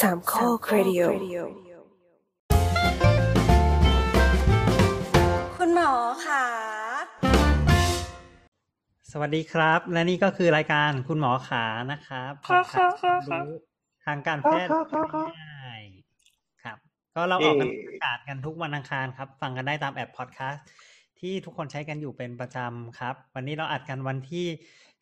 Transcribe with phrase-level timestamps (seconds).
[0.00, 1.02] สามข้อครดิโอ
[5.56, 5.92] คุณหมอ
[6.26, 6.44] ค่ะ
[9.12, 13.58] สวัสดีครับ และนี่ก็คือรายการคุณหมอขานะครับค่ะค่ะค่ะค่ะรู้
[14.06, 14.70] ทางการแพทย์
[15.40, 16.78] ง่ายๆครับ
[17.14, 20.64] ก็เราออกกันอากาศกันทุกวันอังคารครับ ฟังกันได้ตามแอปพอดแคสต์
[21.20, 24.46] ที่ทุกคนใช้กันอยู่เป็นประจำครับ วันนี้เราอัดกันวันที่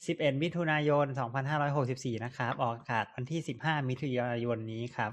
[0.05, 1.07] 11 มิถุนายน
[1.65, 5.13] 2564 นะครับ ออกอากาศวันที่ 15 มิถุนายนนี้ครับ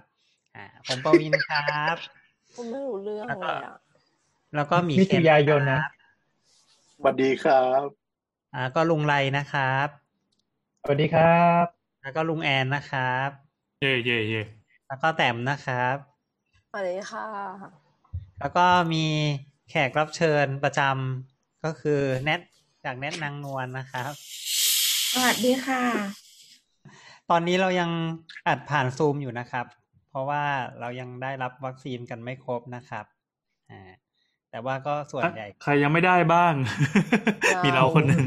[0.55, 1.95] อ่า ผมปวินครับ
[2.55, 3.75] ผมไม่รู้เรื่องเลยอะ
[4.55, 5.81] แล้วก็มีมิถุเคนนายนนะ
[6.97, 7.85] สวัสดีครับ
[8.55, 9.87] อ่า ก็ลุงไรนะครับ
[10.81, 11.65] สวัสดีครับ
[12.01, 13.29] แล้วก็ลุงแอนนะครับ
[13.81, 14.43] เย่เย่เย่
[14.87, 15.95] แล้วก็แต้มนะครับ
[16.69, 17.27] สวัสดีค่ะ
[18.39, 19.05] แล้วก็มี
[19.69, 22.41] แขกรับเชิญประจำก็คือแนท
[22.85, 24.11] จากแนทนางนวลนะครับ
[25.15, 25.81] สวัสดีค่ะ
[27.29, 27.89] ตอนนี้เรายัง
[28.47, 29.65] อัดผ่านซูมอยู่นะครับ
[30.09, 30.43] เพราะว่า
[30.79, 33.05] เรายังได้รับวัคซีนกันไม่ครบนะครับ
[33.71, 33.91] อ่า
[34.51, 36.53] แต่ว่าก็ส่วนใหญ่ ใครยังไม่ได้บ้าง
[37.65, 38.25] มีเราคนหนึ่ง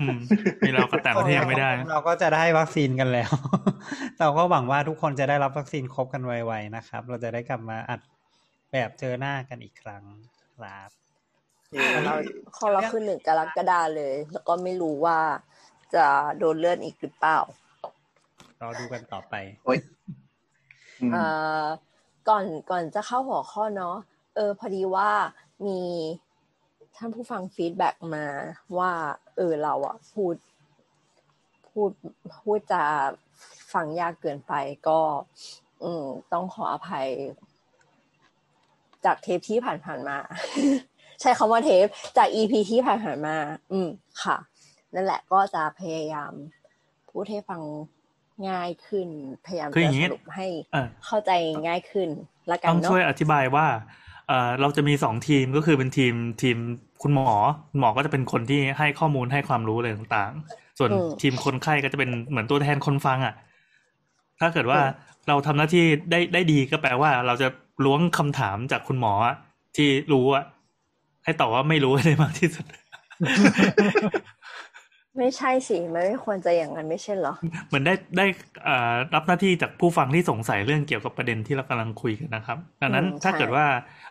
[0.00, 0.18] อืม
[0.66, 3.30] มีเราก็แต่ประเทศยังไม่ได้ เราก็จะได้วัคซีนกันแล้ว
[4.20, 8.00] เราก็หวังว่าทุกคนจะได้รับวัคซีนครบกันไวๆนะครับ เราจะได้กลับมาอัด
[8.72, 10.02] แบบเจอหน้ากันอีกครั้ง
[10.56, 10.90] ครับ
[12.04, 12.14] เรา
[12.56, 15.18] ของเราคือหนึ่งกรกฎาเลย แล้วก็ไม่รู้ว่า
[15.96, 16.06] จะ
[16.38, 17.38] โดนเลื่อนอีกหรือเปล่า
[18.62, 19.34] รอดูกันต่อไป
[21.00, 21.24] อืมเอ่
[21.62, 21.64] อ
[22.28, 23.96] ก่อนก่อนจะเข้าหัวข้อเนาะ
[24.34, 25.10] เออพอดีว่า
[25.66, 25.80] มี
[26.96, 28.26] ท่านผู้ฟัง feedback มา
[28.78, 28.92] ว่า
[29.36, 30.34] เออเราอะพูด
[31.68, 31.90] พูด
[32.40, 32.82] พูดจะ
[33.72, 34.52] ฟังยากเกินไป
[34.88, 35.00] ก็
[35.82, 37.08] อืมต้องขออภัย
[39.04, 40.18] จากเทปที่ผ่านๆมา
[41.20, 43.36] ใช้คำว่าเทป จากอีพีที่ผ่านๆมา
[43.72, 43.88] อืม
[44.22, 44.36] ค่ะ
[44.94, 46.32] นั่นแหละก็จะพยายาม
[47.10, 47.62] พูดให้ฟัง
[48.48, 49.08] ง่ายขึ้น
[49.46, 51.30] พยายามคืออจะย่างสงี้รุปให้เออเข้าใจ
[51.66, 52.08] ง่ายขึ้น
[52.50, 53.66] ละกันต้องเนาะช่วยอธิบายว่า
[54.28, 56.56] เอ่อเราจะมีสองทีมก็คือเป็นทีมทีม
[57.02, 57.30] คุณหมอ
[57.70, 60.90] คุณหมอก็จะเป็นคนที่ให้ข้อมูลให้ความรู้อะไรต่างๆ ส่วน
[61.22, 63.34] ทีมคนไข้ก็จะเป็นเหมือนตัวแทนคนฟังอะ
[64.40, 64.80] ถ้าเกิดว่า
[65.28, 67.48] เราทำหน้าที่ได้ได้ดีก็แปลว่า เราจะ
[67.84, 69.36] ล้วงคำถามจากคุณหมออะ
[69.76, 70.44] ที่รู้อะ
[71.24, 72.64] ให้ตอบว่าไม่รู้ให้ได้มากที่สุด
[75.18, 77.34] ไม่ใช่สิมันไม่ควรจะอย่างนั้นไม่ใช่เหรอ
[77.68, 78.26] เหมือนได้ได้
[78.64, 83.64] เอ่อรับหน้าที่จากผู้ฟังที่สงสัยเรื่องเกี่ยวกับประเด็นที่เรากำลังคุยกันนะครับ ดังนั้นอืมถ้าใช่เกิดว่า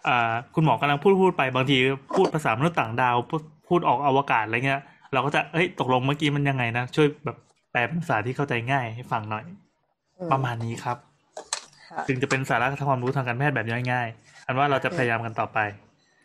[0.07, 1.77] อ่าคุณหมอกำลังพูดพูดไปบางที
[2.15, 4.81] พูดภาษามนุษย์ต่างดาวพูดพูดออกอวกาศอะไรเงี้ย
[5.13, 7.37] เราก็จะเอ้ยตกลงเมื่อกี้มันยังไงนะช่วยแบบ
[7.71, 9.45] แปลเป็นภาษาที่เข้าใจง่ายให้ฟังหน่อย
[10.19, 10.97] อืประมาณนี้ครับ
[11.89, 15.59] ค่ะจึงจะเป็นสาระความรู้ทางการแพทย์แบบง่ายๆอันว่าเราจะพยายามกันต่อไป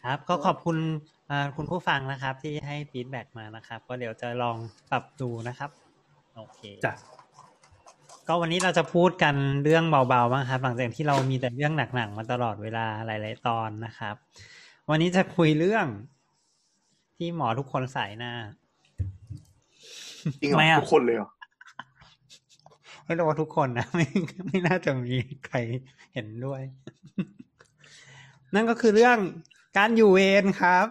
[0.07, 1.18] ครับ ก็ขอบคุณอ่า
[1.57, 4.57] คุณผู้ฟังนะครับ ที่ให้ฟีดแบ็กมานะครับ ก็เดี๋ยวจะลอง
[4.91, 5.71] ปรับดูนะครับ
[6.37, 6.93] โอเคจ้ะ
[8.29, 9.35] ก็วันนี้เราจะพูดกัน
[9.65, 14.15] เรื่องเบาๆบ้างครับ หลังจากที่เรามีแต่เรื่องหนักๆมาตลอดเวลาหลาย ๆ ตอนนะครับ
[14.91, 15.87] วันนี้จะคุยเรื่อง
[17.17, 18.33] ที่หมอทุกคนใส่หน้า
[20.41, 21.31] จริงเหรไม่ออะทุกคนเลยเหรอ
[23.05, 24.07] ไม่รู้ว่าทุกคนนะไม่
[24.47, 25.17] ไม่น่าจะมี
[25.47, 25.57] ใคร
[26.13, 26.63] เห็นด้วย
[28.55, 29.19] นั่นก็คือเรื่อง
[29.77, 30.87] การอยู่เวรครับ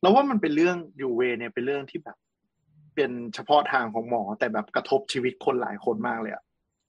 [0.00, 2.16] แล้วว่ามันเป็นเรื่องยูเวเนี่ยเป็นเรื่องที่แบบ
[2.94, 6.42] เป็นเฉพาะทางของหมอแต่แบบกระทบชีวิตคนหลายคนมากเลยอะ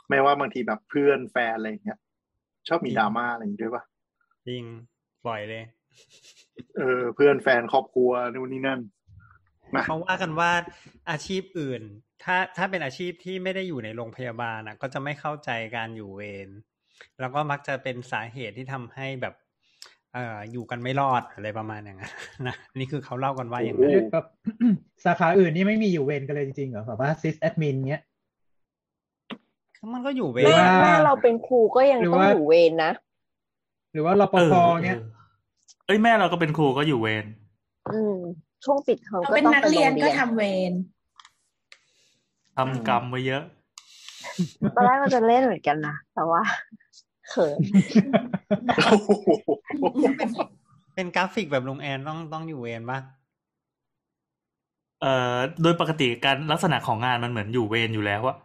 [0.09, 1.99] ไม่ว่าบางทีแบบเพื่อนแฟนอะไรอย่างเงี้ย
[2.67, 3.83] ชอบมีดราม่าอะไรอย่างงี้ด้วยปะ
[4.47, 4.63] จริง
[5.25, 5.63] ปล่อยเลย
[6.77, 8.79] เออ เพื่อนแฟนครอบครัวนู่นนี่นั่น
[9.73, 10.51] มาเขาว่ากันว่า
[11.11, 11.81] อาชีพอื่น
[12.23, 16.49] ถ้าถ้าเป็นอาชีพที่ไม่ได้อยู่ในโรงพยาบาลนะก็จะไม่เข้าใจการอยู่เวร
[17.19, 19.33] แล้วก็มักจะเป็นสาเหตุที่ทำให้แบบ
[20.13, 22.13] เอ่ออยู่กันไม่รอดอะไรประมาณอย่างนั้น
[22.47, 24.25] นะนี่คือเขาเล่ากันว่าอย่างนั้นแบบ
[25.05, 28.03] สาขาอื่นนี่ไม่มีอยู่เวรกันเลยจริงๆเหรอแบบว่า sysadmin เนี้ย
[29.93, 32.91] มันก็อยู่เวหรืแม่รอว่าแม่เราเป็นครูก็ยังหรือต้องว่าอยู่เวรนะ
[33.93, 34.99] หรือว่ารปเออภเออเนี้ย
[35.85, 37.25] เอ้ยแม่เราก็เป็นครูก็อยู่เวร
[37.93, 38.17] อืม
[38.65, 40.73] ช่วงปิดเทอมเราก็เป็นต้องนักไปโรเรียนงเรีก็ยนทำเวร
[42.57, 43.43] ทำกรรมไว้เยอะ
[44.75, 46.41] ตอนแรกก็จะเล่นเหมือนกันนะแต่ว่า
[47.29, 47.57] เขิน
[48.85, 49.09] โอ้โห
[50.95, 52.99] เป็นกราฟิกแบบลุงแอนต้องต้องอยู่เวรปะ
[55.01, 58.37] เอ่อโดยปกติการลักษณะของงานมันเหมือนอยู่เวรอยู่แล้วอะ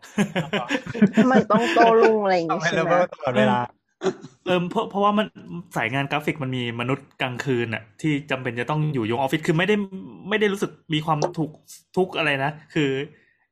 [1.31, 3.59] มันต้องโตลุงอะไรอย่างต้องงี้ให้ใช่เราไหมตลอดเวลา
[4.47, 5.27] เออเพราะเพราะว่ามัน
[5.77, 9.75] สายงานกราฟิกมันมีมนุษย์กลางคืนอะที่จำเป็นจะต้องอยู่ยงออฟฟิศคือไม่ได้
[10.29, 11.50] ไม่ได้รู้สึกมีความถูก
[11.97, 12.91] ทุกข์อะไรนะคือ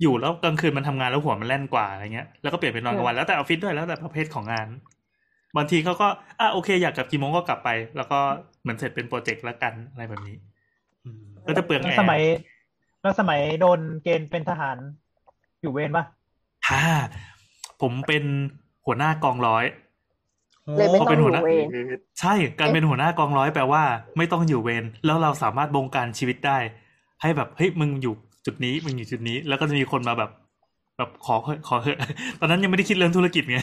[0.03, 4.67] อยู่แล้วกลางคืนมันทำงานแล้วหัวมันแล่นกว่าอะไรเงี้ยแล้วก็เปลี่ยนเป็นนอนกลางวันแล้วแต่ออฟฟิศด้วยแล้วแต่ประเภทของงาน
[5.57, 6.09] บางทีเขาก็
[6.41, 8.19] อะโอเคอยากกลับกี่โมงก็กลับไป แล้วก็
[8.63, 10.37] เหมือนเสร็จเป็นโปรเจกต์แล้วกันอะไรแบบนี้
[11.05, 12.31] อืมก็จะเปลืองแล้วแอสมัยร์
[13.03, 14.77] แล้วสมัยโดนเกณฑ์เป็นทหาร
[15.61, 16.05] อยู่เวรปะ
[16.69, 16.83] ถ้า
[17.83, 18.25] ผมเป็น
[18.87, 19.65] หัวหน้า กองร้อย
[20.77, 21.67] เลยไม่พอต้เป็องนอหัวหยู่น้าเวร
[22.21, 23.83] ใช่ การเป็นหัวหน้ากองร้อยแปลว่า
[24.17, 26.59] ไม่ต้องอยู่เวรแล้วเราสามารถบงการชีวิตได้
[27.23, 28.15] ให้แบบเฮ้ยมึงอยู่
[28.47, 30.31] จุดนี้มึงอยู่จุดนี้ แล้วก็จะมีคนมาแบบ
[30.99, 31.99] แบบขอเถอะขอเถอะ
[32.41, 33.59] ตอนนั้นยังไม่ได้คิดเรื่องธุรกิจไง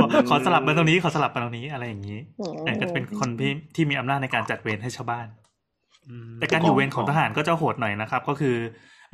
[0.00, 5.26] ขอขอสลับมาตรงนี้ขอสลับมาตรงนี้อะไรอย่างนี้อืมแต่ก็เป็นคนที่ที่มีอำนาจในการจัดเวรให้ชาวบ้าน
[6.08, 8.56] อืมแต่การอยู่เวรของทหารก็จะโหดหน่อยนะครับ ก็คือ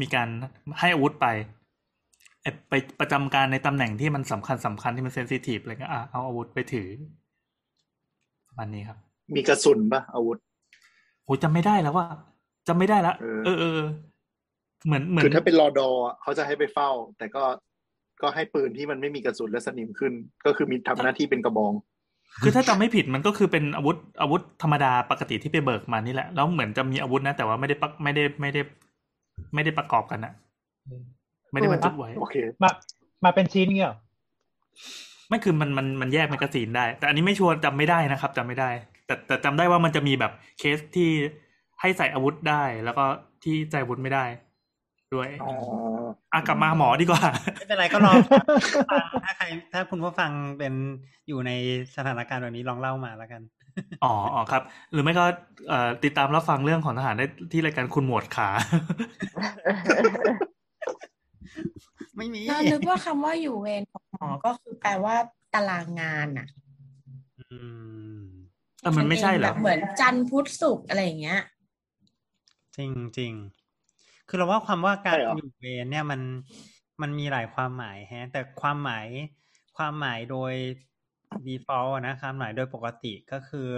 [0.01, 0.29] มีการ
[0.79, 1.27] ให้อาวุธไป
[2.43, 6.89] เอ่อไปประจำการในตำแหน่งที่มันสำคัญสำคัญที่มันเซนซิทีฟอะไรเงี้ยอะเอาอาวุธไปถือ
[8.49, 8.99] ประมาณนี้ครับ
[9.37, 10.39] มีกระสุนปะอาวุธ
[11.25, 12.07] โหจำไม่ได้แล้วว่า
[12.69, 13.81] จำไม่ได้ละเออเออเออ
[14.87, 17.43] เหมือนเหมือนคือถ้าเป็นรอดอะเขาจะให้ไปเฝ้า แต่ก็
[18.23, 20.13] ก็ให้ปืนที่มันไม่มีกระสุนและสนิมขึ้น
[20.47, 21.73] ก็คือมีทำหน้าที่เป็นกระบอง
[22.43, 28.61] คือถ้าจำไม่ผิดมันก็คือเป็นอาวุธอาวุธธรรมดาปกติที่ไปเบิกมานี่แหละ แล้วเหมือนจะมีอาวุธนะ แต่ว่าไม่ได้ปักไม่ได้ไม่ได้
[29.55, 30.33] ไม่ได้ประกอบกันอะ
[31.53, 32.71] ไม่ได้บรรจุไว้โอเคมา
[33.25, 33.97] มาเป็นชิ้นเงี้ยเหรอ
[35.29, 38.71] ไม่คือมันมันมันแยก magazine ได้ แต่อันนี้ไม่ชัวร์จำไม่ได้นะครับจำไม่ได้
[39.07, 41.11] แต่แต่จำได้ว่ามันจะมีแบบเคสที่
[41.81, 43.05] ให้ใส่อาวุธได้ แล้วก็
[43.43, 44.25] ที่ใส่อาวุธไม่ได้
[45.15, 45.53] ด้วยอ๋อ
[46.33, 47.23] อะกลับมาหมอดีกว่า
[47.57, 48.45] ไม่เป็นไรก็ลองฟัง
[49.25, 50.75] ถ้าใคร ถ้าคุณผู้ฟังเป็น
[51.29, 51.51] อยู่ใน
[51.97, 53.43] สถานการณ์แบบนี้ลองเล่ามาแล้วกัน
[54.05, 54.63] อ๋ออ๋อครับ
[54.93, 55.25] หรือไม่ก็
[55.69, 58.49] เอ่อติดตามรับฟังเรื่องของทหารได้ที่รายการคุณหมวดขา
[62.17, 65.15] ไม่มีเรานึกว่าคำว่าอยู่เวรของหมอก็คือแปลว่า
[65.55, 66.49] ตารางงานอะ
[67.41, 67.49] อื
[68.19, 68.23] ม
[68.81, 71.41] แต่มันไม่ใช่เหรแบอบเหมือนจันทร์พุธศุกร์อะไรอย่างเงี้ย
[72.77, 73.33] จริงจริง
[74.29, 76.21] คือเราว่าความว่าการใช่เหรออยู่เวรเนี่ยมัน
[77.03, 79.07] มันมีหลายความหมายแฮะ แต่ความหมาย
[79.77, 80.53] ความหมายโดย
[81.47, 83.71] default อะนะความหมายโดยปกติก็คือ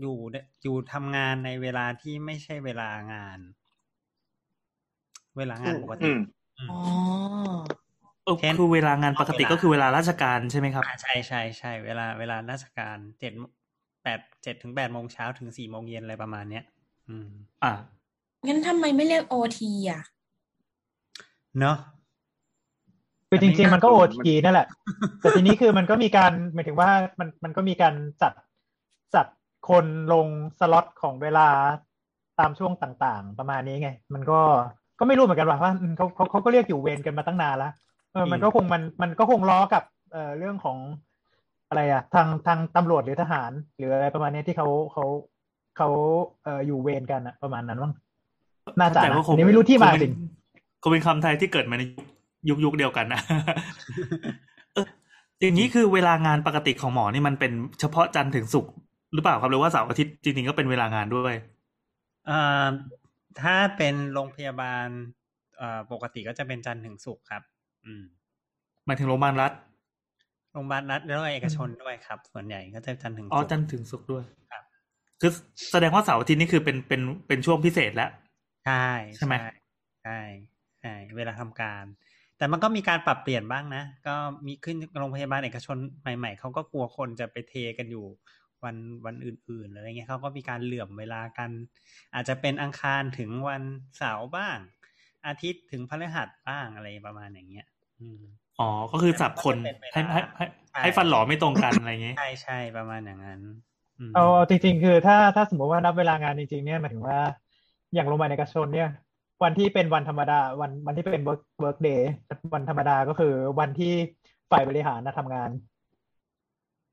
[0.00, 0.18] อยู่
[0.62, 3.38] อยู่ทำงานในเวลาที่ไม่ใช่เวลางาน
[5.36, 6.18] เวลางานปกอืติม
[6.58, 6.78] อืมอ๋อ
[8.24, 13.32] เออเช่นคือเวลางานปกติก็คือเวลาราชการใช่ไหมครับอ่าใช่ใช่ใช่เวลาเวลาราชการเจ็ด
[14.02, 16.64] แปดเจ็ดถึงแปดโมงเช้าถึงสี่โมงเย็นอะไรประมาณเนี้ย
[17.08, 17.28] อืม
[17.62, 17.72] อ่า
[18.46, 20.02] งั้นทำไมไม่เรียกโอทีอะ
[21.60, 21.76] เนาะ
[23.28, 24.66] คือจริงๆมันก็แต่โอไม่ทีนั่นแหละ
[25.20, 28.32] แต่ทีนี้คือมันก็มีการหมายถึงว่ามันมันก็มีการจัด
[29.14, 29.26] จัด
[29.68, 30.26] คนลง
[30.58, 31.48] สล็อตของเวลา
[32.38, 34.40] ตามช่วงต่างๆ ประมาณนี้ไง มันก็
[34.98, 37.72] ก็ไม่รู้เหมือนกันว่าว่าอืมเขาเขาเขาก็เรียกอยู่เวรกันมาตั้งนานแล้ว
[38.12, 39.82] เออมันก็คงมันมันก็คงล้อกับ
[40.12, 40.78] เอ่อเรื่องของ
[41.68, 45.04] อะไรอะทางทางตำรวจหรือทหาร หรืออะไรประมาณนี้ที่เขาเขา
[45.76, 45.88] เขา
[46.44, 47.92] เอ่ออยู่เวรกันอะประมาณนั้นมั้ง
[48.80, 50.12] น่าจะแต่นะว่าคอังนนี้ไม่รู้ที่มาคงจเป็รินง
[50.82, 51.82] คงเป็นคำไทยที่เกิดมาใน
[52.48, 53.20] ยุคยุคเดียวกันนะ
[54.74, 54.86] เออ
[55.40, 58.72] อย่างนี้คือเวลางานปกติของหมอนี่มันเป็นเฉพาะจันทร์ถึงศุกร์
[59.14, 61.34] หรือเปล่าครับหรือว่าเสาร์อาทิตย์จริงๆก็เป็นเวลางานด้วย
[62.26, 62.66] เอ่อ
[63.40, 64.86] ถ้าเป็นโรงพยาบาล
[65.58, 67.42] เอ่อปกติก็จะเป็นจันทร์ถึงศุกร์ครับ
[67.84, 68.02] อืม
[68.86, 69.52] หมายถึงโรงพยาบาลรัฐ
[70.52, 74.62] โรงพยาบาลรัฐแล้วก็เอกชนด้วยครับ ส่วนใหญ่ก็จะจันทร์ถึงอ๋อศุกร์จันทร์ถึงศุกร์ด้วยครับ
[75.20, 75.30] คือ
[75.70, 78.10] แสดงว่าเสาร์อาทิตย์นี่คือเป็นเป็นเป็นช่วงพิเศษแล้ว
[78.68, 79.34] ใช่ใช่ไหม
[80.04, 80.20] ใช่
[80.80, 81.84] ใช่เวลาทำการ
[82.38, 84.14] แต่มันก็มีการปรับเปลี่ยนบ้างนะ ก็
[84.46, 88.06] มีขึ้นโรงพยาบาลเอกชนใหม่ๆเขาก็กลัวคนจะไปเทกันอยู่
[88.64, 88.76] วัน
[89.06, 91.50] วันอื่นๆอะไรเงี้ยเขาก็มีการเหลื่อมเวลากัน
[92.14, 93.62] อาจจะเป็นอังคารถึงวัน
[93.98, 94.58] เสาร์บ้าง
[95.26, 97.66] อาทิตย์ถึงพฤหัสบ้างอะไรประมาณอย่างเงี้ย
[98.00, 98.20] อืม
[98.60, 103.40] อ๋อ ก็คือสับคนมันก็จะเป็นเวลาให้ให้ให้ใช่ให้ฟันหลอไม่ตรงกันอะไรอย่างเงี้ยใช่ใช่ประมาณอย่างนั้น
[103.98, 107.20] อืมเอาจริง ๆ คือถ้าถ้าสมมติว่านับเวลางานจริง ๆ เนี่ยหมายถึงว่า
[107.94, 108.90] อย่างโรงพยาบาลเอกชนเนี่ย
[109.42, 112.02] วันที่เป็นวันธรรมดา วันวันที่เป็น work work day
[112.54, 113.92] วันธรรมดาก็คือวันที่
[114.50, 115.50] ฝ่ายบริหารนะทำงาน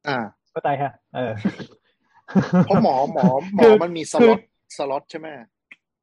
[0.07, 0.17] อ่า
[0.51, 1.31] เข้าใจฮะเออ
[2.65, 3.25] เพราะหมอหมอ
[3.55, 4.39] หมคืออมันมีสคืล็ออต
[4.77, 5.27] สล็อตใช่ไหม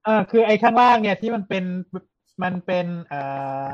[0.05, 1.65] เออคือไอ้ข้างล่างเนี่ยที่มันเป็น
[2.43, 3.21] มันเป็นเอ่
[3.65, 3.67] อ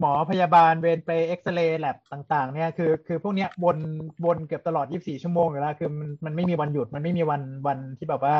[0.00, 3.78] หมอพยาบาลเวรไปเอ็กซเรย์แลบต่างๆ เนี่ยคือคือพวกเนี้ยวน
[4.24, 8.36] วนเกือบตลอด 24 ชั่วโมงอยู่แล้วคือมันมันไม่มีวันหยุดมันไม่มีวันวันที่แบบว่า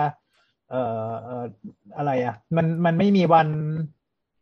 [0.74, 1.44] เอ่อเอ่อ
[1.96, 3.48] อะไรอะ มันมันไม่มีวัน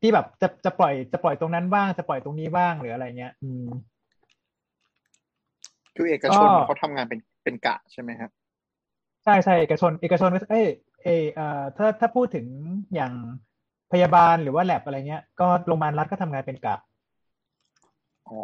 [0.01, 3.67] ที่แบบจะจะปล่อยจะปล่อยตรงนั้นบ้างจะปล่อยตรงนี้บ้างหรืออะไรเงี้ย อืม
[5.97, 8.31] คือเอกชนก็เขาทำงานเป็นเป็นกะใช่ไหมครับ
[9.25, 10.67] ใช่ใช่เอกชน เอกชนเอ้ย
[11.05, 12.47] เอยเอ่อถ้าถ้าพูดถึง
[12.95, 13.13] อย่าง
[13.93, 16.77] พยาบาลหรือว่าแลบอะไรเงี้ย ก็โรงพยาบาลรัฐก็ทำงานเป็นกะ
[18.29, 18.41] อ๋อ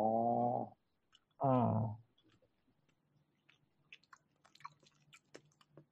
[1.43, 1.55] อ๋อ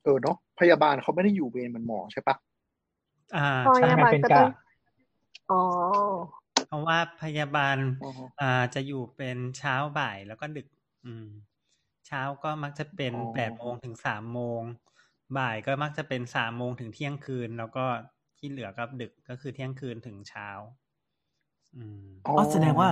[0.02, 2.36] เออเนาะ พยาบาลเขาไม่ได้อยู่เวรเหมันหมอใช่ปะ
[3.34, 4.48] อ่าพอใช่ยาทำงานบาลเป็นก็กะต้อง
[5.50, 5.54] อ๋อ
[6.66, 8.08] เพราะว่าพยาบาลอ๋อ
[8.40, 10.66] อ่าจะอยู่เป็นเช้าบ่ายแล้วก็ดึก
[11.04, 11.26] อืม
[12.06, 14.62] เช้าก็มักจะเป็นอ๋อแปดโมงถึงสามโมง
[15.36, 17.84] บ่ายก็มักจะเป็นสามโมงถึงเที่ยงคืน แล้วก็
[18.38, 20.48] ที่เหลือก็ดึกก็คือเที่ยงคืนถึงเช้า
[21.74, 22.88] อืมอ๋ออ๋อแสดงว่า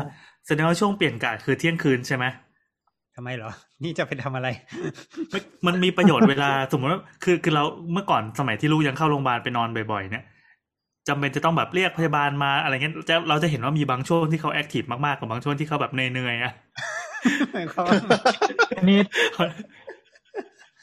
[0.46, 2.24] แสดงว่าช่วงเปลี่ยนกะคือเที่ยงคืนใช่ไหม
[3.16, 3.50] ทำไมเหรอ
[3.82, 4.48] นี่จะไปทำอะไร
[5.30, 10.24] ไม่มันมีประโยชน์เวลา สมมติว่า คือคือเราเมื่อก่อนสมัยที่ลูกยังเข้าโรงพยาบาลไปนอนบ่อยๆ เนี่ย
[11.08, 16.52] จำเป็นจะต้องแบบเรียกพยาบาลมาอะไรเงี้ยจะเราจะเห็นว่ามีบางช่วงที่เขาแอคทีฟมากๆกับบางช่วงที่เขาแบบเหนื่อยๆอะ
[17.52, 17.96] หมายความว่า
[18.78, 19.00] อันนี้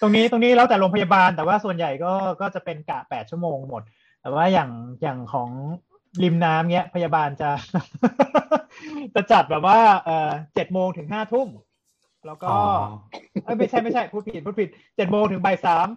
[0.02, 3.84] ตรงนี้ตรงนี้แล้วแต่โรงพยาบาล แต่ว่าส่วนใหญ่ก็ก็จะเป็นกะแปดชั่วโมงหมด
[4.22, 4.70] แต่ว่าอย่าง
[5.02, 5.50] อย่างของ
[6.24, 7.50] ริมน้ำเนี้ย พยาบาลจะ
[9.16, 11.48] จะจัดแบบว่าเอ่อเจ็ดโมงถึงห้าทุ่ม
[12.26, 12.62] แล้วก็อ๋อ
[13.44, 15.88] เอ้ยไม่ใช่ไม่ใช่พูดผิดพูดผิดเจ็ดโมงถึงบ่ายสาม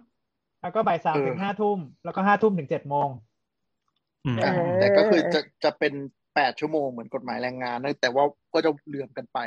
[0.61, 3.09] แล้วก็บ่ายสามถึงห้าทุ่มแล้วก็ห้าทุ่มถึงเจ็ดโมง
[4.25, 5.93] อืมอ่าแต่ก็คือจะจะเป็น
[6.35, 9.39] แปดชั่วโมงเหมือนกฎหมายแรงงานนะแต่ว่าก็จะเลื่อมกันไป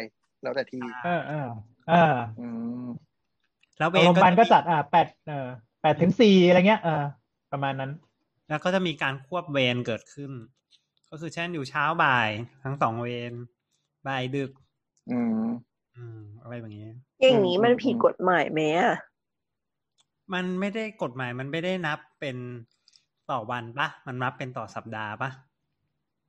[0.43, 1.49] แล้วแต่ทีเออเออ
[1.89, 2.49] เอ่าอื
[2.85, 2.87] ม
[3.79, 5.49] แล้วเวโรงพยาบาลก็จะมีจัดอ่าแปดเออ
[5.83, 7.05] แปดถึงสี่อะไรเงี้ยเออ
[7.53, 7.93] ประมาณนั้น
[8.49, 10.33] แล้วก็จะมีการควบเวรเกิดขึ้น
[11.11, 12.29] ก็คือเช่นอยู่เช้าบ่าย
[12.65, 13.33] ทั้งสองเวร
[14.07, 14.51] บ่ายดึก
[15.11, 15.43] อืม
[15.99, 16.87] อืมอะไรแบบนี้
[17.23, 18.95] อย่างนี้มันอืมผิดกฎหมายไหมอะ
[20.35, 22.37] มันไม่ได้กฎหมายมันไม่ได้นับเป็น
[23.31, 25.31] ต่อวันปะมันนับเป็นต่อสัปดาห์ปะ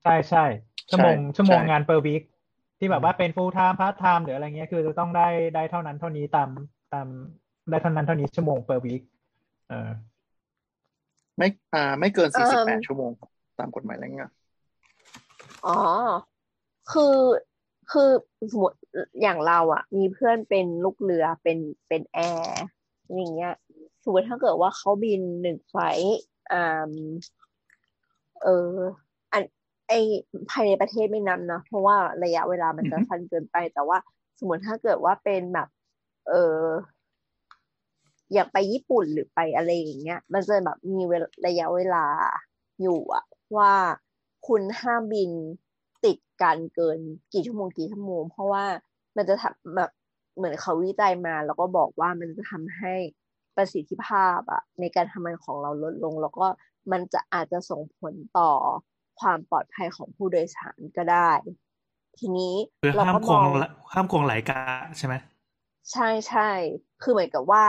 [0.04, 0.46] ใช่ใช่
[0.90, 2.24] ชั่วโมงใช่ชั่วโมงใช่งาน per week
[2.80, 6.50] ที่แบบว่าเป็น full time part time หรืออะไรเงี้ยคือจะต้องได้ได้เท่านั้นเท่านี้ตาม
[6.94, 7.08] ตาม
[7.70, 9.04] ได้เท่านั้นเท่านี้ชั่วโมง per week
[9.70, 9.90] เออ
[11.38, 14.32] ไม่อ่า ไม่เกินเอิ่สี่สิบมแปดชั่วโมงครับตามกฎหมายแรงงาน
[15.68, 15.80] อ๋อ
[16.92, 17.16] คือ
[17.92, 18.10] คือ
[18.52, 18.78] สมมติ
[19.22, 22.64] อย่างเราอะมีเพื่อนเป็นลูกเรือเป็นเป็นแอร์
[23.16, 23.54] อย่างเงี้ย
[24.04, 26.92] สมมติถ้าเกิดว่าเขาบินหนึ่งไฟลท์อ่า
[28.44, 28.76] เออ
[29.34, 29.44] อัน
[29.88, 29.94] ไอ
[30.50, 33.98] ภายในประเทศไม่นับนะเพราะว่าระยะเวลามันจะสั้นเกินไป แต่ว่า
[34.40, 35.68] สมมติถ้าเกิดว่าเป็นแบบ
[36.30, 36.64] เออ
[38.34, 42.06] อยากไปญี่ปุ่นหรือไปอะไรอย่างเงี้ย มันจะแบบมีเวลระยะเวลา
[42.82, 43.26] อยู่อะ
[43.58, 43.74] ว่า
[44.48, 45.32] คุณห้ามบิน
[46.06, 47.00] ติดกันเกิน
[47.34, 48.66] กี่ชั่วโมงกี่ชั่วโมง เพราะว่า
[49.18, 49.92] มันจะทำแบบ
[50.36, 52.94] เหมือนเขาวิจัยมา แล้วก็บอกว่ามันจะทำให้
[53.56, 56.48] ประสิทธิภาพอะในการทำงานของเราลดลง แล้วก็
[56.92, 58.52] มันจะอาจจะส่งผลต่อ
[59.20, 61.32] ความปลอดภัยของผู้โดยสารก็ได้
[62.20, 64.60] ทีนี้คือเราห้ามก็ควมงองละห้ามควงหลายกะ
[64.98, 65.16] ใช่ไหม
[65.92, 66.50] ใช่ใช่
[67.02, 67.64] คือเหมือนกับว่า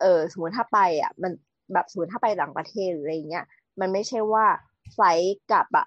[0.00, 1.32] เออสมมติถ้าไปอะ มัน
[1.72, 3.46] แบบสมมติถ้าไปต่างประเทศหรืออะไรเงี้ย
[3.80, 4.46] มันไม่ใช่ว่า
[4.92, 5.86] ไฟลท์กลับอะ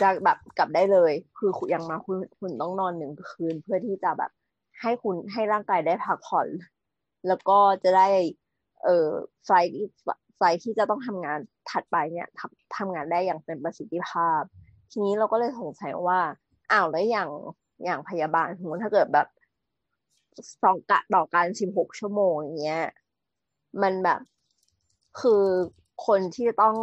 [0.00, 4.30] จะแบบกลับได้เลย คือคุณยังมาคุณคุณต้องนอนหนึ่งคืน เพื่อที่จะแบบ
[4.80, 6.46] ให้คุณให้ร่างกายได้พักผ่อน
[7.28, 8.08] แล้วก็จะได้
[8.84, 9.08] เออ
[9.46, 9.50] ไฟ
[10.38, 11.38] ไฟที่จะต้องทำงาน
[11.70, 14.42] ถัดไปเนี่ยทำทำงานได้อย่างเป็นประสิทธิภาพ
[14.90, 16.20] ทีนี้เราก็เลยสงสัยว่า
[16.72, 17.30] อ้าวแล้วอย่าง
[17.84, 19.28] อย่างพยาบาลสมมติถ้าเกิดแบบ
[20.62, 22.84] สองกะต่อการสิบหกชั่วโมงอย่างเงี้ย
[23.82, 24.20] มันแบบ
[25.20, 25.44] คือ
[26.06, 26.76] คนที่ต้อง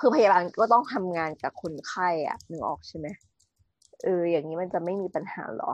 [0.00, 3.06] คือพยาบาลก็ต้องทำงานกับคนไข้อะนึกออกใช่ไหม
[4.04, 5.72] เออ อย่างนี้มันจะไม่มีปัญหาหรอ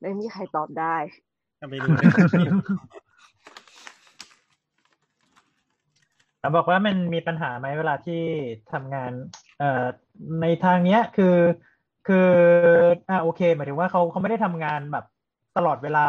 [0.00, 0.96] ไม่มีใครตอบได้
[1.70, 2.14] ไปดูเรื่อง
[6.40, 8.22] แต่บอกว่ามันมีปัญหาไหมเวลาที่
[8.72, 9.12] ทำงาน
[9.58, 9.84] เอ่อ
[10.42, 11.36] ในทางเนี้ยคือ
[12.08, 12.30] คือ
[13.08, 15.04] อ่าโอเคหมายถึงว่าเขาเขาไม่ได้ทำงานแบบ
[15.56, 16.06] ตลอดเวลา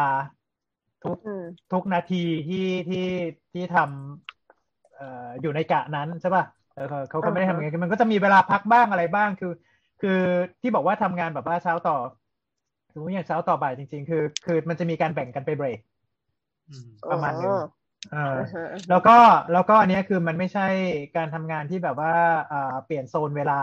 [1.04, 1.42] ทุกอืม
[1.72, 2.16] ทุกนาที
[2.48, 3.06] ที่ที่
[3.52, 9.52] ที่ทำเอ่ออยู่ในกะนั้นใช่ป่ะเออเขาเขาเขาไม่ได้ทำอย่างนั้นมันก็จะมีเวลาพักบ้างอะไรบ้างคือ
[10.00, 10.20] คือ
[10.62, 11.96] ที่บอกว่าทำงานแบบว่าเช้าต่อ
[12.92, 15.78] สมมติอย่างเช้าต่อบ่ายจริง ๆ คือ คือมันจะมีการแบ่งกันไปเบรก
[16.68, 17.56] อืมประมาณหนึงอ๋อ
[18.10, 19.16] เอออ่าฮะแล้วก็
[19.52, 20.66] แล้วก็อันเนี้ยคือมันไม่ใช่
[21.16, 22.12] การทำงานที่แบบว่า
[22.50, 23.54] อ่าเปลี่ยนโซนเวลา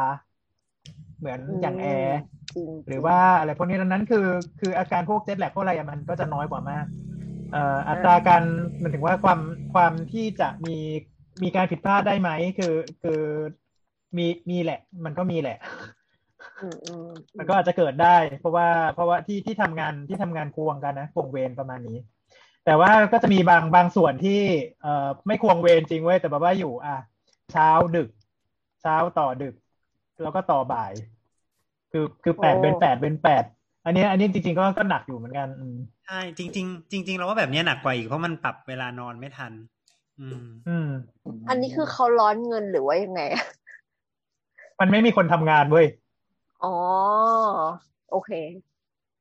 [1.20, 2.18] เหมือนอย่างแอร์
[2.54, 4.26] จริงหรือว่าอะไรพวกนี้ดังนั้นคือ
[4.60, 8.44] คืออาการพวกเจ็ตแลกพวกอะไรอะมันก็จะน้อยกว่ามากเอ่ออัตราการ
[8.82, 9.40] มันถึงว่าความ
[9.74, 10.76] ความที่จะมี
[11.44, 13.22] มีการผิดพลาดได้ไหมคือคือ
[14.18, 15.58] มีมีแหละ มันก็มีแหละ
[16.64, 21.98] อืมอืมมันก็อาจจะเกิดได้ เพราะว่าเพราะว่าที่ที่ทำงานที่ทำงานควงกันนะควงเวรประมาณนี้
[22.66, 24.42] แต่ว่าก็จะมีบางบางส่วนที่
[24.82, 26.96] เอ่อไม่ควงเวรจริงเว้ยแต่แบบว่าอยู่ อะ
[27.52, 28.10] เช้าดึก
[28.82, 29.56] เช้าต่อดึก
[30.22, 30.94] แล้วก็ต่อบ่าย
[31.92, 33.44] คือคือแปดเป็นแปดเป็นแปด
[33.88, 39.54] อันนี้อันนี้จริงๆก็ก็หนักอยู่เหมือนกันอืมใช่จริง ๆ จริง ๆ เราว่าแบบเนี้ยหนักกว่าอีกเพราะมันปรับเวลานอนไม่ทัน
[40.20, 40.90] อืม อืม
[41.50, 43.22] อันนี้คือเขาร้อนเงินหรือว่ายังไง
[44.80, 45.88] มันไม่มีคนทำงานเว้ย
[46.64, 46.76] อ๋อ
[48.12, 48.32] โอเค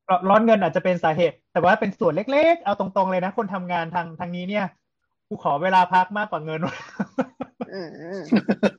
[0.08, 4.66] ร้อนร้อนเงินอาจจะเป็นสาเหตุ แต่ว่าเป็นส่วนเล็ก ๆ เอาตรงๆเลยนะ คนทำงานทางทางนี้เนี่ย
[5.28, 6.61] กูขอเวลาพักมากกว่าเงิน
[7.73, 8.23] อืมอืม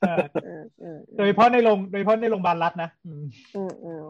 [0.00, 4.04] เอออืมอืมโดยเฉพาะในโรงโดยเฉพาะในโรงพยาบาลรัฐนะอืมอืม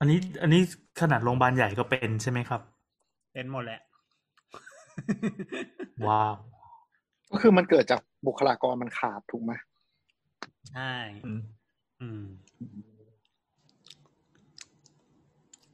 [0.00, 0.60] อืมอันนี้ อันนี้
[1.00, 2.60] ขนาดโรงพยาบาลใหญ่ก็เป็นใช่ไหมครับ
[3.32, 3.80] เป็นหมดแหละ
[6.06, 6.34] ว้าว
[7.30, 9.52] ก็คือมันเกิดจากบุคลากรมันขาดถูกไหม
[10.72, 10.92] ใช่
[11.26, 11.40] อืม
[12.00, 12.22] อืม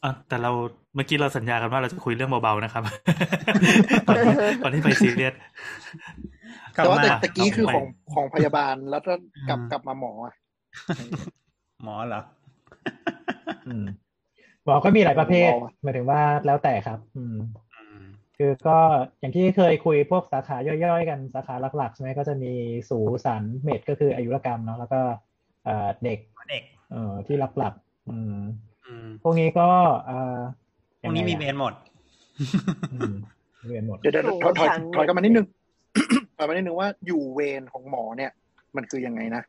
[0.02, 0.50] อะแต่เรา
[0.95, 2.83] เมื่อกี้เราสัญญากันว่าเราจะคุยเรื่องเบาๆนะครับ
[4.09, 5.35] ก่อนที่ก่อนที่ไปซีเรียส
[6.76, 9.12] กลับแต่ว่ามาแต่ตะกี้คือไปของของพยาบาลแล้วก็
[9.49, 10.35] กลับอืมกลับมาหมออะ
[11.85, 12.21] หมอเหรอ
[13.68, 13.87] อืม
[14.67, 17.37] หมอก็มีหลายประเภทหมอหมายถึงว่าแล้วแต่ครับอืม
[17.77, 18.05] อืม
[18.37, 18.79] คือก็
[19.21, 22.53] อย่างที่เคยคุยพวกสาขาย่อยๆ กันสาขาหลักๆใช่ไหมก็จะมี
[22.91, 25.01] สูสันเมดก็คืออายุรกรรมเนาะแล้วก็
[25.65, 26.19] เอ่อเด็ก
[26.51, 28.41] เด็กเอ่อที่หลักๆอืม
[28.87, 29.69] อืมพวกนี้ก็
[30.07, 30.39] เอ่อ
[31.01, 31.73] พวกนี้มีเวยังไงรหมด
[32.93, 33.13] อืม
[33.67, 35.47] เรียนหมดเดี๋ยวเดี๋ยวสูงถอยถอยชั้นถอยกลับมานิดนึง
[36.37, 38.31] ถอยมานิดนึงว่าอยู่เวรของหมอเนี่ย
[38.77, 39.43] มันคือยังไงนะ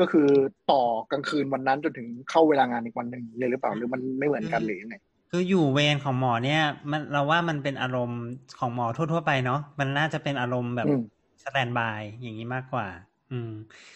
[0.00, 0.28] ก็คือ
[0.70, 4.96] ต่อกลางคืนวันนั้นจนถึงเข้าเวลางานอีกวันหนึ่งเลยหรือเปล่าหรือมันไม่เหมือนกันหรือยังไง
[5.30, 8.22] คืออยู่เวรของหมอเนี่ย มันเราว่ามันเป็นอารมณ์
[8.58, 11.02] ของหมอทั่ว ๆ ไปเนาะมันน่าจะเป็นอารมณ์แบบอืม
[11.44, 12.86] สแตนบายอย่างนี้มากกว่า
[13.30, 13.50] อืม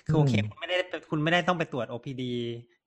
[0.07, 0.77] คือโอเคอืมคุณไม่ได้
[1.11, 2.23] คุณไม่ได้ต้องไปตรวจ OPD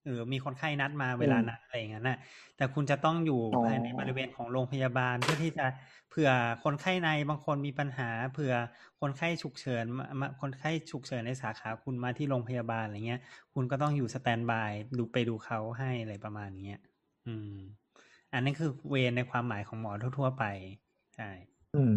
[0.09, 2.17] หรือมีคนไข้นัดมาเวลานั้นอะไรอย่างนั้นนะ
[2.57, 5.65] แต่คุณจะต้องอยู่อ๋อภายในบริเวณของโรงพยาบาลเพื่อที่จะ
[6.09, 6.31] เผื่อ
[6.63, 8.53] คนไข้ในบางคนมีปัญหา เผื่อ
[9.01, 13.21] คนไข้ฉุกเฉินมามาคนไข้ฉุกเฉินในสาขาคุณมาที่โรงพยาบาลอะไรเงี้ย
[13.53, 16.77] คุณก็ต้องอยู่สแตนบายดูไปดูเขาให้อะไรประมาณเนี้ย
[17.27, 17.55] อืม
[18.33, 20.43] อันนั้นคือเวรในความหมายของหมอทั่ว ๆ ไป
[21.15, 21.29] ใช่
[21.75, 21.95] อืม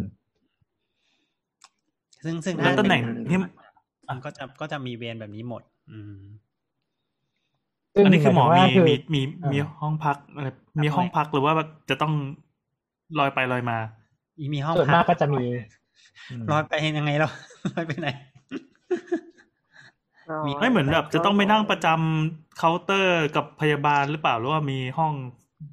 [2.24, 3.38] ซึ่งซึ่งแล้วถ้าตำแหน่งเป็ที่
[4.08, 6.41] มันก็จะก็จะมีเวรแบบนี้หมด อืมซึ่ง
[8.04, 10.48] อันนี้คือหมอายมีถึงว่ามีมีอ่ามีมีห้องพักอะไร
[10.82, 11.52] มีห้องพักหรือว่า
[11.90, 12.12] จะต้อง
[13.18, 13.78] ลอยไปลอยมา
[14.54, 15.42] มีห้องส่วนพัมากก็จะมี
[16.30, 17.28] อืมร้อยไปยังไงเรา
[17.74, 18.08] ร้อยไปไหน
[20.28, 25.12] อ๋อมีไม่เหมือนแบบแต่ก็จะต้องไปนั่งประจำเคาน์เตอร์กับพยาบาลหรือเปล่าหรือว่ามีห้อง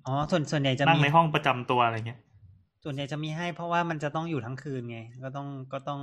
[0.07, 2.19] อ๋อส่วนส่วนใหญ่จะนั่งมีในห้องประจำตัวอะไรเงี้ย
[2.83, 6.01] ส่วนใหญ่จะมีให้เพราะว่ามันจะต้องอยู่ทั้งคืนไง ก็ต้องก็ต้อง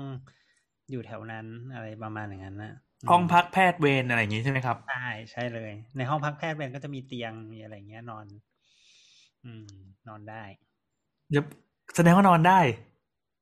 [0.91, 8.27] อยู่แถวนั้นอะไรประมาณอย่างนั้นนะม ห้องพักแพทย์เวรอะไรอย่างงี้ใช่ไหมครับใช่ใช่เลย ในห้องพักแพทย์เวรก็จะมีเตียงมีอะไรเงี้ยนอน
[9.45, 9.67] อืม
[10.09, 10.43] นอนได้
[11.31, 11.45] เดี๋ยว
[11.97, 12.61] แสดงว่านอนได้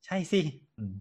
[0.06, 0.40] ใช่สิ
[0.78, 0.94] อืม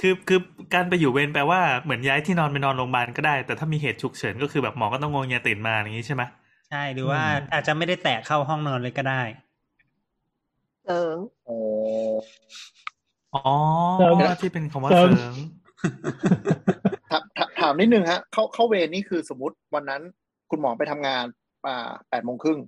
[0.00, 0.40] คือคือ
[0.74, 6.22] การไปอยู่เวรแปลว่าเหมือนย้ายที่นอนไปนอนโรงพยาบาลก็ได้ แต่ถ้ามีเหตุฉุกเฉินก็คือแบบหมอก็ต้องงงเงียตื่นมาอย่างนี้ใช่ไหม
[6.70, 9.22] ใช่หรือว่าอาจจะไม่ได้แตะเข้าห้องนอนเลยก็ได้
[10.86, 11.16] เสริง
[11.48, 11.58] อ๋อ
[13.34, 13.48] อ๋อ
[13.94, 15.34] เสริมที่เป็นคำว่าเสริเสมริง
[17.62, 20.02] ถามถามถามนิดนึงฮะ เข้าเข้าเวรนี่คือสมมติวันนั้น
[20.50, 21.24] คุณหมอไปทำงาน
[21.66, 22.60] อ่าแปดโมงครึ่ง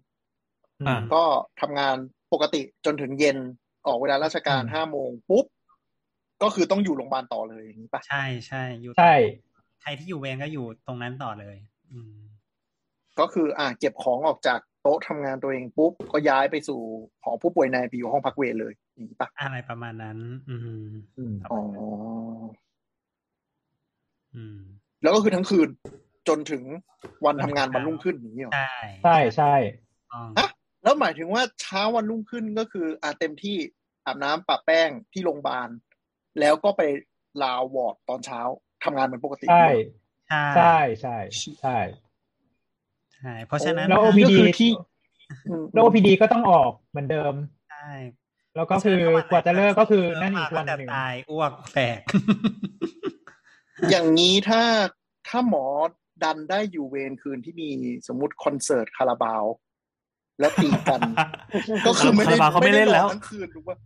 [0.87, 1.23] อ่าก็
[1.61, 1.97] ทำงาน
[2.33, 3.37] ปกติจนถึงเย็น
[3.87, 5.45] ออกเวลาราชการอืมห้าโมงปุ๊บ
[6.43, 9.15] ก็คือต้องอยู่โรงพยาบาลต่อเลยอย่างนี้ปะใช่ใช่อยู่ใช่
[9.83, 11.57] ใครที่อยู่เวรก็อยู่ตรงนั้นต่อเลย
[11.93, 12.15] อืม
[13.21, 16.81] ก็คือ อ่าเก็บของออกจากโต๊ะทำงานตัวเองปุ๊บ ก็ย้ายไปสู่
[17.23, 20.19] หอผู้ป่วยในไปอยู่ห้องพักเวรเลยอย่างนี้ปะอะไรประมาณนั้น
[20.51, 21.61] อืมอืมอ๋อ
[24.35, 24.59] อืม
[25.05, 25.69] แล้วก็คือทั้งคืน
[26.29, 26.63] จนถึง
[27.25, 28.73] วันทำงานวันรุ่งขึ้นอย่างนี้เหรอใช่
[29.05, 29.55] ใช่ใช่
[30.13, 30.49] ต้องฮะ
[30.83, 33.57] แล้วหมายถึงว่าเช้าวันรุ่งขึ้นก็คืออ่าเต็มที่
[34.07, 35.69] อาบน้ำปะแป้งที่โรงพยาบาล
[36.41, 36.83] แล้วก็ไป
[37.43, 38.41] ลาวอร์ดตอนเช้า
[38.85, 39.69] ทำงานเหมือนปกติใช่
[40.57, 41.79] ใช่ใช่ใช่ใช่
[43.15, 44.71] ใช่เพราะฉะนั้นแล้วก็ OPD คือที่
[45.49, 47.35] อืมแล้ว OPD ก็ต้องออกเหมือนเดิม
[47.71, 47.91] ใช่
[48.57, 52.01] แล้วก็คือกว่าจะเลิกก็คือนั่นอีกวันเลิมาหนึ่งตายอ้วกแตก
[53.91, 54.63] อย่างนี้ถ้า
[55.29, 55.65] ถ้าหมอ
[56.23, 57.69] ดันได้อยู่เวรคืนที่มี
[58.09, 59.45] สมมติคอนเสิร์ตคาราบาว
[60.41, 61.01] แล้วตีกัน
[61.87, 63.77] ก็คือไม่ได้คาราบาวเขาไม่เล่นแล้วด้อทั้งคืนถูกปะ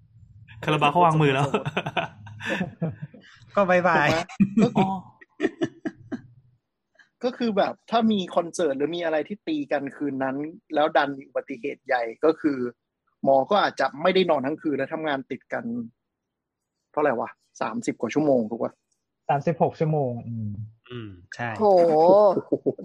[0.64, 1.46] คาราบาวเขาวางมือแล้ว
[3.56, 4.20] ก็บายบายถูกไหม
[4.62, 4.88] ก็อ๋อ
[7.24, 10.36] ก็คือแบบถ้ามีคอนเสิร์ตหรือมีอะไรที่ตีกันคืนนั้น
[10.74, 12.58] แล้วดันมีอุบัติเหตุใหญ่ก็คือ
[13.24, 15.64] หมอก็อาจจะไม่ได้นอนทั้งคืนและทำงานติดกัน
[16.92, 18.72] เท่าไหร่วะสามสิบกว่าชั่วโมงถูกปะ
[19.28, 20.50] สามสิบหกชั่วโมง อืม
[20.90, 21.64] อืม ใช่ โห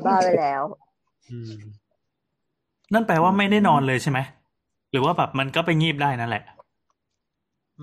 [0.06, 0.64] บ้าไปแล้ว
[1.30, 1.52] อืม
[2.94, 4.20] นั่นแปลว่าไม่ได้นอนเลยใช่ไหม
[4.92, 6.44] หรือว่าแบบมันก็ไปงีบได้นั่นแหละ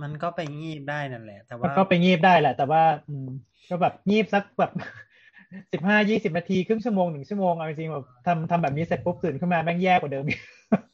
[0.02, 3.28] มันก็ไปงีบได้นั่นแหละ แต่มันว่าก็ไปงีบได้แหละ แต่ว่า อืม
[3.70, 4.72] ก็แบบงีบสักแบบ
[5.72, 10.38] สิบห้ายี่สิบนาทีครึ่งชั่วโมงหนึ่งชั่วโมงเอาจริงๆแบบทำทำแบบนี้เสร็จปุ๊บตื่นขึ้นมาแม่งแย่กว่าเดิมอีก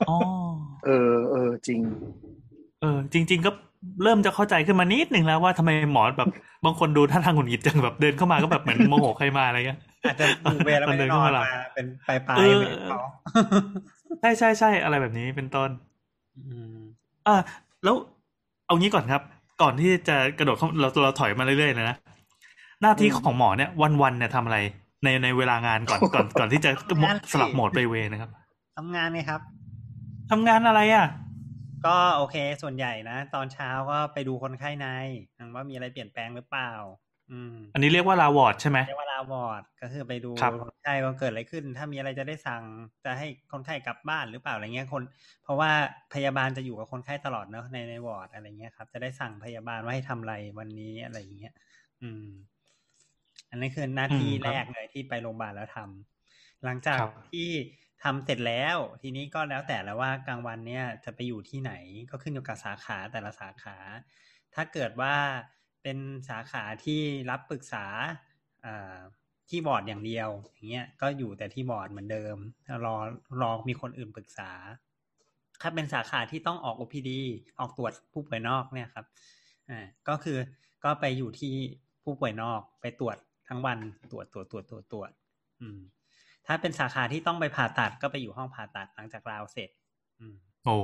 [0.09, 0.18] อ๋อ
[0.87, 1.81] เออเออจริง
[2.81, 3.50] เออ จริง ๆ ก็
[4.02, 6.28] เริ่มจะเข้าใจขึ้นมานิดนึงแล้วว่าทำไมหมอแบบ
[6.64, 13.00] บางคนดูท่าทางหงุดหงิดจังแบบเดินเข้ามาก็แบบเหมือนโมโหใครมาอะไรเงี้ยอาจจะอยู่เวรแล้วไม่ได้นอนมาเป็นปลายปลายเออเวรเขา
[14.20, 15.70] ใช่ใช่ใช่อะไรแบบนี้เป็นต้น
[16.36, 16.78] อืม
[17.26, 17.36] อ่า
[17.84, 17.96] แล้ว
[18.66, 19.22] เอางี้ก่อนครับ
[19.62, 21.96] ก่อนที่จะกระโดดเข้าเราเราถอยมาเรื่อยๆนะนะ
[22.82, 23.70] หน้าที่ของหมอเนี่ย
[24.02, 24.58] วันๆเนี่ยทำอะไร
[25.04, 26.70] ในในเวลางานก่อนก่อนก่อนที่จะ
[27.32, 28.30] สลับโหมดไปเวรนะครับ
[28.76, 29.40] ทำงานไงครับ
[30.30, 31.06] ทำงานอะไรอะ
[31.84, 34.86] ก็โอเค ส่วนใหญ่นะ ตอนเช้าก็ไปดูคนไข้ใน
[35.54, 36.72] ว่ามีอะไรเปลี่ยนแปลงหรือเปล่า
[37.30, 42.62] อืม อันนี้เรียกว่า round ward ใช่ไหมเรียกว่า round ward ก็คือไปดูครับคนไข้ว่าเกิดอะไรขึ้น ถ้ามีอะไรจะได้สั่ง
[43.04, 45.02] จะให้คนไข้กลับบ้านหรือเปล่าอะไรเงี้ยคน
[45.42, 45.70] เพราะว่า
[46.14, 51.52] พยาบาลจะอยู่กับคนไข้ตลอดเนอะในในวอร์ดอะไรเงี้ยครับ จะได้สั่งพยาบาลว่าให้ทำอะไรวันนี้อะไรอย่างเงี้ย
[52.02, 52.26] อืม
[53.50, 57.50] อันนี้คือหน้าที่อืมครับแรกเลยที่ไปโรงพยาบาลแล้วทำหลังจากครับที่
[58.02, 61.72] ทำเสร็จแล้ว ทีนี้ก็แล้วแต่แล้วว่ากลางวันเนี่ยจะไปอยู่ที่ไหน
[62.11, 63.76] ก็ขึ้นอยู่กับสาขาแต่ละสาขา
[64.54, 65.14] ถ้าเกิดว่า
[65.82, 67.87] เป็นสาขาที่รับปรึกษา
[68.64, 68.98] อ่า
[69.48, 72.37] ที่บอร์ดอย่างเดียว อย่างเงี้ยก็อยู่แต่ที่บอร์ดเหมือนเดิม
[72.85, 72.96] รอ
[73.40, 74.50] รอมีคนอื่นปรึกษา
[75.61, 77.11] ถ้าเป็นสาขาที่ต้องออก OPD
[77.59, 79.06] ออกตรวจผู้ป่วยนอกเนี่ยครับ
[79.70, 80.38] อ่าก็คือ
[80.85, 81.54] ก็ไปอยู่ที่
[82.02, 83.16] ผู้ป่วยนอกไปตรวจ
[83.48, 83.78] ทั้งวัน
[84.11, 85.11] ตรวจตรวจตรวจตรวจตรวจ
[85.61, 85.78] อืม
[86.46, 89.70] ถ้าเป็นสาขาที่ต้องไปผ่าตัดก็ไปอยู่ห้องผ่าตัดหลังจากราวเสร็จ
[90.20, 90.76] อืมโอ้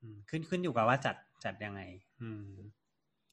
[0.00, 1.80] อืมขึ้นขึ้นอยู่กับว่าจัดจัดยังไง
[2.22, 2.44] อืม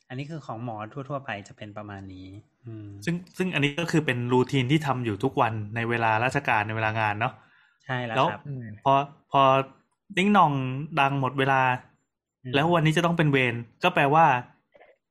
[0.09, 0.77] อันนี้คือของหมอ
[1.09, 2.27] ทั่ว ๆ ไปจะเป็นประมาณนี้
[2.65, 7.33] อืม ซึ่งซึ่งอันนี้ก็คือเป็นรูทีนที่ทำอยู่ทุกวันในเวลาราชการในเวลางานเนาะ
[7.85, 8.93] ใช่แล้วแล้วครับอืมพอ
[9.31, 9.41] พอ
[10.17, 10.53] ดิ้งหนอง
[10.99, 11.61] ดังหมดเวลา
[12.43, 14.25] อืมแล้ววันนี้จะต้องเป็นเวรก็แปลว่า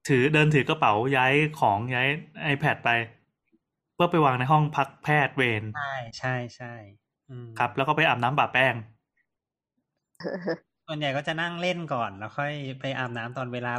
[0.09, 2.09] ถือเดินถือกระเป๋าย้ายของย้าย
[2.55, 2.91] iPad ไป
[3.97, 6.75] เพื่อไปวางในห้องพักแพทย์เวรใช่ใช่ใช่
[7.31, 8.75] อืมครับ แล้วก็ไปอาบน้ำปะแป้ง
[10.87, 13.73] ส่วนใหญ่ก็จะนั่งเล่นก่อน แล้วค่อยไปอาบน้ำตอนเวลา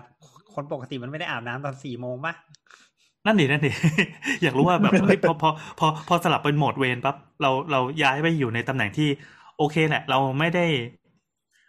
[0.53, 2.33] คนปกติมันไม่ได้อาบน้ำตอนสี่โมงปะ
[3.25, 3.71] นั่นดินั่นดิ
[4.43, 5.49] อยากรู้ว่าแบบเฮ้ยพอพอ
[5.79, 9.09] พอพอสลับเป็นโหมดเวรปั๊บเราเราย้ายไปอยู่ในตำแหน่งที่
[9.57, 10.65] โอเคแหละ เราไม่ได้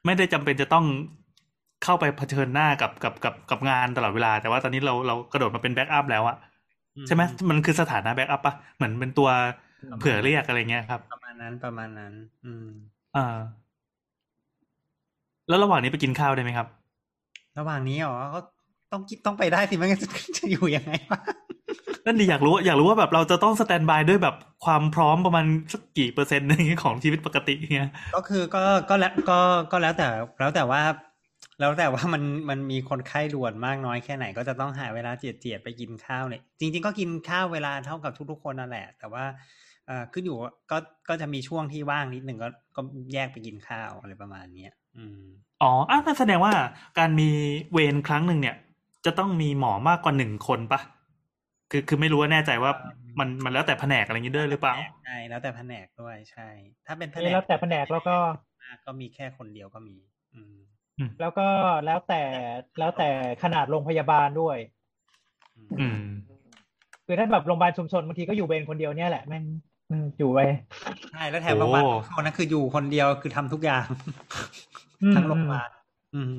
[0.05, 0.85] ไม่ได้จำเป็นจะต้อง
[1.85, 6.48] เข้าไปเผชิญหน้ากับกับกับกับงานตลอดเวลา แต่ว่าตอนนี้เราเรากระโดดมาเป็น backup แล้วอะอื
[7.07, 9.29] ใช่ไหมมันคือสถานะ backup ปะเหมือนเป็นตัว
[10.01, 12.13] เผื่อเรียกอะไรเงี้ยครับ ประมาณนั้นประมาณนั้น
[12.45, 12.67] อืม
[13.17, 13.37] อ่า
[15.49, 16.67] แล้วระหว่างนี้ไปกินข้าวได้ไหมครับ
[17.59, 18.41] ระหว่างนี้อ๋อก็
[18.93, 20.09] ต้องคิดต้องไปได้สิไม่งั้นจะ
[20.39, 21.21] จะอยู่ยังไงวะ
[22.07, 29.39] นั่นดีอยากรู้อยากรู้ว่าแบบเราจะต้องสแตนบายด้วยแบบความพร้อมประมาณสักกี่เปอร์เซ็นต์อย่างเงี้ยของชีวิตปกติเงี้ยก็คือก็ก็แล้วก็
[29.73, 30.07] ก็แล้วแต่
[30.39, 30.81] แล้วแต่ว่า
[31.61, 39.25] แล้วแต่ว่ามันมันมีคนไข้ด่วนมากน้อยแค่ไหน ก็จะต้องหาเวลาเจียดเจียดๆไปกินข้าวเนี่ยจริง ๆ ก็กินข้าวเวลาเท่ากับทุกๆคนนั่นแหละ แต่ว่า
[39.87, 42.81] เอ่อขึ้นอยู่ว่าก็ก็จะมีช่วงที่ว่างนิดหนึ่งก็ก็
[43.12, 45.23] แยกไปกินข้าวอะไรประมาณเนี้ยอืม
[45.62, 46.55] อ๋ออะนั่นแสดงว่า
[46.99, 47.29] การมี
[47.73, 48.57] เวรครั้งหนึ่งเนี่ย
[49.05, 50.81] จะต้องมีหมอมากกว่าหนึ่งคนปะ
[51.71, 52.73] คือคือไม่รู้ว่าแน่ใจว่า
[53.18, 56.49] มันมันแล้วแต่แผนกอะไรอย่างงี้ด้วยหรือเปล่าใช่แล้วแต่แผนกด้วยใช่
[56.87, 58.16] ถ้าเป็นแผนนี่กแล้วแต่แผนกแล้วก็
[58.61, 59.97] มากก็มีแค่คนเดียวก็มี
[60.35, 60.55] อืม
[61.21, 61.47] แล้วก็
[61.87, 62.23] แล้วแต่
[62.79, 63.09] แล้วแต่
[63.43, 64.57] ขนาดโรงพยาบาลด้วย
[65.81, 66.01] อืม
[67.07, 69.45] คือถ้าแบบโรงพยาบาลชุมชนบางทีก็อยู่เวรคนเดียวเนี่ยแหละแม่ง
[69.91, 70.39] อืมอยู่ไป
[71.13, 73.85] ใช่แล้วแถมโรงพยาบาลโอ้คนนั้นคืออยู่คนเดียวคือทำทุกอย่าง
[75.03, 75.69] อืมทั้งโรงพยาบาล
[76.15, 76.37] อืม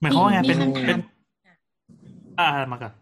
[0.00, 1.00] หมายความว่าไงเป็นมีคำถามเป็น
[2.40, 2.92] อ่ามาก่อน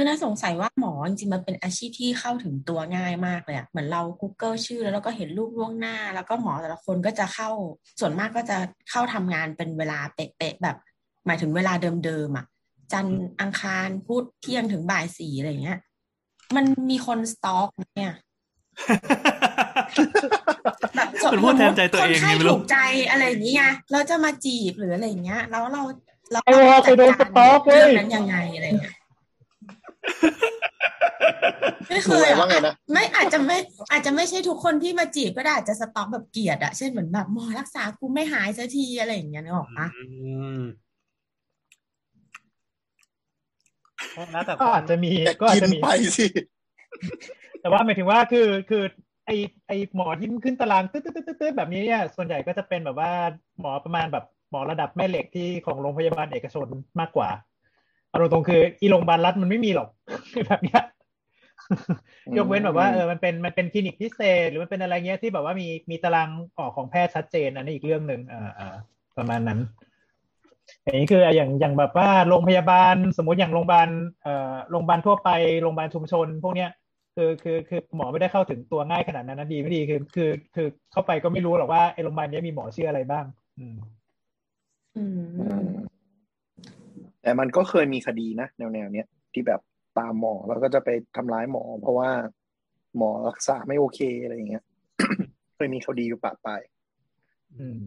[0.00, 7.50] คือน่าสงสัยว่าหมอจริงๆมันเป็นอาชีพที่เข้าถึงตัวง่ายมากเลยอะเหมือนเรา Google ชื่อแล้วเราก็เห็นรูปล่วงหน้า แล้วก็หมอแต่ละคนก็จะเข้า
[8.00, 8.56] ส่วนมากก็จะ
[8.90, 10.76] เข้าทำงานเป็นเวลาเป๊ะๆแบบ
[11.26, 11.72] หมายถึงเวลา
[12.04, 12.46] เดิมๆอะ
[12.92, 15.78] จันทร์อังคารพุธเที่ยงถึงบ่ายสี่อะไรอย่างเงี้ย
[16.56, 18.14] มันมีคนสต็อกไหมเนี่ย
[20.96, 22.78] แบบสมมันพูดแทนใจตัวเองคนไข้ไงไม่รู้ถูกใจ
[23.10, 25.82] อะไรอย่างเงี้ยเราจะมาจีบหรืออะไรอย่างเงี้ย แล้วเรา
[26.32, 28.94] เราไอ้วอเคยโดนสต็อกเว้เรื่ยองนั้นยังไงอะไรอย่างเงี้ย
[31.88, 33.58] ไม่เคดูยอะไรอะว่าไงนะไม่อาจจะไม่
[33.90, 40.04] อาจจะไม่ใช่ทุกคนที่มาจีบก็ได้อาจจะสต็อกแบบเกลียดอะเช่นเหมือนแบบหมอรักษากูไม่หายสักทีอะไรอย่างเงี้ยนึกออกปะอื
[40.58, 40.60] ม
[44.32, 46.26] แล้วแต่ก็อาจจะมีแต่ก็อาจกินจะมีไปสิ
[47.60, 48.82] แต่ว่าหมายถึงว่าคือคือ
[49.26, 49.30] ไอ
[49.66, 53.12] ไอหมอที่ขึ้นตารางตึ๊ดตึ๊ดตึ๊ดตึ๊ดแบบนี้เนี่ยส่วนใหญ่ก็จะเป็นแบบว่า
[53.60, 56.66] หมอประมาณแบบหมอระดับแม่เหล็กที่ของโรงพยาบาลเอกชน
[57.00, 57.30] มากกว่า
[58.18, 59.88] เอาตรงๆคืออีโรงพยาบาลรัฐมันไม่มีหรอก
[60.46, 60.82] แบบเนี้ย
[62.26, 66.28] อืมยกเว้นแบบว่าเออมันเป็นมันเป็นคลินิกพิเศษ หรือมันเป็นอะไรเงี้ยที่แบบว่ามีมีตาราง
[66.58, 68.74] ออกของแพทย์ชัดเจนอันนี้อีกเรื่องหนึ่งอ่าอ่า
[69.16, 69.60] ประมาณนั้น
[70.82, 73.88] อย่างนี้คืออย่างอย่างแบบว่าโรงพยาบาลสมมติอย่างโรงพยาบาล
[74.22, 75.30] เอ่อโรงพยาบาลทั่วไป
[75.62, 76.70] โรงพยาบาลชุมชน พวกเนี้ย
[77.16, 83.24] คือคือคือหมอไม่ได้เข้าถึงตัวง่ายขนาดนั้นนะดีไม่ดีคือคือคือเข้าไปก็ไม่รู้หรอกว่าไอ้โรงพยาบาลเนี้ยมีหมอชื่ออะไรบ้าง
[83.58, 83.76] อืม
[84.96, 85.04] อื
[85.62, 85.97] ม
[87.22, 89.60] แต่มันก็เคยมีคดีนะแนวแนวๆเนี้ยที่แบบ
[89.98, 92.10] ตามหมอแล้วก็จะไปทำร้ายหมอ เพราะว่า
[92.96, 94.64] หมอรักษาไม่โอเคอะไรอย่างเงี้ย
[95.56, 96.60] เคยมีคดีอยู่ปะปลาย
[97.58, 97.82] อืม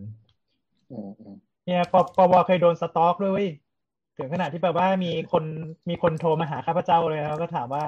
[0.91, 3.49] อืมอืมเนี่ยปปวเคยโดนสต็อกด้วยเว้ย
[4.17, 5.43] ถึงขนาดที่แบบว่ามีคน
[5.89, 7.85] มีคนโทรมาหาข้าพเจ้าเลยแล้วก็ถามว่า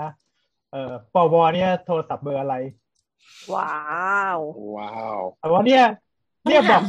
[0.71, 2.55] เอ่อปวเนี่ยโทรศัพท์เบอร์อะไร
[3.53, 3.73] ว้า
[4.37, 4.39] ว
[4.77, 5.83] ว้าวแต่ว่าเนี่ย
[6.45, 6.81] เนี่ยบอก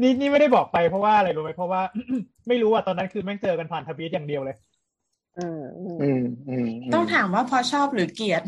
[0.00, 1.82] นี่นี่ไม่ได้บอกไปเพราะว่าอะไรรู้ไหมเพราะว่า
[2.48, 4.56] ไม่รู้อะตอนนั้นคือแม่งเจอกันผ่านทวิตอย่างเดียวเลย
[5.38, 6.54] อืมอืมอืมอื
[6.90, 8.42] มต้องถามว่าพอชอบหรือเกลียด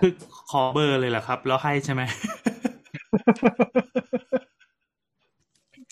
[0.00, 0.12] คือ
[0.50, 2.02] ขอเบอร์เลยเหรอครับ แล้วให้ใช่ไหม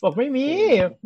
[0.02, 0.46] บอกไม่มี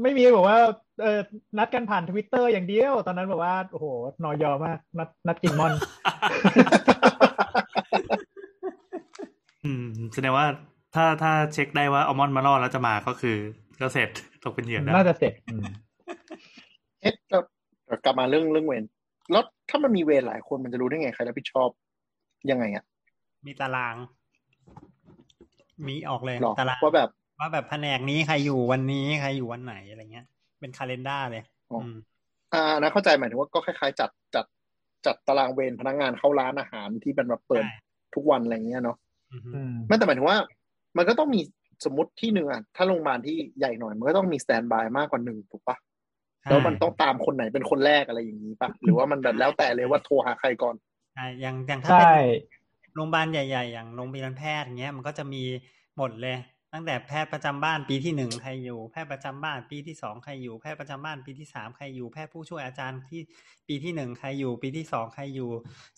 [0.02, 0.58] ไม่มีบอกว่า
[1.02, 1.20] เออ
[1.58, 3.86] นัดกันผ่านทวิตเตอร์อย่างเดียว ตอนนั้นบอกว่า โอ้โห
[4.24, 5.72] นอยอมาก นัดนัดกินมอน
[9.64, 10.46] อืม แสดงว่า
[10.94, 13.36] ถ้าถ้าเช็คได้ว่าอัลมอนด์มาล่อแล้วจะมาก็คือ
[13.80, 14.10] ก็เสร็จ
[14.44, 15.62] ตกเป็นเหยื่อได้น่าจะเสร็จอืม
[17.00, 17.42] เอ๊ะแล้ว
[17.86, 18.84] เดี๋ยวกลับมาเรื่องเรื่องเวร
[19.30, 21.68] แล้วถ้ามันมีเวรหลายคนมันจะรู้ได้ไงใครรับผิดชอบ
[22.50, 22.84] ยังไงอะ
[23.46, 23.96] มีตาราง
[25.86, 30.26] มีออกเลยหรอตารางว่าแบบ ว่าแบบแผนกนี้ใครอยู่วันนี้ใครอยู่วันไหนอะไรเงี้ย
[30.60, 31.96] เป็นคาล endar เลยอ๋ออืม
[32.54, 34.46] อ่านะเข้าใจหมายถึงว่าก็คล้ายๆ จัดจัด
[35.06, 37.74] จัดตารางเวรพนักงานเข้าร้านอาหารที่เป็นแบบเปิดใช่
[38.14, 39.01] ทุกวันอะไรเงี้ยเนาะอือฮึอืม
[39.88, 40.38] ไม่แต่หมายถึงว่า
[40.96, 41.40] มันก็ต้องมี
[41.84, 45.76] สมมติที่หนึ่งอะถ้าโรงพยาบาลที่ใหญ่หน่อยมันก็ต้องมีสแตนบายมากกว่าหนึ่งถูกปะ
[46.48, 50.74] แล้วมันต้องตามคนไหนเป็นคนแรกอะไรอย่างนี้ปะหรือว่ามันแบบแล้วแต่เลยว่าโทรหาใครก่อน
[51.14, 52.14] ใช่อย่างอย่างถ้าใช่
[52.80, 55.42] เป็นโรงพยาบาลใหญ่ ๆ อย่างโรงพยาบาลแพทย์อย่างเงี้ยมันก็จะมี
[55.96, 56.36] หมดเลย
[56.72, 63.20] ตั้งแต่แพทย์ประจำบ้านปีที่หนึ่งใครอยู่ แพทย์ประจำบ้านปีที่สองใครอยู่ แพทย์ประจำบ้านปีที่สามใครอยู่ แพทย์ผู้ช่วยอาจารย์ที่
[63.68, 65.50] ปีที่หนึ่งใครอยู่ ปีที่สองใครอยู่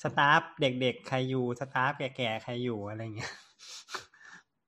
[0.02, 3.32] staff เด็กๆใครอยู่ staff แก่ๆใครอยู่อะไรเงี้ย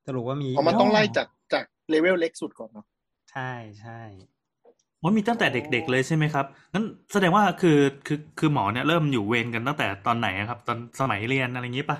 [0.05, 2.85] สรุปว่ามีเพราะมันต้องไล่จากจากเลเวลเล็กสุดก่อนเนาะ
[3.31, 4.01] ใช่ใช่
[5.03, 11.97] มันมีตั้งแต่เด็ก ๆ เลยใช่ไหมครับงั้นแสดงว่าคือคือคือหมอเนี่ยเริ่มอยู่เวรกันตั้งแต่ตอนไหนอะครับ ตอนสมัยเรียนอะไรอย่างนี้ปะ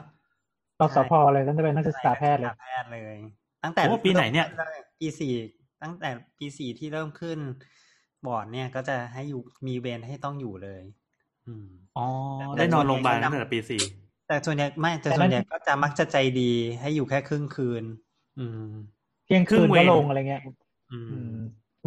[0.80, 3.18] ตสพเลยตั้งแต่เป็นนักศึกษาแพทย์เลยแพทย์เลย
[3.64, 4.48] ตั้งแต่โอ้ปีไหนเนี่ย
[5.00, 5.34] ปีสี่
[5.84, 7.40] ตั้งแต่ปีสี่ที่เริ่มขึ้น
[8.26, 10.84] บอร์ดเนี่ยก็จะให้อยู่มีเวรให้ต้องอยู่เลย
[11.48, 11.68] อืม
[11.98, 13.82] อ๋อแต่ได้นอนโรงพยาบาลส่วนใหญ่ตั้งแต่ปีสี่
[14.28, 16.42] แต่ส่วนใหญ่ไม่แต่แต่ส่วนนั่นใหญ่ก็จะมักจะใจดี
[16.82, 17.84] ให้อยู่แค่ครึ่งคืน
[18.38, 18.60] อืม
[19.26, 20.42] เที่ยงคืนก็ลงอะไรเงี้ย
[20.92, 21.30] อือืมม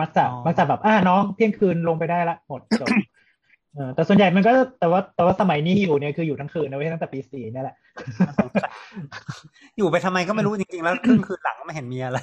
[0.00, 3.09] มักจะอ๋อมักจะแบบอ่าน้องเที่ยงคืนลงไปได้ละหมดจบเออ
[3.94, 7.76] แต่ส่วนใหญ่มันก็แต่ว่าแต่ว่าสมัยนี้อยู่เนี่ยคืออยู่ทั้งคืนนะเว้ยตั้งแต่ปีสี่เนี่ยแหละ
[9.76, 12.18] อยู่ไปทำไมก็ไม่รู้จริงๆ แล้วครึ่งคืนหลังไม่เห็นมีอะไร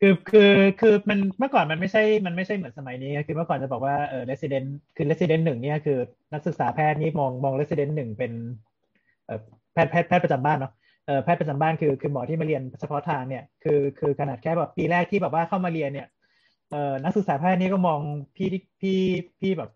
[0.00, 5.98] คือคือคือมันเมื่อก่อนมันไม่ใช่มันไม่ใช่เหมือนสมัยนี้ คือเมื่อก่อนจะบอกว่าเออ resident คือ resident หนึ่งเนี่ยคือ
[6.32, 8.32] นักศึกษาแพทย์นี่มองมอง resident หนึ่งเป็น
[9.24, 9.38] เอ่อ
[9.72, 10.72] แพทย์แพทย์แพทย์ประจำบ้านเนาะ
[11.06, 16.06] เออแพทย์ประจำบ้านคือคือหมอที่มาเรียนเฉพาะทางเนี่ยคือคือขนาดแค่แบบปีแรกที่แบบว่าเข้ามาเรียนเนี่ย
[16.74, 18.00] เออนักศึกษาแพทย์นี่ก็มอง
[18.36, 18.98] พี่ที่พี่
[19.40, 19.70] พี่แบบ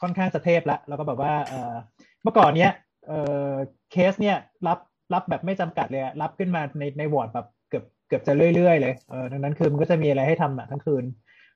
[0.00, 1.74] ค่อนข้างสเทพละแล้วก็แบบว่าเออ
[2.22, 2.72] เมื่อก่อนเนี้ย
[3.06, 3.12] เอ
[3.48, 3.50] อ
[3.92, 4.78] เคสเนี่ยรับ
[5.14, 11.04] รับแบบไม่จำกัดเลยรับขึ้นมาในในวอร์ดแบบเกือบเกือบจะเรื่อยๆเลยเออดังนั้นคือมันก็จะมีอะไรให้ทำอะทั้งคืน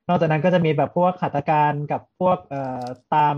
[0.09, 3.37] นอกจากนั้นก็จะมีแบบพวกหัตการกับพวกเอ่อตาม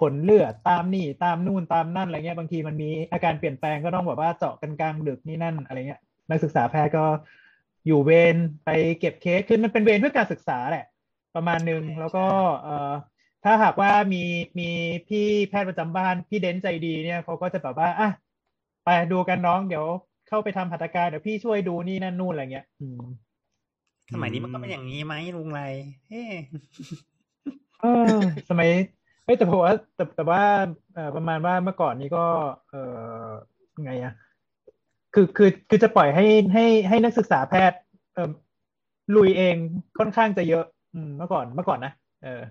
[0.00, 6.00] ผลเลือดตามนี่ตามนู่นตามนั่นอะไรเงี้ยบางทีมันมีอาการเปลี่ยนแปลงก็ต้องแบบว่าเจาะกันกลางดึกนี่นั่นอะไรเงี้ย
[6.30, 7.04] นักศึกษาแพทย์ก็
[7.86, 8.70] อยู่เวรไป
[9.00, 10.84] เก็บเคสคือมันเป็นเวรเพื่อการศึกษาแหละ
[11.34, 12.26] ประมาณนึงแล้วก็
[12.62, 12.92] เอ่อ
[13.44, 14.22] ถ้าหากว่ามี
[14.58, 14.70] มี
[15.08, 18.08] พี่แพทย์ประจำบ้านพี่เด้นใจดีเนี่ยเขาก็จะแบบว่าอะ
[18.84, 19.86] ไปดูกันน้องเดี๋ยว
[20.28, 23.02] เข้าไปทำหัตถการเดี๋ยวพี่ช่วยดูนี่นั่นนู่นอะไรเงี้ยอืม
[24.14, 25.62] สมัยนี้มันก็เป็นอย่างนี้ไหมลุงไร
[26.08, 26.22] เฮ้
[27.80, 27.88] เออ
[28.50, 28.70] สมัย
[29.24, 30.42] เฮ้ยแต่ผมว่าแต่แต่ว่า
[30.94, 32.24] เอ่อประมาณว่าเมื่อก่อนนี้ก็
[32.70, 32.78] เออ
[33.84, 34.12] ไงอะ
[35.18, 37.78] คือคือคือจะปล่อยให้ให้ให้นักศึกษาแพทย์
[38.14, 38.30] เออ
[39.16, 39.56] ลุยเอง
[39.98, 42.42] ค่อนข้างจะเยอะ อืมเมื่อก่อนเมื่อก่อนนะเออ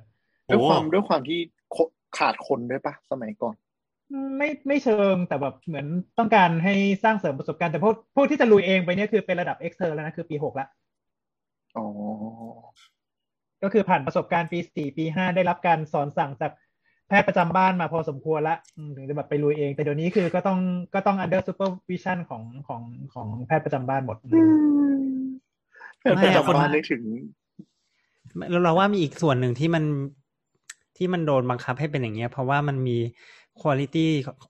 [0.47, 1.39] ด้วยความด้วยความที่
[1.71, 1.78] โค
[2.17, 3.56] ขาดคนด้วยปะสมัยก่อน
[4.38, 6.73] ไม่ไม่เชิงแต่แบบเหมือนต้องการให้
[7.04, 10.67] สร้างเสริมประสบการณ์แต่พวกพวกที่จะลุยเองไปเนี่ยคือเป็นระดับเอ็กเทอร์แล้วนะคือปีหกละ
[11.78, 11.86] อ๋อ
[13.63, 16.51] ก็คือผ่านประสบการณ์ปีสี่ปีห้าได้รับการสอนสั่งจาก
[17.07, 20.59] แพทย์ประจำบ้านมาพอสมควรละอืมถึงจะแบบไปลุยเอง แต่เดี๋ยวนี้คือก็ต้อง
[20.93, 22.81] ก็ต้อง under supervision ของของ
[23.13, 24.17] ของแพทย์ประจำบ้านหมด
[25.99, 27.03] แต่ไม่จำคนบ้านนึกถึง
[28.51, 29.83] แล้วเราว่ามีอีกส่วนหนึ่งที่มัน
[30.97, 32.97] ที่มันโดนบังคับให้เป็นอย่างเงี้ย เพราะว่ามันมี
[33.61, 34.05] quality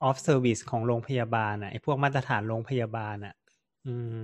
[0.07, 3.35] of service ของโรงพยาบาลอะไอ้พวกมาตรฐานโรงพยาบาลอะ
[3.87, 4.19] อืม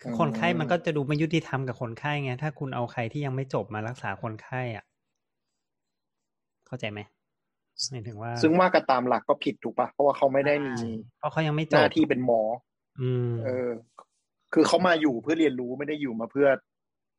[0.00, 4.84] คือคนไข้มันก็จะดูไม่ยุติธรรมกับคนไข้ไงถ้าคุณเอาใครที่ยังไม่จบมารักษาคนไข้อะ
[6.66, 7.15] เข้าใจไหมหมาย
[8.08, 10.76] ถึงว่า ซึ่งว่ากันตามหลักก็ผิดถูกปะเพราะว่าเขาไม่ได้มี
[11.18, 12.42] เพราะเขายังไม่จหบน้าที่เป็นหมอ
[13.00, 13.70] อืม เออ
[14.52, 16.48] คือเขามาอยู่เพื่อเรียนรู้ไม่ได้อยู่มาเพื่อ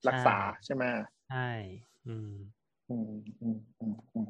[0.08, 0.84] รักษาใช่ไหม
[1.30, 1.50] ใช่
[2.08, 2.32] อืม
[2.90, 4.30] อืมอืมอืมอืม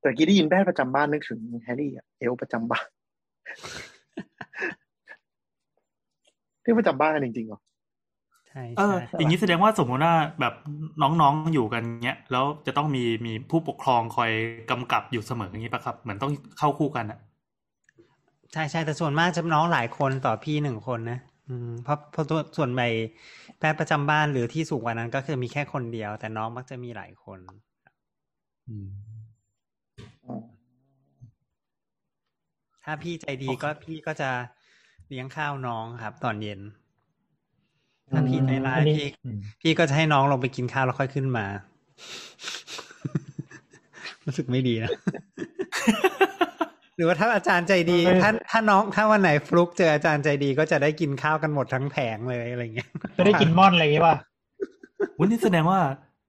[0.00, 2.86] แต่เมื่อกี้ได้ยินแพทย์ประจำบ้านนึกถึงแฮร์รี่อะเอลประจำบ้าน
[6.62, 10.54] เรียกประจำบ้านกันจริงๆเหรอใช่เออใช่อย่างนี้แสดงว่าสมมติว่าแบบ
[11.02, 14.30] น้องๆอยู่กันเงี้ยแล้วจะต้องมีมีผู้ปกครองคอย
[14.70, 17.18] กำกับอยู่เสมออย่างนี้ปะครับ เหมือนต้องเข้าคู่กันอะ
[18.52, 22.88] ใช่ใช่แต่ส่วนมากจะน้องหลายคนต่อพี่หนึ่งคนนะอืมเพราะเพราะตัวส่วนใหญ่
[23.58, 27.40] แพทย์ประจำบ้านหรือที่สูงกว่านั้นก็คือมีแค่คนเดียว แต่น้องมักจะมีหลายคน
[28.68, 28.88] อืม
[32.84, 34.30] ถ้าพี่ใจดีก็พี่ก็จะ
[35.08, 36.60] เลี้ยงข้าวน้องครับ ตอนเย็น
[38.10, 41.46] ถ้าพี่ใจร้ายอันนี้พี่อืมพี่ก็จะให้น้องลงไปกินข้าวแล้วค่อยขึ้นมา
[44.26, 44.90] รู้สึกไม่ดีนะ
[46.96, 54.16] หรือว่าถ้าอาจารย์ใจดีถ้าถ้าน้องถ้าวันไหนฟลุกเจออาจารย์ใจดีก็จะได้กินข้าวกันหมดทั้งแผงเลยอะไรเงี้ยจะได้กินม่อนอะไรอย่างงี้ป่ะ
[55.18, 55.80] วันนี้แสดงว่า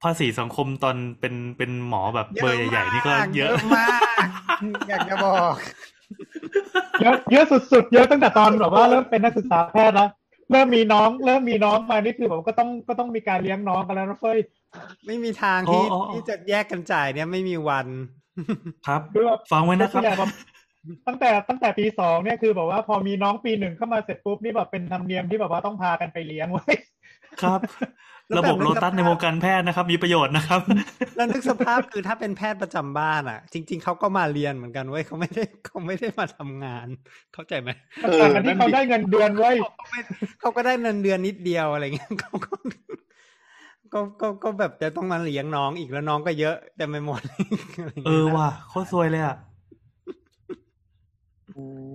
[0.03, 3.87] ภาษีสังคมตอนเป็นเป็นหมอแบบเบอร์ใหญ่ๆนี่ก็เยอะมา
[4.23, 4.27] ก
[4.89, 5.53] อยากจะบอก
[7.01, 10.09] เยอะเยอะสุดๆ เยอะตั้งแต่ตอนแบบว่าเริ่มเป็นนักศึกษาแพทย์แล้ว
[10.51, 14.39] เริ่มมีน้อง เริ่มมีน้องมานี่คือแบบก็ต้องก็ต้องมีการเลี้ยงน้องกันแล้วนะเฟ้ย
[15.05, 17.87] ไม่มีทางที่อ๋ออ๋อที่จะแยกกันจ่ายเนี่ยไม่มีวัน
[18.87, 20.31] ครับคือแบบฟังไว้นะครับยกตัวอย่างแบบ
[21.07, 26.65] ตั้งแต่ตั้งแต่ปีสองเนี่ยคือแบบว่าพอมีน้องปีหนึ่งเข้ามาเสร็จปุ๊บนี่แบบเป็นธรรมเนียมที่แบบว่าต้องพากันไปเลี้ยงไว้
[27.41, 30.61] ครับแล้ว ระแบบบบโลตัสในวงการแพทย์นะครับ มีประโยชน์นะครับ
[31.15, 36.87] แล้วนึกสภาพคือถ้าเป็นแพทย์ประจำบ้านอะ จริง ๆเขาก็มาเรียนเหมือนกันเว้ยเขาไม่ได้เขาไม่ได้มาทำงาน
[37.33, 37.69] เข้าใจไหม
[38.03, 39.99] เออต่างกันที่เขาได้เงินเดือนไว้ยเขาไม่
[40.39, 42.55] เขาก็ได้เงินเดือนนิดเดียวอะไรเงี้ยเขาก็
[43.93, 47.21] ก็ก็ก็แบบจะต้องมาเลี้ยงน้องอีกแล้วน้องก็เยอะแต่ไม่หมด
[47.77, 49.37] อะไรงี้ยเออว่ะโคตรซวยเลยอะ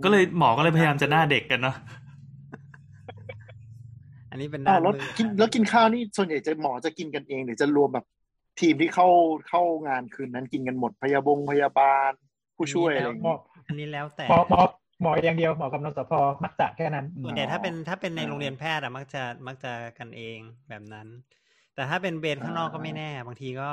[0.05, 1.77] ก็เลยหมอก็เลยพยายามจะหน้าเด็กกันเนาะ
[4.33, 8.07] อันนี้เป็นอ้าด้าวนแล้วมือกินแล้วกินข้าวนี่ส่วนใหญ่จะหมอจะกินกันเองหรือจะรวมแบบ
[8.61, 9.09] ทีมที่เข้า
[9.49, 12.13] เข้างานคืนนั้นกินกันหมดพยาบงพยาบาล
[12.57, 14.61] ผู้ช่วยอะไรอย่างหมอเงี้ยอันนี้แล้วแต่หมอหมอ
[15.03, 16.13] หมออย่างเดียวหมอกับนสพ
[16.45, 21.09] มักจะแค่นั้นส่วนใหญ่ถ้าเป็นถ้าเป็นในโรงเรียนแพทย์อะมักจะมักจะกันเองแบบนั้น
[21.75, 23.71] แต่ถ้าเป็นเบนข้างนอกก็ไม่แน่ บางทีก็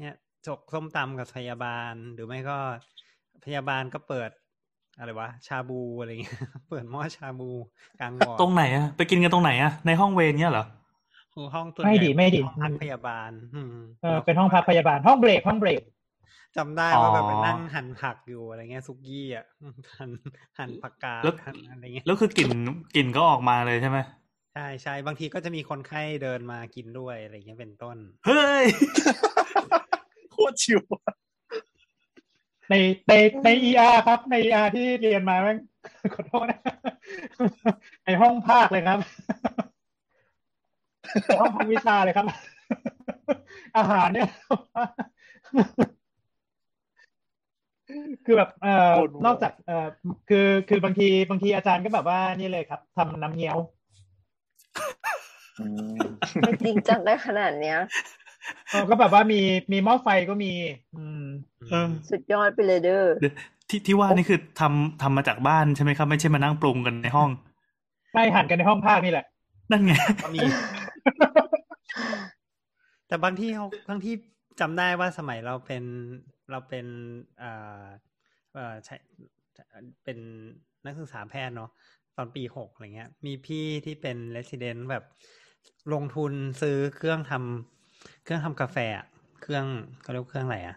[0.00, 0.16] เนี่ย
[0.46, 2.58] จกส้มตำกับพยาบาลหรือไม่ก็
[3.44, 4.30] พยาบาลก็เปิด
[4.98, 7.50] อะไรวะ ชาบูอะไรเงี้ย เปิดหม้อชาบู
[8.00, 10.66] กลางวอร์ดตรงไหนอะไปกินกันตรงไหนอะในห้องเวรเนี้ยเหรอ
[11.34, 15.82] คือห้องตัวไม่ดีไม่ดีห้องพักพยาบาลอืมเออเป็นห้องพักพยาบาลห้องเบรกห้องเบรก
[16.56, 19.46] จำได้อ๋อว่าแบบไปนั่งหั่นผักอยู่อะไรเงี้ยซุกี้อะ
[19.98, 20.10] หั่น
[20.58, 22.50] หั่นผักกาดแล้วหั่นอะไรเงี้ยแล้วคือกลิ่น
[22.94, 23.98] กลิ่นก็ออกมาเลยใช่ไหม
[24.54, 28.64] ใช่ใช่บางทีก็จะมีคนไข้เดินมากินด้วยอะไรเงี้ยเป็นต้น เฮ้ย
[30.30, 31.14] โคตรชิวอะ
[32.70, 32.74] ใน
[33.08, 33.12] ใน
[33.44, 35.58] ในเออาร์ครับ ในเออาร์ที่เรียนมาแม่ง
[36.14, 36.60] ขอโทษนะ
[38.04, 38.98] ในห้องภาคเลยครับ
[41.26, 42.26] ในห้องพันวิชาเลยครับ
[43.76, 44.28] อาหารเนี่ย
[48.24, 49.86] คือแบบเอ่อโคตรโหดนอกจากเอ่อ
[50.28, 53.58] คือคือบางทีบางทีอาจารย์ก็แบบว่านี่เลยครับทำน้ำเงี้ยว
[55.58, 55.66] อื
[55.98, 56.02] ม
[56.40, 58.23] ไม่จริงจังได้ขนาดเนี้ยเออ
[58.90, 59.40] ก็แบบว่ามี
[59.72, 60.52] มีหม้อไฟก็มี
[60.96, 61.24] อืม
[61.70, 63.34] เออสุดยอดไปเลยเด้อเดี๋ยว
[63.68, 67.30] ที่ที่ว่านี่คือทำทำมาจากบ้านใช่ไหมครับ ไม่ใช่มานั่งปรุงกันในห้อง
[68.12, 69.26] ไม่หันกันในห้องภาคนี่แหละ
[69.70, 69.92] นั่นไง
[70.24, 70.40] ก็มี
[73.08, 74.14] แต่บางที่เขาบางที่
[74.60, 75.84] จำได้ว่าสมัยเราเป็น
[76.50, 76.86] เราเป็น
[77.38, 77.84] เอ่อ
[78.54, 78.96] เอ่อใช่
[80.04, 80.18] เป็น
[80.86, 81.70] นักศึกษาแพทย์เนาะ
[82.16, 85.04] ตอนปีหกอะไรเงี้ย มีพี่ที่เป็น resident แบบ
[85.92, 87.73] ลงทุนซื้อเครื่องทำ
[88.24, 89.06] เครื่องทำกาแฟอะ
[89.40, 89.64] เครื่อง
[90.02, 90.76] เขาเรียกว่าเครื่องอะไรอะ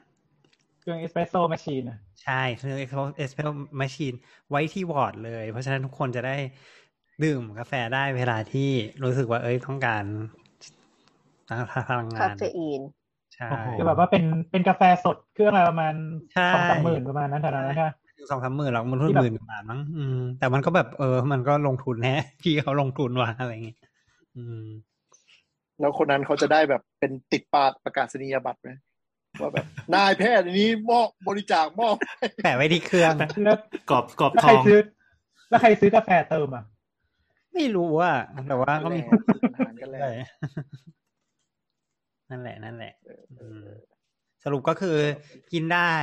[0.79, 1.83] เครื่อง espresso machine
[2.23, 2.83] ใช่เครื่องเอ
[3.29, 4.13] สเพรส machine
[4.49, 6.35] ไว้ที่วอร์ดเลย เพราะฉะนั้นทุกคนจะได้
[7.23, 8.69] ดื่มกาแฟได้เวลาที่
[9.03, 10.05] รู้สึกว่าเอ้ยต้องการ
[11.89, 12.81] พลังงาคาเฟอีน
[13.35, 15.93] ใช่คือแบบว่าเป็นเป็นกาแฟสดเครื่องอะไรประมาณ
[16.33, 17.91] ใช่สองสามหมื่นประมาณนั้นเท่านั้นนะ
[18.29, 23.77] สองสามหมื่นหรอกมันรุ่ที่แบบหมื่นกว่าบาทมั้งอืมแต่มันก็แบบเออ มันก็ลงทุนแฮะพี่เขาลงทุนว่ะอะไรเงี้ย
[24.35, 24.55] อืม
[25.79, 28.69] แล้วคนนั้นเขาจะได้แบบเป็นติดปาดประกาศนียบัตรไหม
[29.41, 31.95] ว่าแบบนายแพทย์อันนี้มอบบริจาคมอบ
[32.43, 33.13] แปะไว้ที่เครื่อง
[33.45, 33.57] แล้ว
[33.89, 34.79] กรอบกรอบแล้วทใครองซื้อ
[35.49, 36.63] แล้วใครซื้อกาแฟเติมอะ
[37.53, 38.11] ไม่รู้ว่า
[38.47, 39.01] แต่ว่าก็มี
[39.53, 40.11] อาหารกันแล้วใช่
[42.29, 42.93] นั่นแหละ นั่นแหละ
[43.39, 43.63] อืม
[44.43, 44.97] สรุปก็คือ
[45.53, 45.93] กินได้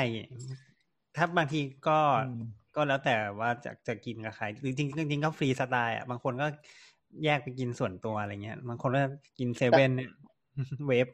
[1.17, 2.43] ถ้าบางทีก็อืม
[2.77, 6.47] ก็แล้วแต่ว่าจะจะกินกับใครหรือจริงจริงๆก็ฟรีสไตล์อะบางคนก็
[7.25, 9.03] แยกไปกินส่วนตัวอะไรเงี้ยบางคนก็
[9.39, 10.11] กินเซเว่นเนี่ย
[10.87, 11.09] เวฟ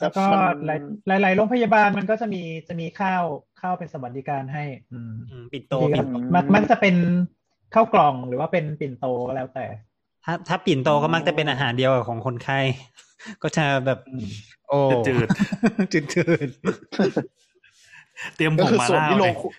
[0.00, 0.70] แล้วก็มันห
[1.10, 3.22] ลายหลายๆโรงพยาบาลมันก็จะมีจะมีข้าว
[3.60, 6.96] ข้าวเป็นสวัสดิการให้ อืมอืมปิดโตบางทีปิก็ดโตมันมันจะเป็น
[7.74, 9.66] ข้าวกล่องหรือว่าเป็นปิ่นโตก็แล้วแต่
[10.24, 12.58] ถ้าถ้าปิ่นโตก็มักจะเป็นอาหารเดียวกับของคนไข้
[13.42, 14.26] ก็จะแบบอืม
[14.68, 15.24] โอ้จืด
[15.92, 16.50] จืดจืด
[18.36, 19.52] เตรียมผก็งคือมาส่วนล่าที่โรไว้งครัว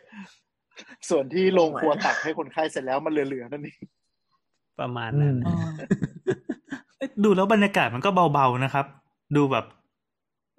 [1.10, 3.80] ส่วนที่โรงครัวตักให้คนไข้เสร็จแล้วมันเหลือๆนั่นเอง
[4.80, 5.38] ประมาณนั้นอืม
[6.98, 8.86] เอ๊ะดูแล้วบรรยากาศมันก็เบาๆนะครับ
[9.36, 9.66] ดูแบบ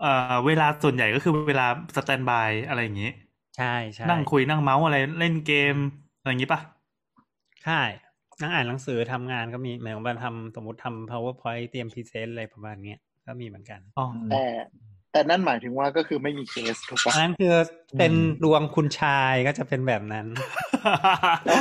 [0.00, 1.66] เอ่อเวลาส่วนใหญ่ก็คือเวลา
[1.96, 3.10] standby อะไรอย่างนี้
[3.56, 5.76] ใช่ใช่นั่งคุยนั่งเมาส์อะไรเล่นเกม
[6.18, 6.60] อะไรอย่างนี้ปะ
[7.64, 7.80] ใช่
[8.42, 14.44] นั่งอ่านหนังสือทำงานก็มีหมายถึงว่าทำสมมติทำ PowerPoint เตรียม present อะไรประมาณเนี้ยก็มีเหมือนกันอ๋อแต่
[15.12, 17.54] แต่นั่นหมายถึงว่าก็คือไม่มีเคสถูกปะอันนั้นคือ
[17.98, 18.12] เป็น
[18.44, 20.26] ดวงคุณชายก็จะเป็นแบบนั้น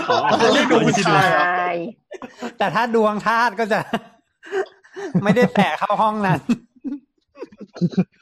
[0.06, 1.72] เขาเรียกดูผู้ชายเหรอใช่
[2.58, 3.80] แต่ถ้าดวงธาตุก็จะ
[5.24, 6.40] ไม่ได้แตะเข้าห้องนั้น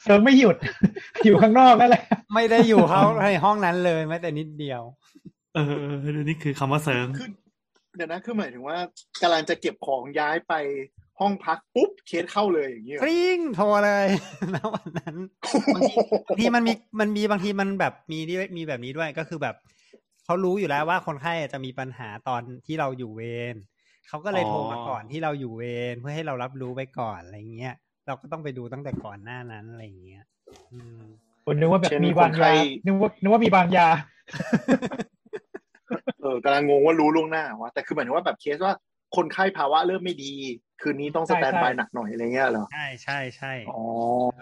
[0.03, 0.55] เซิร์ฟไม่หยุด
[1.25, 4.81] อยู่ข้างนอกนั่นแหละไม่ได้อยู่เข้าในห้องนั้นเลยแม้แต่นิดเดียว
[5.55, 7.29] เออเออเดี๋ยวนี่คือคำว่าเซิร์งคือ
[7.95, 8.77] เดี๋ยวนะคือหมายถึงว่า
[9.21, 10.53] กำลังจะเก็บของย้ายไป
[11.19, 14.07] ห้องพักปุ๊บเคสเข้าเลยอย่างเงี้ยกริ้งโทรเลย
[14.55, 15.15] ณวันนั้น
[15.75, 15.95] บางที
[16.29, 19.55] บางทีมันมีมันมีบางทีมันแบบมีด้วยมีแบบนี้ด้วยก็คือแบบ
[20.25, 23.21] เขารู้อยู่แล้วว่าคนไข้จะมีปัญหาตอนที่เราอยู่เว
[23.53, 23.55] ร
[24.07, 25.63] เขาก็เลยโทรมาก่อนที่เราอยู่เว
[25.93, 27.75] รเพื่อให้เรารับรู้ไปก่อนอะไรเงี้ย
[28.07, 30.23] เราก็ต้องไปดูตั้งแต่ก่อนหน้านั้นอะไรเงี้ย
[30.73, 31.01] อืม
[31.45, 32.53] คนนึกว่าแบบเช่นมีบางคนไข้ยา
[32.85, 33.87] นึกว่านึกว่ามีบางยา
[36.21, 38.73] เออกำลังงงว่ารู้ล่วงหน้าวะแต่คือหมายถึงว่าแบบเคสว่า
[39.17, 40.33] คนไข้ภาวะเริ่มไม่ดี
[40.81, 43.81] คืนนี้ต้องสใช่แตนใช่บายหนักหน่อยอะไรเงี้ยเหรอใช่ใช่ใช่อ๋อ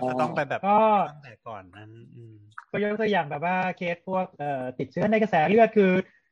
[0.09, 2.35] ก็ต้องไปแบบก็ตั้งแต่ก่อนนั้นอืม
[2.71, 5.91] ก็ยกตัวอย่างแบบว่าเคสพวกเอ่อติดเชื้อในกระแสเลือดคือ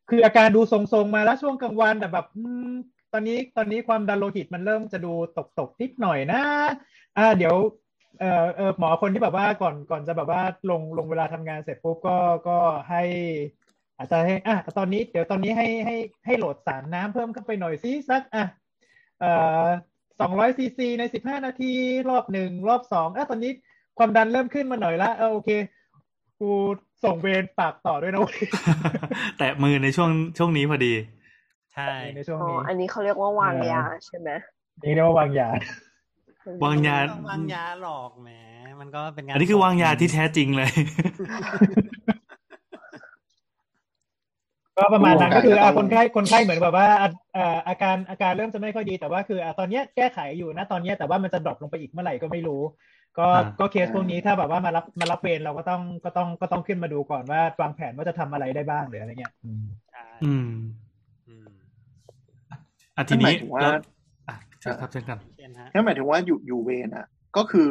[0.09, 2.71] คืออาการดูทรงๆมาแล้วช่วงกลางวันแต่แบบอืม
[3.13, 6.41] ตอนนี้ตอนนี้ความดันโลหิตมันเริ่มจะดูตกตกๆนิดหน่อยนะ
[7.17, 7.55] อ่า เดี๋ยว
[8.19, 12.17] เอ่อเออหมอคนที่แบบว่าก่อนก่อนจะแบบว่าลงลงเวลาทำงานเสร็จปุ๊บก็
[12.47, 12.57] ก็
[12.89, 13.03] ให้
[14.01, 15.95] อาจจะให้อะตอนนี้เดี๋ยวตอนนี้ให้ให้
[16.25, 18.45] ให้โหลดสารน้ำเพิ่มเข้าไปหน่อยซิสักอะ
[19.19, 19.31] เอ่
[19.63, 19.65] อ
[20.19, 21.71] สองร้อยซีซีในสิบห้านาที
[22.09, 23.51] รอบหนึ่งรอบสองอะตอนนี้
[23.97, 25.49] ความดันเริ่มขึ้นมาหน่อยละเออโอเค
[26.39, 26.49] กู
[27.03, 28.39] ส่งเวรฝากต่อด้วยนะเว้ย
[29.37, 30.93] แตะมือในช่วงช่วงนี้พอดี
[31.73, 34.29] ใช่ในช่วงอ๋อนี้อันนี้เขาเรียกว่าวางยาใช่ไหม
[34.83, 35.49] นี่เรียกว่าวางยา
[36.63, 38.29] วางยาไม่ต้องวางยาหรอกแหม
[38.79, 40.71] มันก็เป็นงานอันนี้คือวางยาที่แท้จริงเลย
[44.77, 52.61] ก็ประมาณนั้นก็คือก็ต้อะองคนไข้คนไข้เหมือนแบบว่าอะอ่าอาการอาการเริ่มจะไม่ค่อยดีแต่ว่าคืออะตอนเนี้ยแก้ไขอยู่นะตอนเนี้ยแต่ว่ามันจะดรอปลงไปอีกเมื่อไหร่ก็ไม่รู้
[53.19, 60.51] ก็อ่าก็เคสพวกนี้ถ้าแบบว่ามารับมารับเวรเราก็ต้องก็ต้องก็ต้องขึ้นมาดูก่อนว่าวางแผนว่าจะทำอะไรได้บ้างหรืออะไรเงี้ยอืมใช่อืม
[61.27, 61.49] อืม
[62.97, 63.73] อะทีนี้นั่นหมายถึงว่าแล้ว
[64.27, 67.05] อะเชิญครับเชิญกันเช่นฮะนั่นหมายถึงว่าอยู่อยู่เวรอะ
[67.37, 67.69] ก็คือ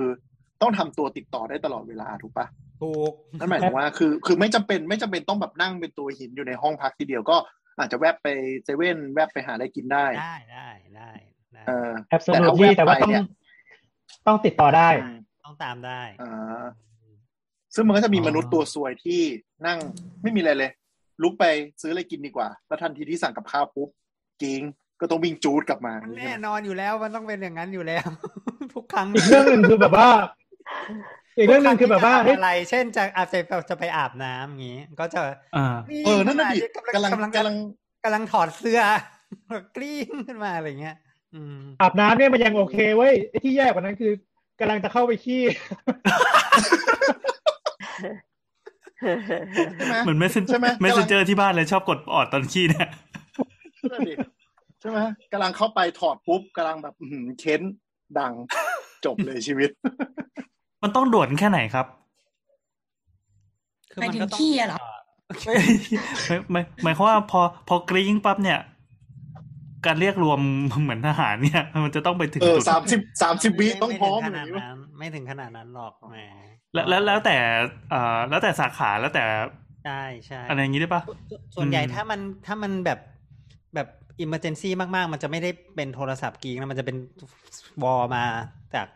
[0.62, 2.46] ต้องทำตัวติดต่อได้ตลอดเวลาถูกปะ
[2.82, 7.36] ถูกนั่นหมายถึงว่าคือคือไม่จำเป็นไม่จำเป็นต้องแบบนั่งเป็นตัวหินอยู่ในห้องพักทีเดียวก็
[7.78, 8.28] อาจจะแวบไป
[8.64, 11.10] เซเว่นแวบไปหาอะไรกินได้ ได้ได้ได้
[11.54, 12.32] ได้เออแอบสูต
[12.78, 13.24] แต่ว่าต้องเนี่ย
[14.26, 16.64] ต้องติดต่อได้อืมต้องตามได้อ่า
[17.74, 19.20] ซึ่งมันก็จะมีมนุษย์ตัวซวยที่
[19.66, 19.78] นั่ง
[20.22, 20.70] ไม่มีอะไรเลย
[21.22, 21.44] ลุกไป
[21.82, 23.88] ซื้ออะไรกินดีกว่า แล้วทันทีที่สั่งกับข้าวปุ๊บ
[24.42, 24.62] กิง
[25.00, 28.06] ก็ต้องวิ่งจูดกลับมามันแน่นอนอยู่แล้วมันต้องเป็นอย่างนั้นอยู่แล้ว
[28.74, 30.08] ทุกครั้งอีกเรื่องหนึ่งคือแบบว่า
[31.38, 33.38] อีกเรื่องหนึ่งคือแบบว่าทุกเฮ้ยรั้งที่จะทำอะไร เช่นจะอาจจะ
[33.70, 35.20] จะไปอาบน้ำอย่างงี้ ก็จะ
[35.56, 35.76] อ่า
[36.06, 36.58] เออนั่นน่ะดิ
[36.94, 37.56] กำลังกำลังกำลัง
[38.04, 38.80] กำลังถอดเสื้อ
[39.76, 40.96] กริ๊งขึ้นมาอะไรเงี้ย
[41.34, 44.12] อืมอาบน้ำเนี่ยมันยังโอเคเว้ยไอ้ที่แย่กว่านั้นคือ
[44.60, 45.42] กำลังจะเข้าไปขี้
[49.76, 52.88] ใช่ไหมเหมือน messen ใช่ไหม messenger ที่บ้านเลยชอบกดออดตอนขี้เนี่ย
[53.92, 54.14] นั่นดิ
[54.80, 54.98] ใช่ไหม
[55.32, 57.62] กำลังเข้าไปถอดปุ๊บกำลังแบบอื้อหือเค้น
[58.18, 58.32] ดัง
[59.04, 59.70] จบเลยชีวิต
[60.82, 61.86] มันต้องด่วนแค่ไหนครับ
[64.00, 64.78] หมายถึงขี้อะเหรอ
[66.26, 68.58] ไม่ไม่หมายความว่าพอพอกริ้งปั๊บเนี่ย
[69.86, 70.40] การเรียกรวม
[70.82, 76.16] เหมือนทหารเนี่ย มันจะต้องไปถึงเออจุดสามสิบสามสิบวิต้องพร้อมไถึองขย่างนาดนี้วะนั้นไม่ถึงขนาดนั้นหรอกแหม
[76.74, 77.36] แล้วแล้วแล้วแต่
[77.90, 79.24] เอ่อแล้วแต่สาขาแล้วแต่
[79.84, 81.02] ใช่ใช่อะไรอย่างนี้ได้ปะ
[81.56, 82.98] ส่วนใหญ่อืมถ้ามันถ้ามันแบบ
[83.74, 83.88] แบบ
[84.20, 86.96] emergency มาก ๆ มันจะไม่ได้เป็นโทรศัพท์กริ๊งนะมันจะเป็น
[87.82, 88.24] วอลมา
[88.74, 88.86] จาก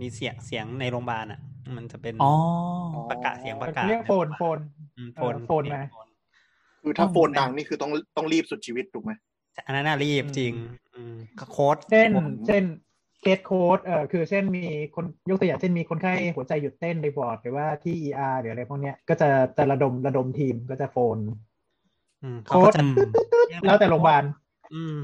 [0.00, 1.40] มีเสียงเสียงในโรงพยาบาลอะ
[1.76, 2.32] มันจะเป็นอ๋อ
[3.10, 4.58] ประกาศเสียงประกาศเรียก phone phone
[4.96, 5.82] อืมเออ phone มา
[6.82, 9.12] คือถ้า phone ดังนี่คือต้องต้องรีบสุดชีวิตถูกไหม
[9.66, 10.52] อันนั้นน่ะรีบอืมจริง
[10.94, 11.14] อืม
[11.52, 12.10] โค้เช่น
[12.46, 12.64] เช่น
[13.20, 21.18] เคสโค้ดเอ่อคือเช่นมีคนยกตัวอย่างเช่นมีคนไข้หัวใจหยุดเต้นในวอร์ดหรือว่าที่ ER หรืออะไรพวกเนี้ยก็จะจะระดมระดมทีมก็จะโฟน
[22.22, 22.82] อืมโค้เขาดก็จะ
[23.64, 24.24] แล้วแต่โรงพยาบาล
[24.74, 25.00] อืม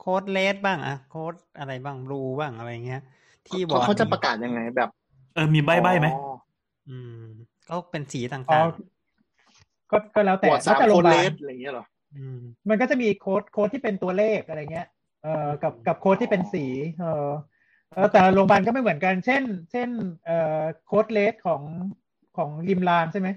[0.00, 3.02] โค้ดเลสบ้างอะโค้ดอะไรบ้างบลูบ้างอะไรเงี้ย
[3.48, 4.90] ที่บอเขาร์ดเขาจะประกาศยังไงแบบ
[5.34, 6.32] เออมีใบใบไหมอ๋อ
[6.88, 7.22] อืม
[7.68, 8.66] ก็เป็นสีต่อ๋อาง
[9.90, 14.86] ก็ก็แล้วแต่วอร์ดแล้สาวมแต่โรคงพนยาเลบาลสอะไรอย่างเงี้ยเหรอๆอืมมันก็จะมีโค้ดโค้ดที่เป็นตัวเลขอะไรเงี้ย
[15.22, 16.64] เอ่อกับกับโค้ดที่เป็นสี
[17.00, 17.30] เออ
[17.92, 19.42] เออแต่โรงพยาบาลก็ไม่เหมือนกัน เช่น
[19.72, 19.88] เช่น
[20.26, 21.62] เอ่อโค้ดเลสของ
[22.36, 23.28] ของริมรางใช่ไหม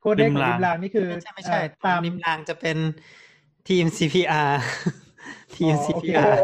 [0.00, 2.76] โค้ดเลสของริมรางนี่คือไม่ใช่ไม่ใช่เอ่อตามริมรางจะเป็น
[3.68, 4.50] ทีม CPR
[5.56, 6.34] ทีมอ๋อโอเค CPR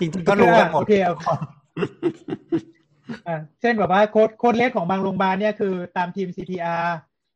[0.00, 1.12] จริงๆก็รู้กันหมดโอ
[1.78, 2.52] เคโอเค
[3.28, 6.86] อ่าเช่นแบบว่าโค้ดโค้ดเลสของบางโรงพยาบาลเนี่ยคือตามทีม CPR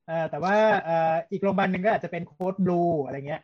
[0.07, 3.43] เอ่อแต่ว่าเอ่ออีกโรงพยาบาลหนึ่งก็อาจจะเป็นโค้ดบลูอะไรเงี้ย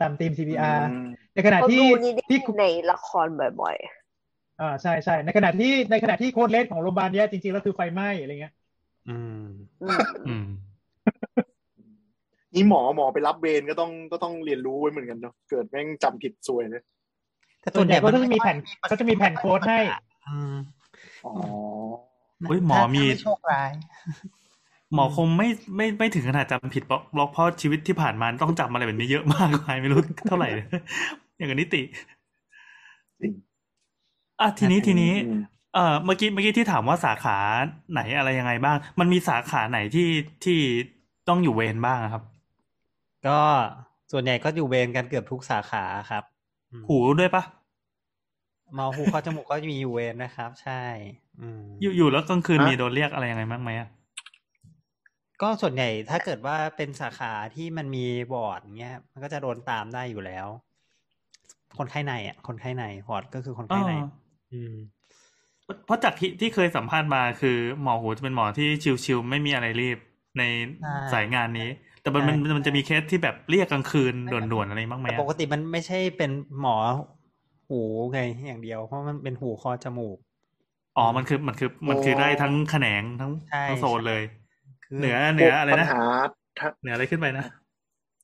[0.00, 3.26] ตามทีม CPR อืมในขณะเขาที่ดูนี่ได้ที่ในละคร
[3.62, 3.76] บ่อย
[4.60, 8.54] อ่าใช่ใช่ในขณะที่ในขณะที่โค้ดเลสของโรงพยาบาลเนี้ยจริงๆแล้วคือไฟไหม้อะไรเงี้ย
[9.08, 10.46] อืมๆอืมอืม
[12.54, 16.82] นี่หมอหมอไปรับเวรก็ต้องก็ต้องเรียนรู้ไว้เหมือนกันเนาะเกิดแม่งจำผิดซวยเลย
[17.60, 18.56] แต่ส่วนใหญ่มัก็จะมีแผ่น
[18.90, 19.78] ก็จะมีแผ่นโค้ดให้
[20.26, 20.54] อืม
[21.24, 21.30] อ๋อ
[22.46, 23.72] เฮ้ยหมอมีถ้าไโชคร้าย
[24.94, 27.00] หมอคงไม่ไม่ไม่ถึงขนาดจำผิดเพราะ
[27.32, 30.48] เพราะชีวิตที่ผ่านมาต้องจำอะไรแบบนี้เยอะมากไปไม่รู้เท่าไหร่
[31.36, 31.82] อย่างกับนิติ
[33.20, 33.32] จริง
[34.40, 35.38] อะทีนี้ทีนี้อืม
[35.74, 37.36] เอ่อเมื่อกี้เมื่อกี้ที่ถามว่าสาขา
[37.92, 40.08] ไหนอะไรยังไงบ้าง มันมีสาขาไหนที่
[40.44, 40.58] ที่
[41.28, 42.22] ต้องอยู่เวรบ้างอะครับ
[43.26, 43.40] ก็
[44.10, 46.24] ส่วนใหญ่ก็อยู่เวรกันเกือบทุกสาขาครับ
[46.72, 47.42] อืมหูด้วยปะ
[48.74, 50.82] หมอหูคอจมูกก็จะมีอยู่เวรนะครับ ใช่
[51.40, 53.88] อืมอยู่อยู่แล้วกลางคืนมีโดนเรียกอะไรยังไงบ้างไหมอะ
[55.42, 60.46] ก็ส่วนใหญ่ถ้าเกิดว่าเป็นสาขาที่มันมีวอร์ดเงี้ย มันก็จะโดนตามได้อยู่แล้ว
[61.78, 64.08] คนไข้ในอะ คนไข้ในวอร์ดก็คือคนไข้ในอ๋อ
[64.52, 64.74] อืม
[65.86, 68.68] เพราะจากที่ที่เคยสัมภาษณ์มาคือหมอหูจะเป็นหมอที่
[69.04, 69.98] ชิวๆไม่มีอะไรรีบ
[70.38, 70.42] ใน
[70.78, 71.68] ใช่สายงานนี้
[72.00, 76.76] แต่มันใช่มันมันจะมีเคสที่แบบเรียกกลางคืนด่วนๆอะไรบ้างไหมแต่อะปกติมันไม่ใช่เป็นหมอ
[77.68, 77.80] หู
[78.12, 80.18] ไงอย่างเดียว เพราะมันเป็นหูคอจมูก
[80.96, 84.22] อ๋อ มันคือมันคือมันคือได้ทั้งแขนงทั้งใช่ทั้งโซนเลย
[84.84, 86.02] คือเหนือเหนืออะไรปัญนะหา
[86.58, 87.46] ถ้าเหนืออะไรขึ้นไปนะ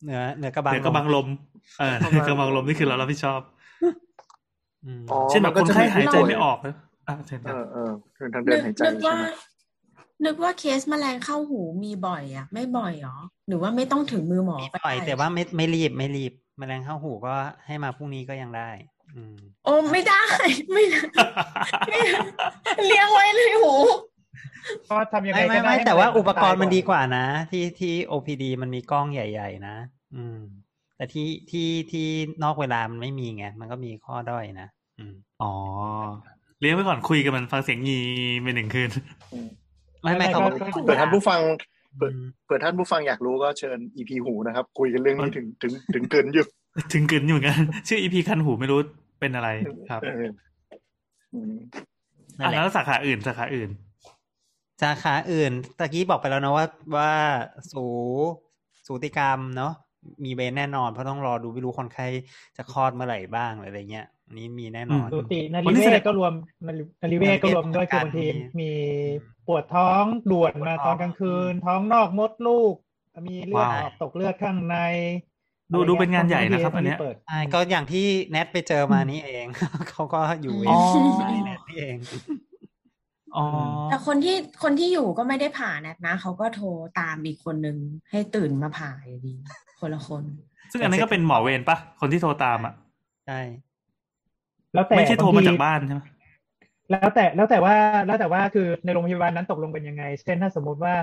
[0.04, 1.26] เหนือเหนือกระบังเหนือกระบังลม
[1.78, 3.40] เออเหนือกระบังลมนี่คือเรารับผิดชอบ
[4.84, 6.74] อืมอ๋อเช่นแบบมัคนจะไข้มีหายใจผู้ป่วไม่ออกนะ
[7.08, 9.26] อะเช่นเอกันอเออคือทางเดินหายใจนึกใช่ว่าไหม
[10.24, 13.16] นึกว่าเคสแมลงเข้าหูมีบ่อยอะ ไม่บ่อยหรอ
[13.48, 17.34] หรือว่าไม่ต้องถึงมือหมอมีก็ปล่อยได้แต่ว่าไม่ไม่รีบไม่รีบแมลงเข้าหูก็
[17.66, 18.99] ให้มาพรุ่งนี้ก็ยังได้อืม
[19.64, 20.22] โอ้ไม่ได้
[20.72, 21.00] ไม่ได้
[21.88, 22.10] ไม่ได้
[22.86, 23.74] เลี้ยงไว้ในหู
[24.90, 29.76] ก็ทำยังไงไม่ไม่ก็ได้ไม่ให้แต่ว่ามันอุปกรณ์มันตายดีกว่านะ ที่ที่ OPD มันมีกล้องใหญ่ ๆ นะ
[30.16, 30.38] อืม
[30.96, 32.06] แต่ที่ที่ที่
[32.44, 35.52] นอกเวลามันไม่มีไงมันก็มีข้อด้อยนะอืมอ๋อ
[36.60, 38.00] เลี้ยงไว้ก่อนคุยกับมันฟังเสียงงี
[38.42, 38.90] ไปหนึ่งคืน
[40.02, 41.40] ไม่ไม่ไม่เขาก็ก็ก็เปิดท่านผู้ฟัง
[41.98, 46.46] เปิดอืมเปิดท่านผู้ฟังอยากรู้ก็เชิญ EP หูนะครับ คุยกันเรื่องนี้ถึงถึงถึงเกินอยู่
[46.92, 47.58] ถึงกึนอยู่เหมือนกัน
[47.88, 48.80] ชื่ออีพีคันหูไม่รู้
[49.20, 49.48] เป็นอะไร
[49.90, 50.30] ครับเออ
[51.34, 51.54] อืม
[52.38, 53.70] นั่อะนแหละแล้วสาขาอื่นสาขาอื่น
[54.82, 56.66] สาขาอื่นตะกี้บอกไปแล้วนะว่า
[56.96, 57.12] ว่า
[57.72, 57.84] สู
[58.86, 59.72] สูติกรรมเนาะ
[60.24, 62.06] มีเบนแน่นอนเพราะต้องรอดูไม่รู้คนไข้
[62.56, 66.32] จะคลอดเมื่อไหร่บ้างหรืออะไรเงี้ยอันนี้มีแน่นอนอืมสูตินาวันรีนี้เวแสดชงก็รวม
[66.66, 68.28] นารีเวชก็รวมด้วยคือบางทีมี
[68.60, 68.72] มี
[69.46, 72.74] ปวดท้องด่วนมาตอนกลางคืน ท้องนอกมดลูก
[73.28, 74.76] มีเลือดว้าวออกตกเลือดข้างใน
[75.72, 79.46] ดูอะไรดูงี้ยเป็นงานใหญ่นะครับบางทีอันเนี้ยเปิดใช่ก็อย่างที่แนทไปเจอมานี่เอง
[79.90, 80.80] เขาก็อยู่เวอ๋รอ
[81.18, 81.96] ใช่แนทนี่เอง
[83.36, 83.46] อ๋อ
[83.90, 86.66] แต่คนที่คนที่อยู่ก็ไม่ได้ผ่าแนทนะเขาก็โทร
[87.00, 87.76] ตามอีกคนนึง
[88.10, 89.34] ให้ตื่นมาผ่าอยู่ดี
[89.80, 90.22] คนละคน
[90.72, 92.74] ซึ่งอันนั้นก็เป็นหมอเวรปะคนที่โทรตามอะ
[93.26, 93.40] ใช่
[94.74, 96.02] แล้วแต่ไม่ใช่โทรมาบงทีจากบ้านใช่ไหม
[96.90, 97.74] แล้วแต่แล้วแต่ว่า
[98.06, 100.94] แล้วแต่ว่าคือในโรงพยาบาลนั้นตกลงเป็นยังไง เช่นถ้าสมมุติว่า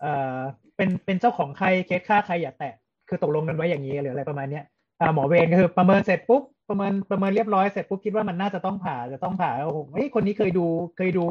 [0.00, 0.38] เอ่อ
[0.76, 2.74] เป็นเป็นเจ้าของใครเคสค่าใครอย่าแตะ
[3.08, 4.64] คือตกลงกันไว้อย่างนี้หรืออะไรประมาณเนี้ย
[5.00, 11.24] อ่าหมอเวรก็คือประเมินเสร็จปุ๊บประเมินประเมินเรียบร้อยเสร็จปุ๊บคิดว่ามันน่าจะต้องผ่าจะต้องผ่าโอ้โหเฮ้ยคนนี้เคยดูเคยดู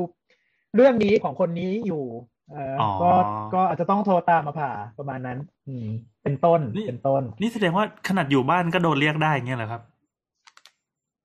[0.76, 2.04] เรื่องนี้ของคนนี้อยู่
[2.52, 3.12] เอ่อออก็
[3.54, 5.88] ก็อาจจะต้องโทรตามมาผ่าประมาณนั้น อืม
[6.24, 9.82] เป็นต้นนี่เป็นต้น นี่แสดงว่าขนาดอยู่บ้านก็โดนเรียกได้อย่างเงี้ยเหรอครับ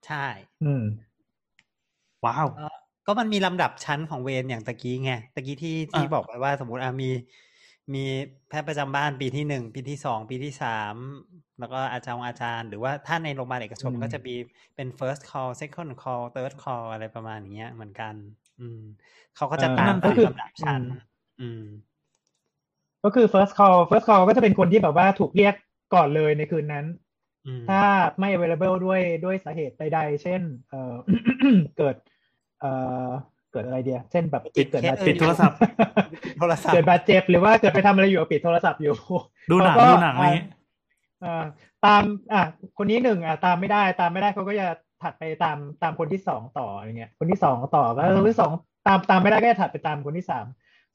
[0.07, 0.27] ใช่
[0.65, 0.83] อืม
[2.25, 2.69] ว้าวก็
[3.07, 7.11] ก็มันมีลำดับชั้นของเวรอย่างตะกี้ไงตะกี้ที่ที่อะบอกไปว่าสมมติอะมี
[7.95, 8.05] มี
[8.49, 10.95] แพทย์ประจำบ้านปีที่หนึ่งปีที่สองปีที่สาม
[11.61, 14.35] แล้วก็อาจารย์อาจารย์ หรือว่าถ้าในโรงพยาบาลเอกชนอืมก็จะมี
[14.75, 18.15] เป็น first call second call third call อะไรประมาณอย่างเงี้ยเหมือนกัน
[18.61, 18.81] อืม
[19.37, 21.01] เขาก็จะเออตามนั่นก็ตามคือลำดับชั้นอืม
[21.41, 21.65] อืม
[23.05, 25.55] ก็คือ first call first call ก็จะเป็นคนที่แบบว่าถูกเรียก
[25.95, 26.87] ก่อนเลยในคืนนั้น
[27.47, 27.83] อืมถ้า
[28.19, 30.95] ไม่ available ด้วยด้วยสาเหตุใดๆ เช่นเอ่อ
[31.79, 31.97] เกิด
[33.53, 35.59] เอ่อเกิดอะไรเดีย เช่นแบบติดเกิดเคสบาดเจ็บปิดโทรศัพท์
[36.39, 38.95] โทรศัพท์ เกิดบาดเจ็บหรือว่าเกิดไปทำอะไรอยู่ปิดโทรศัพท์อยู่
[39.51, 40.47] ดูหนังเขาก็ดูหนังอะไรอย่างงี้
[41.25, 41.45] อ่า
[41.85, 42.43] ตาม อะ
[42.79, 44.67] คนนี้หนึ่งอะ ตามไม่ได้ ตามไม่ได้เขาก็จะ
[45.03, 48.53] ถัดไปตามตามคนที่สองต่ออย่างเงี้ย คนที่สองต่อก็คนที่สอง
[48.87, 50.47] ตามตามไม่ได้ก็จะถัดไปตามคนที่สาม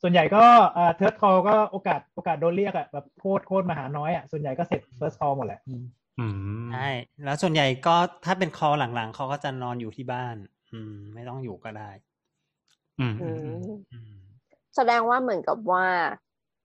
[0.01, 0.43] ส่วนใหญ่ก็
[0.78, 5.84] อ่า third call ก็โอกาสโอกาสโดนเรียกอะแบบโคตรโคตรมหาน้อยอะส่วนใหญ่ก็เสร็จ first call หมดแหละอืม
[6.20, 6.28] อื
[6.64, 6.89] มใช่
[7.26, 7.95] แล้วส่วนใหญ่ก็
[8.26, 10.36] ถ้าเป็น call หลังๆเขาก็จะนอนอยู่ที่บ้าน
[10.72, 11.89] อืม ไม่ต้องอยู่ก็ได้
[12.99, 14.09] อืมอือืมมอืม
[14.75, 15.85] แสดงว่าเหมือนกับว่า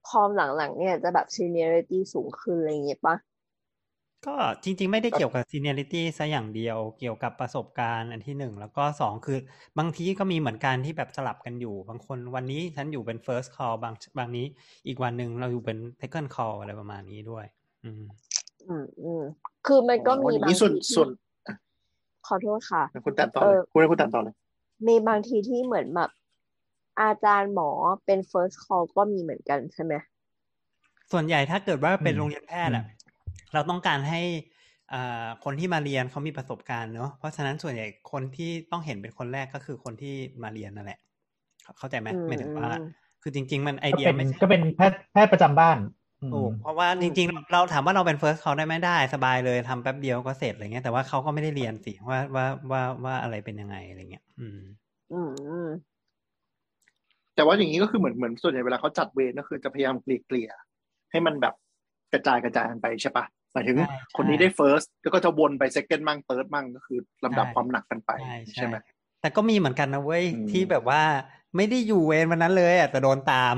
[0.09, 3.15] คอมหลังๆ เนี่ยจะแบบ seniority สูงขึ้นอะไรอย่างเงี้ยปะ
[4.27, 9.37] ก็จริง ๆ ไม่ได้เกี่ยวกับ seniority ซะอย่างเดียว เกี่ยวกับประสบการณ์อันที่หนึ่งแล้วก็สองคือ
[9.77, 14.45] บางทีก็มีเหมือนกันที่แบบสลับกันอยู่ บางคนวันนี้ฉันอยู่เป็น first call บางบางนี้
[14.87, 17.45] อีกวันหนึ่งเราอยู่เป็น second call อะไรประมาณนี้ด้วย
[17.83, 18.03] อืม
[18.67, 19.23] อืมอืม
[19.65, 21.09] คือมันก็มีอย่างบางนี้ส่วนทีที่ส่วน
[22.27, 24.35] ขอโทษค่ะ คุณตัดต่อเอเลยอคุณให้คุณตัดต่อเลย
[24.87, 26.09] มีบางทีที่เหมือนแบบ
[26.99, 27.69] อาจารย์หมอ
[28.05, 29.93] เป็น first call ก็มีเหมือนกันใช่ไหม
[31.11, 32.85] ส่วนใหญ่ถ้าเกิดว่าเป็นอืมโรงเรียนแพทย์อะ
[33.53, 34.21] เราต้องการให้
[34.93, 40.99] อ่าคนที่มาเรียนเขามีประสบการณ์เนอะเพราะฉะนั้นส่วนใหญ่คนที่ต้องเห็นเป็นคนแรกก็คือคนที่มาเรียนนั่นแหละ
[41.77, 42.79] เข้าใจไหมอืมหมายถึงว่า
[43.21, 45.77] คือจริง ๆ มันไอก็เดียเป็นไม่ใช่ก็เป็นแพทย์แพทย์ประจำบ้าน
[46.21, 54.59] อืมถูกเพราะว่าจริง ๆ เราถามว่าเราเป็น first call ได้ไหมได้สบายเลยทำแป๊บเดียวก็เสร็จอะไรเงี้ยแต่ว่าเขาก็ไม่ได้เรียนสิว่าว่าว่าว่าอะไรเป็นยังไงอะไรเงี้ย อืม
[55.11, 55.67] อืมอืม
[57.35, 60.49] แต่ว่าอย่างนี้ก็คือเหมือนเหมือนส่วนใหญ่เวลาเขาจัดเวรก็คือจะพยายามเกลี่ยเกลี่ย
[61.11, 61.53] ให้มันแบบ
[62.13, 68.75] กระจายกระจายกันไปใช่ปะหมายถึงใช่ใช่คนนี้ได้ first แล้วก็จะวนไป second มั่ง third มั่งก็คือลำดับใช่ความหนักกันไปใช่ใช่ไหม
[69.21, 71.01] แต่ก็มีเหมือนกันนะเว้ยอืมที่แบบว่า
[71.55, 73.55] ไม่ได้อยู่เวรวันนั้นเลยอะแต่โดนตาม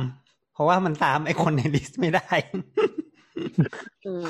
[0.54, 2.34] เพราะว่ามันตามไอ้คนในลิสต์ไม่ได้
[4.08, 4.28] อืม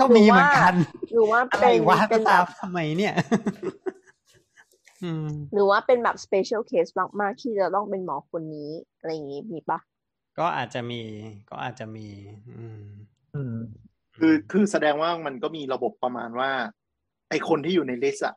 [0.00, 0.74] ก็มีเหมือนกัน
[1.12, 3.12] หรือว่าอะไรเป็นวะเป็นแบตามบทำไมเนี่ย
[3.56, 3.72] อืม
[5.52, 9.78] หรือว่าเป็นแบบ special case มากๆที่จะต้องเป็นหมอคนนี้อะไรอย่างนี้มีปะ
[10.38, 11.02] ก็อาจจะมี
[11.50, 12.08] ก็อาจจะมี
[12.58, 12.84] อืม
[13.34, 13.56] อืม
[14.16, 16.50] คือคือแสดงว่ามันก็มีระบบประมาณว่า
[17.30, 18.34] ไอคนที่อยู่ในลิสต์อะ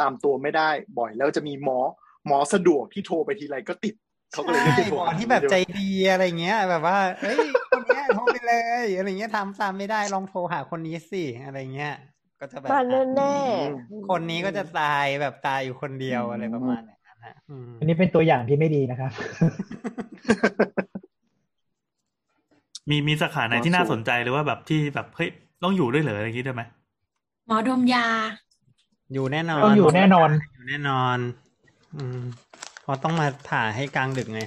[0.00, 1.78] ตามตัวไม่ได้บ่อย แล้วจะมีหมอ
[2.26, 3.94] หมอสะดวกที่โทรไปทีไรก็ติด
[4.32, 7.36] เขาก็เลยไม่ได้โทรหมอที่แบบใจดีอะไรเงี้ย แบบว่าเอ้ย
[7.70, 8.54] คนเนี้ยโทรไปเล
[8.84, 11.94] ยอะไรเงี้ยทำตามไม่ได้ลองโทรหาคนนี้สิอะไรเงี้ย
[12.40, 12.80] ก็จะแบบมา
[13.16, 19.12] แน่ๆคนนี้ก็จะตายแบบตายอยู่คนเดียวอะไรประมาณอย่างนั้นนะอืมอันนี้เป็นตัวอย่างที่ไม่ดีนะครับ
[22.90, 25.30] มีมีสาขาไหนที่น่าสนใจหรือว่าแบบที่แบบเฮ้ย
[25.62, 26.62] ต้องอยู่ด้วยเหรออะไรอย่างนี้ได้ไหม
[27.46, 28.06] หมอดมยา
[29.12, 31.18] อยู่แน่นอนต้องอยู่แน่นอน อยู่แน่นอน
[31.96, 32.20] อืม
[32.82, 34.40] เพราะต้องมาถ่ายให้กลางดึกไง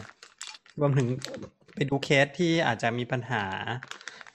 [0.79, 1.07] รวมถึง
[1.73, 3.43] ไปดูเคสที่อาจจะมีปัญหา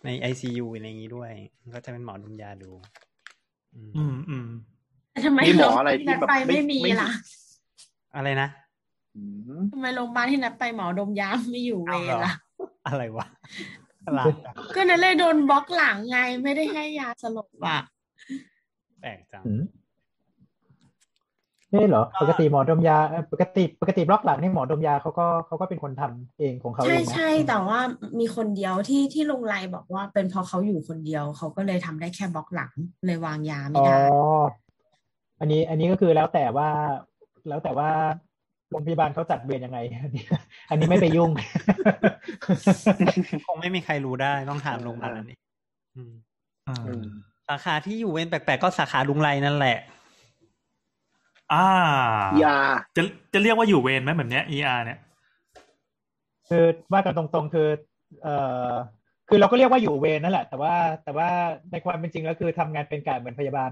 [0.04, 1.30] ในไอซียูอะไรอย่างนี้ด้วย
[1.74, 2.70] ก็จะเป็นหมอดมยาดู
[3.76, 4.46] อืมอืมอืม
[5.12, 7.10] แต่ทำไมมีหมอโรงพยาบาลอะไรที่ที่นัดแบบไปไม่ไม่มีไม่ล่ะ
[8.16, 8.48] อะไรนะ
[9.16, 9.22] อื
[9.58, 12.32] มทำไมโรงพยาบาลที่นัดไปหมอดมยาไม่อยู่เวรล่ะ
[12.86, 13.26] อะไรวะ
[14.06, 17.78] อะไรอะก็นั่นเลยโดนบล็อกหลังไงไม่ได้ให้ยาสลบอะ
[19.00, 19.42] แปลกจัง
[21.76, 27.80] อืมนี่เหรอ ปกติหมอดมยาเอ่อปกติปกติบล็อกหลังนี่หมอดมยาเขาก็เขาก็เป็นคนทำเองของเขาใช่เองนะใช่แต่ว่า
[28.20, 32.72] มีคนเดียวที่ที่ลงไลน์บอกว่าเป็นเพราะเขาอยู่คนเดียวเขาก็เลยทำได้แค่บล็อกหลัง
[33.06, 33.98] เลยวางยาไม่อ๋อได้
[35.40, 36.68] อันนี้อันนี้ก็คือแล้วแต่ว่า
[37.48, 37.88] แล้วแต่ว่า
[38.70, 40.24] โรงพยาบาลเขาจัดเวรยังไง อันนี้
[40.70, 41.30] อันนี้ไม่ไปยุ่ง
[43.46, 45.40] คงไม่มีใครรู้ได้ต้องถามโรงพยาบาลนั่นเอง
[45.96, 46.12] อืม
[46.68, 47.04] อ่าอืม
[47.48, 49.78] สาขาที่อยู่เว้นแปลกๆก็สาขาลุงไรนั่นแหละ
[51.52, 51.66] อ่า
[52.44, 52.58] ยา
[52.96, 54.98] จะจะเรียกว่าอยู่เวรไหมแบบเนี้ย ER เนี่ย
[56.48, 57.68] คือว่ากันตรงๆคือ
[58.22, 58.36] เอ่
[58.68, 58.70] อ
[59.28, 60.74] คือเราก็เรียกว่าอยู่เวรนั่นแหละ แต่ว่า
[61.04, 61.28] แต่ว่า
[61.72, 63.70] ในความเป็นจริงแล้วคือทำงานเป็นกะเหมือนพยาบาล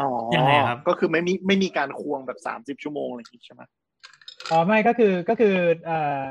[0.00, 3.62] อ๋อยังไงครับ ก็คือไม่มีไม่มีการควงแบบสามสิบชั่วโมงอะไรอย่างงี้ใช่ไหม
[4.50, 5.54] อ๋อไม่ก็คือก็คือ
[5.86, 6.22] เอ่อ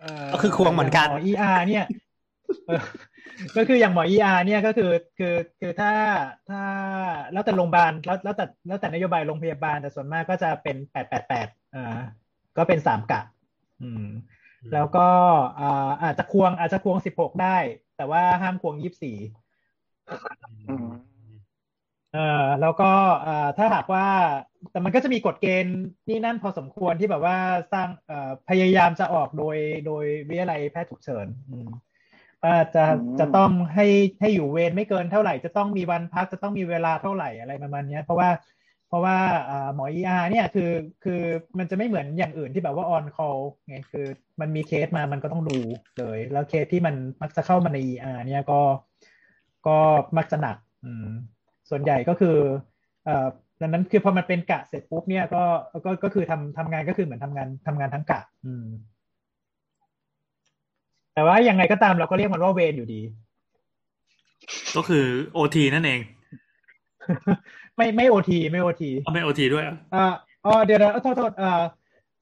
[0.00, 1.86] เอ่อก็คือควงเหมือนกันย่างหมอ ER เนี่ย
[2.66, 2.82] เออ
[3.56, 5.92] ก็คืออย่างหมอ ER เนี่ยก็คือคือคือถ้า
[6.50, 6.62] ถ้า
[7.32, 11.98] แล้วแต่โรงพยาบาลแล้วแล้วแต่แล้วแต่นโยบายโรงพยาบาลแต่ส่วนมากก็จะเป็นแปดแปดแปดอ่า
[12.56, 13.20] ก็เป็นสามกะ
[13.82, 14.06] อืม
[14.72, 15.08] แล้วก็
[15.60, 17.56] อ่าอาจจะควงอาจจะควงสิบหกได้
[17.96, 19.16] แต่ว่าห้ามควงยี่สิบสี่
[20.68, 20.88] อืม
[22.12, 22.90] เอ่อแล้วก็
[23.22, 24.06] เอ่อถ้าหากว่า
[24.70, 27.36] แต่มันก็จะมีกฎเกณฑ์นี่นั่นพอสมควรที่แบบว่า
[27.72, 29.56] สร้างเอ่อพยายามจะออกโดย
[29.86, 31.68] โดยวิทยาลัยแพทย์ฉุกเฉินอืม
[32.44, 33.86] ว่าจะอืมจะต้องให้
[34.20, 38.30] ให้อยู่เวรไม่เกินเท่าไหร่ จะต้องมีวันพักจะต้องมีเวลาเท่าไหร่อะไรประมาณเนี้ยเพราะว่า
[38.88, 40.70] เพราะว่าเอ่อหมอเออาเนี่ยคือ
[41.04, 41.20] คือ
[41.58, 44.06] มันจะไม่เหมือนอย่างอื่นที่แบบว่า on call ไงคือ
[44.40, 45.58] มันมีเคสมามันก็ต้องดู
[45.98, 48.60] เลย แล้วเคสที่มันมักจะเข้ามาใน ER เนี่ยก็
[49.66, 49.78] ก็
[50.16, 51.08] มักจะหนักอืม
[51.70, 52.36] ส่วนใหญ่ก็คือ
[53.04, 53.26] เอ่อ
[53.60, 55.42] ดังนั้นคือพอมันเป็นกะเสร็จปุ๊บเนี่ยก็
[55.84, 58.66] ก็ก็คือทำทำงานก็คือเหมือนทำงานทำงานทั้งกะ อืม
[61.14, 63.00] แต่ว่ายังไงก็ตามเราก็เรียกมันว่าเวรอยู่ดี
[64.76, 66.00] ก็คือโอทีนั่นเอง
[67.76, 70.06] ไม่ไม่โอทีไม่โอทีเอาไม่โอทีด้วยเหรออ่า
[70.44, 71.62] อ๋อเดี๋ยวนะโทษโทษเอ่อ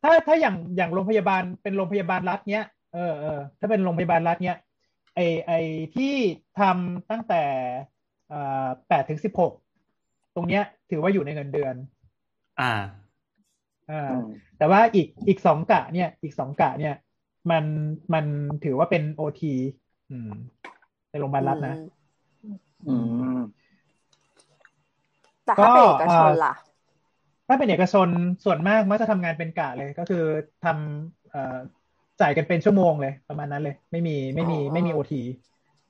[0.03, 2.65] ถ้าถ้าอย่างอย่างโรงพยาบาลเป็นโรงพยาบาลรัฐเนี้ย
[2.95, 4.57] เออเออถ้าเป็นโรงพยาบาลรัฐเนี้ย
[5.15, 5.53] ไอไอ
[5.97, 6.15] ที่
[6.61, 7.43] ทำตั้งแต่
[8.29, 9.53] เอ่อแปดถึงสิบหก
[10.35, 11.75] ตรงเนี้ย ถือว่าอยู่ในเงินเดือน
[12.61, 12.73] อ่า
[13.91, 14.27] อ่าอืม
[14.59, 16.95] แต่ว่าอีกอีกสองกะเนี่ย อีกสองกะเนี่ย
[17.51, 17.65] มัน
[18.15, 18.25] มัน
[18.65, 19.55] ถือว่าเป็นโอที
[20.11, 20.31] อืม
[21.11, 21.75] ในโรงพยาบาลรัฐนะ
[22.89, 22.95] อื
[23.37, 23.39] ม
[25.45, 26.55] แต่ถ้าเป็นก็เอกชนเอ่อล่ะ
[27.49, 28.09] ถ้าเป็นเอกชน
[28.45, 30.25] ส่วนมากมักจะทำงานเป็นกะเลย ก็คือ
[30.65, 31.59] ทำเอ่อ
[32.21, 35.23] จ่ายกันเป็นชั่วโมงเลย ประมาณนั้นเลย ไม่มีไม่มีอ๋อไม่มีโอที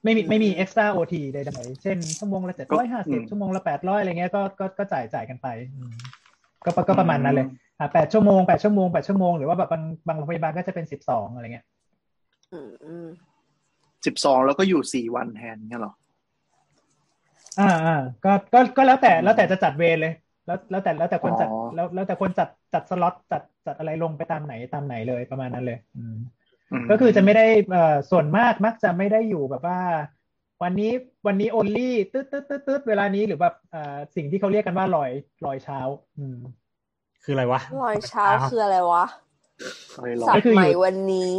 [0.04, 5.92] ไม่มีไม่มี extra OT ใดๆเช่นชั่วโมงละเจ็ดร้อยห้าสิบชั่วโมงละแปดร้อยอะไรเงี้ยก็ก็ก็จ่ายจ่ายกันไปอืม
[6.64, 7.46] ก็ก็ประมาณนั้นเลย
[7.82, 11.66] อ่าแปดชั่วโมงแปดชั่วโมงแปดชั่วโมงหรือว่าแบบบางบางโรงพยาบาลก็จะเป็นสิบสองอะไรเงี้ย
[12.52, 13.08] อืมอืม
[14.06, 15.94] สิบสองแล้วก็อยู่สี่วันแทนเนี่ยเหรอ
[17.60, 20.12] อ่าอ่าก็ก็ก็แล้วแต่แล้วแต่จะจัดเวรเลย
[20.46, 26.16] แล้วแล้วแต่แล้วแต่คนจัดอ๋อแล้วแล้วแต่คนจัดจัดสล็อตจัดจัดอะไรลงไปตามไหนตามไหนเลยประมาณนั้นเลย อืม
[26.82, 29.80] มก็คือจะไม่ได้เอ่อส่วนมากมักจะไม่ได้อยู่แบบว่า
[30.62, 30.92] วันนี้
[31.26, 35.10] วันนี้ only ตืดตืดตืดตืดเวลานี้หรือแบบเอ่อสิ่งที่เขาเรียกกันว่าลอย
[35.46, 35.78] ลอยเช้า
[36.18, 36.38] อืม
[37.24, 39.04] คืออะไรวะ รอยเช้าคืออะไรวะ
[39.96, 41.34] อะไรหรอสัก็บคืออยู่ใหม่วันนี้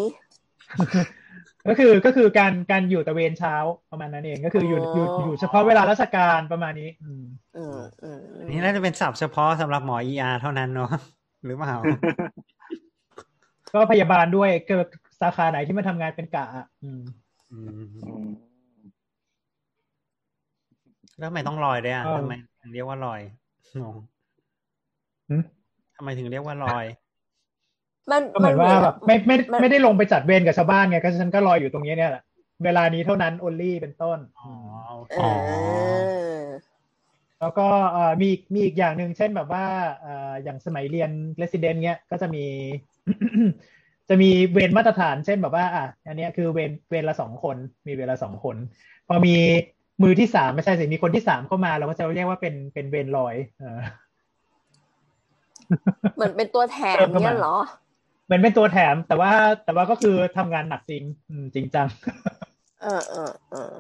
[1.67, 3.55] ก็คือก็คือการการอยู่ตะเวนเช้า
[3.91, 7.25] ประมาณนั้นเองก็คืออยู่อยู่อยู่เฉพาะเวลาราชการประมาณนี้ อืม
[7.57, 10.91] อืมอืมอืมนี่น่าจะเป็นศัพท์เฉพาะสำหรับหมอ ER เท่านั้นเนาะ
[11.45, 11.75] หรือเปล่า
[13.73, 14.88] ก็พยาบาลด้วยเกิด
[15.21, 17.01] สาขาไหนที่มาทำงานเป็นกะอะอืม
[17.51, 18.27] อืมอืม
[21.17, 23.21] แล้วทำไมต้องลอยด้วยอะเออทำไมถึงเรียกว่าลอย
[23.81, 23.95] งง
[25.29, 25.62] หืม
[25.97, 26.85] ทำไมถึงเรียกว่าลอย
[28.11, 32.23] มันก็เหมือนว่าแบบไม่ไม่มันไม่ได้ลงไปจัดเวรกับชาวบ้านไงก็ฉันก็รออยู่ตรงนี้เนี่ยแหละ
[32.65, 34.51] เวลานี้เท่านั้น only เป็นต้นอ๋อ
[34.95, 35.15] โอเค
[35.47, 35.51] เอ
[36.39, 36.41] อ
[37.41, 39.65] แล้วก็เอ่อมีอีกมีอีกอย่างหนึ่งเช่นแบบว่า
[40.01, 42.45] เอ่ออย่างสมัยเรียน resident เนี้ยก็จะมี
[44.09, 48.55] จะมีเวรมาตรฐาน เช่นแบบว่า อะอันเนี้ยคือเวรเวรละสองคน มีเวรละสองคน
[49.07, 49.35] พอมี
[50.03, 53.35] มือที่สามไม่ใช่สิมีคนที่สามเข้ามาเราก็จะเรียกว่าเป็นเป็นเวรลอย
[55.70, 57.57] เออเหมือนเป็นตัวแทนเติมเข้ามาเนี่ยเหรอ
[58.26, 59.32] เหมือนเป็นตัวแถม แต่ว่า
[59.66, 61.88] แต่ว่าก็คือทำงานหนักจริงอืมจริงจัง
[62.82, 63.74] เออเออเออ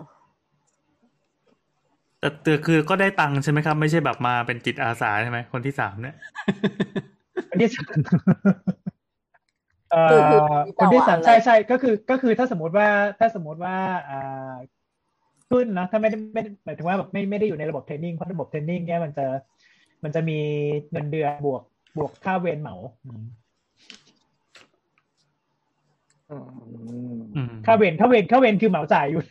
[2.19, 6.15] แต่แต่คือก็ได้ตังค์ใช่ไหมครับ ไม่ใช่แบบมาเป็นจิตอาสาใช่ไหมคนที่สามเนี่ย
[7.49, 7.95] คนที่สาม
[9.91, 12.87] เอ่คือคืออมีคนที่สามแต่ว่าอะไรใช่ใช่ก็คือก็คือถ้าสมมติว่า
[13.19, 13.75] ถ้าสมมติว่า
[14.09, 14.53] อ่า
[15.49, 19.25] ขึ้นนะถ้าไม่ได้ไม่ได้หมายถึงว่าแบบไม่ไม่ได้อยู่ในระบบเทรนนิ่งเพราะระบบเทรนนิ่งเนี่ยมันจะ
[20.03, 20.39] มันจะมี
[20.91, 21.61] เงินเดือนบวก
[21.97, 22.75] บวกค่าเวรเหมา
[23.05, 23.23] อืม
[26.31, 26.45] อืม
[27.35, 29.21] อืมค่าเวรค่าเวรค่าเวรคือเหมาจ่ายอยู่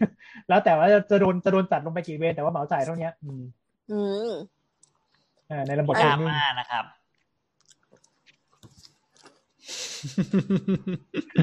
[0.48, 3.42] แล้วแต่ว่าจะจะโดนจะโดนจัดลงไปกี่เวรแต่ว่าเหมาจ่ายเท่านี้อืม
[3.90, 4.30] อืม
[5.50, 6.84] อ่าในระบบดเทรรานนิ่งม่านะครับ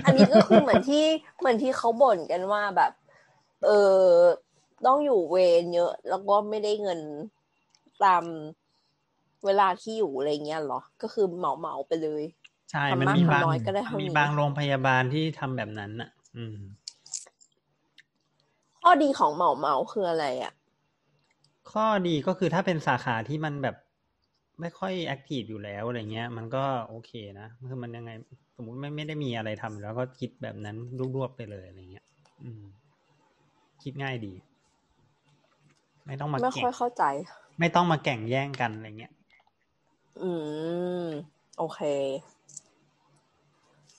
[0.06, 1.06] อันนี้ก็คือเหมือนที่
[1.40, 2.92] เหมือนที่เขาบ่นกันว่าแบบ
[3.66, 3.70] เอ
[4.02, 4.06] อ
[4.86, 7.00] ต้องอยู่เวรเยอะ แล้วก็ไม่ได้เงิน
[8.04, 8.24] ตาม
[9.46, 12.24] เวลาที่อยู่อะไรเงี้ยเหรอ ก็คือเหมาเหมาๆไปเลย
[12.72, 16.58] ใช่ทำมันมากมีทำบางน้อยก็ได้เท่านี้มีบางโรงพยาบาลที่ทำแบบนั้นน่ะ อืม
[18.82, 20.54] ข้อดีของเหมาเหมาๆคืออะไรอะ
[21.72, 23.76] ข้อดีก็คือถ้าเป็นสาขาที่มันแบบ
[24.62, 28.12] ไม่ค่อยแอคทีฟอยู่แล้วอะไรเงี้ย มันก็โอเคนะคือมันยังไง
[28.56, 30.76] สมมุติไม่ไม่ได้มีอะไรทำแล้วก็คิดแบบนั้น
[31.16, 32.06] รวบๆไปเลยอะไรเงี้ย
[32.44, 32.64] อืม
[33.84, 34.34] คิดง่ายดี
[36.06, 37.04] ไม่ต้องมาไม่แข่ค่อยงเข้าใจ
[37.60, 39.14] ไม่ต้องมาแข่งแย่งกันอะไรเงี้ย
[40.22, 40.32] อื
[41.04, 41.06] ม
[41.58, 41.80] โอเค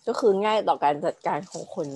[0.07, 1.89] ก็คือง่ายต่อการจัดการของคน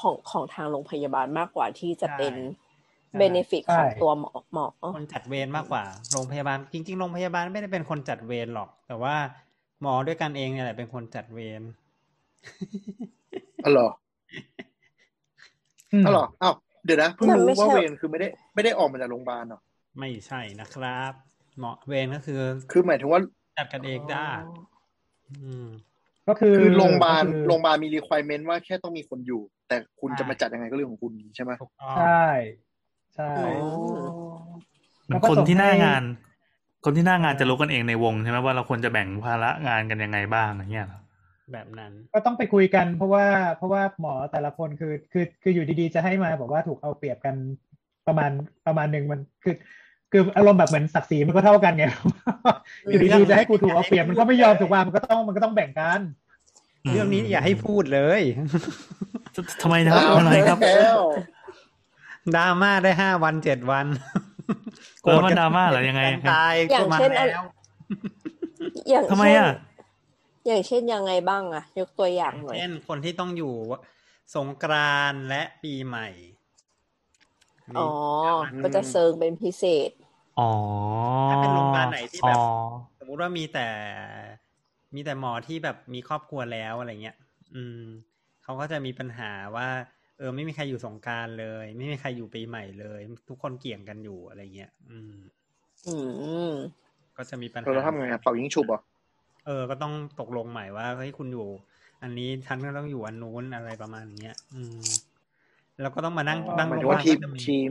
[0.00, 9.14] ของของทางโรงพยาบาลมากกว่าที่จะเป็นใช่เบนฟิตของตัวหมอหมอคนจัดเวรมากกว่า โรงพยาบาลจริงๆโรงพยาบาลไม่ได้เป็นคนจัดเวรหรอก แต่ว่า
[9.82, 11.62] หมอด้วยกันเองเนี่ยแหละเป็นคนจัดเวร
[13.64, 13.88] อ๋อเหรอ
[15.92, 16.54] อืมอ๋อเหรออ้าว
[16.84, 19.60] เดี๋ยวนะเพิ่งมันรู้ไม่ใช่ว่าเวรคือไม่ได้ ไม่ได้ออกมาจากโรงพยาบาลเหรอ
[19.98, 21.12] ไม่ใช่นะครับ
[21.58, 22.40] หมอเวรก็คือ
[22.72, 23.20] คือหมายถึงว่า
[23.58, 24.28] จัดกันเองได้
[25.32, 25.68] อืม
[26.28, 32.26] ก็คือคือโรงพยาบาลก็คือโรงพยาบาลมี requirement ว่าแค่ต้องมีคนอยู่ แต่คุณใช่จะมาจัดยังไงก็เรื่องของคุณใช่ไหมถูกต้องใช่
[33.14, 33.44] ใช่อื
[33.98, 34.06] ม
[35.04, 36.02] เหมืแล้อวนก็คนส่งที่หน้าให้งาน
[36.84, 41.00] คนที่หน้างานจะรู้กันเองในวงใช่ไหมว่าเราควรจะแบ่งภาระงานกันยังไงบ้างอย่างเงี้ยเหรอ
[41.52, 47.34] แบบนั้น ก็ต้องไปคุยกันเพราะว่าเพราะว่าหมอแต่ละคนคือคือคืออยู่ดีๆจะให้มาบอกว่าถูกเอาเปรียบกัน
[48.06, 48.30] ประมาณ
[48.66, 49.54] ประมาณหนึ่งมันคือ
[50.12, 51.84] คืออารมณ์แบบเหมือนศักดิ์ศรีมันก็เท่ากันไง
[52.86, 56.00] อยู่ดีๆจะให้กูถูกเอาเปรียบมันก็ไม่ยอมถูกว่ามันก็ต้องมันก็ต้องแบ่งกัน
[56.92, 58.22] เรื่องนี้อย่าให้พูดเลย
[59.62, 60.98] ทำไมนะครับอ้าวทำไมครับแล้ว
[62.36, 63.86] ดราม่าได้ห้าวันเจ็ดวัน
[65.02, 67.44] แล้วมันดราม่าเหรอยังไงกันตายอย่างก็มเช่นอันแล้ว
[68.90, 69.56] อย่างทำไมเช่นอะ
[70.46, 73.54] อย่างเช่นยังไงบ้างอะยกตัวอย่างหน่อยเช่นคนที่ต้องอยู่
[74.34, 76.08] สงกรานต์และปีใหม่
[77.76, 77.88] อ๋อ
[78.62, 79.90] ก็จะเซิงเป็นพิเศษ
[80.38, 80.48] อ๋อ
[81.28, 82.40] ถ้าเป็นโรงพยาบาลไหนที่อ๋แบอบ
[82.98, 83.68] สมมุติว่ามีแต่
[84.94, 87.16] มีแต่หมอที่แบบมีครอบครัวแล้วอะไรเงี้ย
[87.54, 87.82] อืม
[88.44, 89.68] เขาก็จะมีปัญหาว่า
[90.18, 95.14] เออ ไม่มีใครอยู่สงกรารเลย ไม่มีใครอยู่ปีใหม่เลย ทุกคนเกี่ยงกันอยู่อะไรเงี้ย อืม
[95.86, 95.94] อื
[96.52, 96.54] ม
[97.16, 98.80] ก็จะมีปัญหาเราทำไงอะเป่ายิงฉุบเหรอ
[99.46, 101.48] เออ ก็ต้องตกลงใหม่ว่าเฮ้ยคุณอยู่
[102.02, 104.80] อันนี้ฉันก็ต้องอยู่อันนู้นอะไรประมาณเนี้ย อืม
[105.82, 107.70] แล้วก็ต้องมานั่งอ๋อบางหมายโรถึงงพยาว่าบาลทีมก็จะมีทีม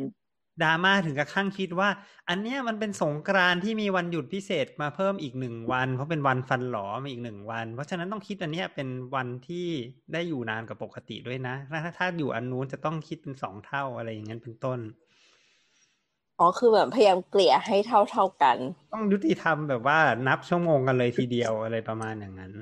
[0.63, 1.89] ดราม่าถึงกับขั้งคิดว่า
[2.29, 9.67] อันเนี้ยมันเป็นสงกรานต์ที่มีวันหยุดพิเศษมาเพิ่มอีกหนึ่งวัน เพราะเป็นวันฟันหลอมาอีกหนึ่งวัน เพราะฉะนั้นต้องคิดอันเนี้ยเป็นวันที่
[10.13, 14.79] ได้อยู่นานกว่าปกติด้วยนะถ้าถ้าถ้าอยู่อันนู้นจะต้องคิดเป็นสองเท่าอะไรอย่างนั้นเป็นต้น
[16.39, 18.57] อ๋อคือแบบพยายามเกลี่ยให้เท่าเท่าๆกัน
[18.93, 22.53] ต้องยุติธรรมแบบว่านับชั่วโมงกันเลยทีเดียวอะไรประมาณอย่างนั้น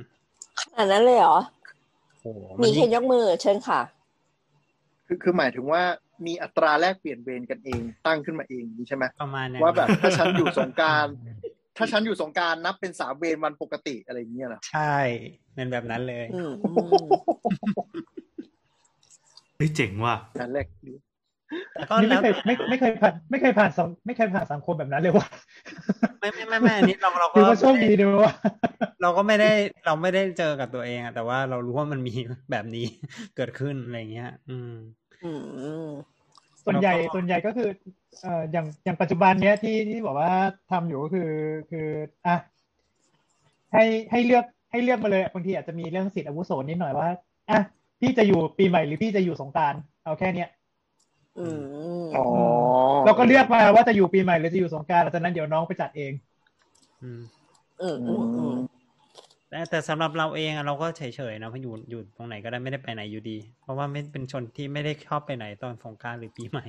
[0.60, 1.40] ขนาดนั้นเลยเหรอ
[2.22, 3.80] โอ้โหมีนแค่ยกมือเชิญค่ะ
[5.08, 5.84] คือคือหมายถึงว่า
[6.26, 11.08] มีอัตราแลกเปลี่ยนเวรกันเองตั้งขึ้นมาเองนี่ใช่ไหมประมาณนั้นว่าแบบถ้าฉันอยู่สงกราร
[11.78, 14.98] ถ้าฉันอยู่สงกรารนับเป็นสามเวรวันปกติอะไรอย่างเงี้ยเหรอใช่
[15.56, 16.52] เป็นแบบนั้นเลยอืม
[19.56, 21.15] เฮ้ยเจ๋งว่ะนั่นแรกดีแต่
[21.90, 25.28] ก็นี่แล้ไม่วเคยไม่ไม่เคยผ่านไม่เคยผ่านสังไม่เคยผ่านสังคมแบบนั้นเลยว่ะ
[26.20, 28.34] ไม่ไม่ไม่ไม่อันนี้เราเราถืก็อว่าโชคดีด้วยว่ะ
[29.02, 29.52] เราก็ไม่ได้
[29.86, 32.14] เราไม่ได้เจอกับตัวเองอะแต่ว่าเรารู้ว่ามันมี
[32.52, 32.86] แบบนี้
[33.38, 34.74] เกิดขึ้นอะไรเงี้ย อืม
[35.24, 35.32] อื
[35.86, 35.88] ม
[36.66, 37.70] ส่วนใหญ่แล้วก็ส่วนใหญ่ก็คือ
[38.22, 40.34] เอ่ออย่างอย่างปัจจุบันเนี้ยที่ที่บอกว่า
[40.72, 41.32] ทำอยู่ก็คือ
[41.72, 41.88] คือ
[42.26, 42.36] อะ
[43.74, 47.10] ให้ให้เลือกให้เลือกมาเลยบางทีอาจจะมีเรื่องสิทธิอาวุโสนิดหน่อยว่า
[47.50, 47.60] อะ
[48.02, 50.50] พี่จะอยู่ปีใหม่หรือพี่จะอยู่สงกรานต์เอาแค่เนี้ย
[51.38, 51.58] อืม
[52.16, 52.24] อ๋อ
[53.06, 56.14] เราก็เลือกมาว่าจะอยู่ปีใหม่หรือจะอยู่สงกรานต์หลังจากนั้นเดี๋ยวน้องไปจัดเอง
[57.04, 57.22] อืม
[57.82, 58.54] อืมอือืมอืมม
[59.50, 66.66] แต่แต่สำหรับเราเองอะเราก็เฉยๆนะเพราะอยู่อยู่ตรงไหนก็ได้ไม่ได้ไปไหนอยู่ดี เพราะว่าไม่เป็นชนที่ไม่ได้ชอบไปไหนตอนสงกรารหรือปีใหม่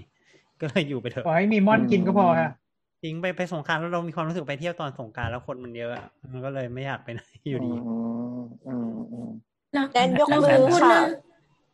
[0.61, 2.51] ก็เลยอยู่ไปเถอะขอให้มีม่อนกินก็พอค่ะ
[3.03, 9.29] จริงไปไปสงกรารแล้วเรามีความรู้สึกไปเที่ยวตอนสงกรารแล้วคนมันเยอะอะมันก็เลยไม่อยากไปไหนอยู่ดี อืมอืมอืม
[9.73, 11.07] เราแดนยกเรามืเคยอพูดค่ะ เรื่อง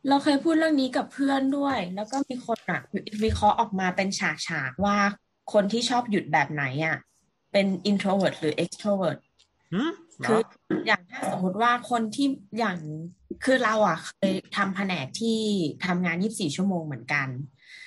[0.09, 2.81] เราเคยพูดเรื่องนี้กับเพื่อนด้วย แล้วก็มีคนอะ
[3.23, 4.97] วิเคราะห์ออกมาเป็นฉากฉากๆว่า
[5.53, 6.97] คนที่ชอบหยุดแบบไหนอะ
[7.51, 9.17] เป็น introvert หรือ extrovert
[9.73, 10.39] หืมเหรคือ
[10.69, 12.27] ออย่างถ้าสมมุติว่าคนที่
[12.59, 12.77] อย่าง
[13.45, 15.39] คือเราอะเคยทำแผนกที่
[15.85, 17.27] ทำงาน 24 ชั่วโมงเหมือนกัน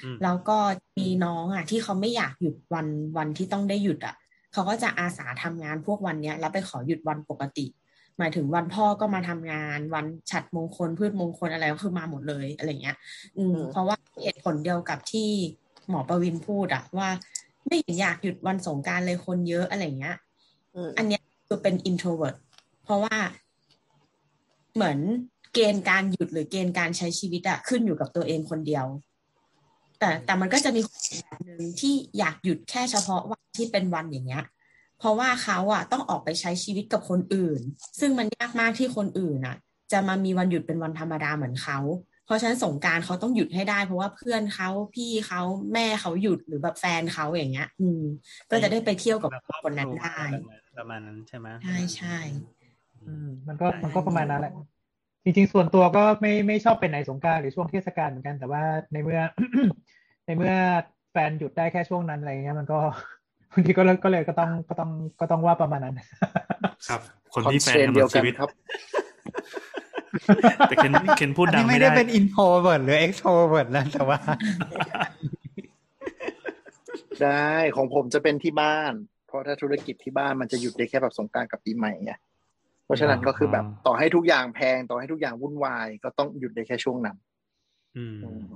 [0.03, 0.59] อืมแล้วก็
[0.99, 2.87] มีน้องอะ ที่เขาไม่อยากหยุดวัน
[3.17, 4.15] วันที่ต้องได้หยุดอะ
[4.53, 7.67] เขาก็จะอาสาทำงานพวกวันเนี้ย แล้วไปขอหยุดวันปกติ
[8.19, 12.97] หมายถึงวันพ่อก็มาทำงาน วันฉัดมงคลพืชมงคลอะไรก็คือมาหมดเลยอะไรเงี้ย
[13.39, 15.29] อืมอืมเพราะว่าเหตุผลเดียวกับที่
[15.89, 17.09] หมอประวินพูดอะว่า
[17.67, 20.17] ไม่เห็นอยากหยุดวันสงกรารเลยคนเยอะอะไรเงี้ย
[20.75, 22.37] อืมอันเนี้ยคือเป็น introvert
[22.85, 23.17] เพราะว่า
[24.75, 24.99] เหมือน
[25.55, 28.87] เกณฑ์การหยุดหรือเกณฑ์การใช้ชีวิตอะขึ้นอยู่กับตัวเองคนเดียว
[29.99, 34.45] แต่แต่มันก็จะมีคนแบบหนึ่งที่อยากหยุดแค่เฉพาะวันที่เป็นวันอย่างเงี้ย
[34.99, 37.61] เพราะว่าเขาอะต้องออกไปใช้ชีวิตกับคนอื่น
[38.01, 39.57] ซึ่งมันยากมากที่คนอื่นอะ
[39.93, 41.79] จะมามีวันหยุดเป็นวันธรรมดาเหมือนเขา
[42.27, 45.41] เพราะฉะนั้นสงกรารเขาต้องหยุดให้ได้ เพราะว่าเพื่อนเขาพี่เขา
[45.73, 48.03] แม่เขาหยุดหรือแบบแฟนเขาอย่างเงี้ย อืม
[48.51, 50.21] ก็จะได้ไปเที่ยวกับแบบครอบคนนั้นรัวได้
[50.79, 52.19] ประมาณนั้นใช่ไหมใช่ใช่
[53.09, 54.53] อืมมันก็มันก็ประมาณนั้นแหละ
[55.25, 59.21] จริงๆ ส่วนตัวก็ไม่ไม่ชอบไปไหนสงกรานต์หรือช่วงเทศกาลเหมือนกัน แต่ว่าในเมื่อ
[60.27, 60.55] ในเมื่อ
[61.13, 62.79] แฟนหยุดได้แค่ช่วงนั้นอะไรเงี้ยมันก็
[63.57, 64.91] บางทีก็เลยก็เลยก็ต้องก็ต้อง
[65.21, 66.01] ก็ต้องว่าประมาณนั้น
[66.89, 67.01] ครับ
[67.33, 68.51] คนคอนที่แฟเทนนกำเดีหนยวดกัชีนวิตครับ
[70.69, 74.19] แต่เคนเคนพูดอันดันี้งไม่ไม่ได้ได้เป็น introvert หรือ extrovert นะแต่ว่า
[77.23, 78.93] ได้ของผมจะเป็นที่บ้าน
[79.27, 82.13] เพราะถ้าธุรกิจที่บ้านมันจะหยุดได้แค่แบบสงกรารกับปีใหม่ไง
[82.85, 87.17] เพราะฉะนั้นก็คือแบบต่อให้ทุกอย่างแพงต่อให้ทุกอย่างวุ่นวาย ก็ต้องหยุดได้แค่ช่วงนั้น
[87.97, 88.05] อื
[88.45, 88.47] ม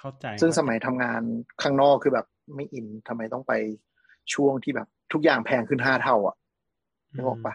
[0.00, 1.22] เข้าใจ ซึ่งสมัยทำงาน
[1.62, 3.52] ข้างนอกคือแบบไม่อินทำไมต้องไป
[4.34, 6.36] ช่วงที่แบบทุกอย่างแพงขึ้นห้าเท่า อะ
[7.14, 7.54] นึกออกปะ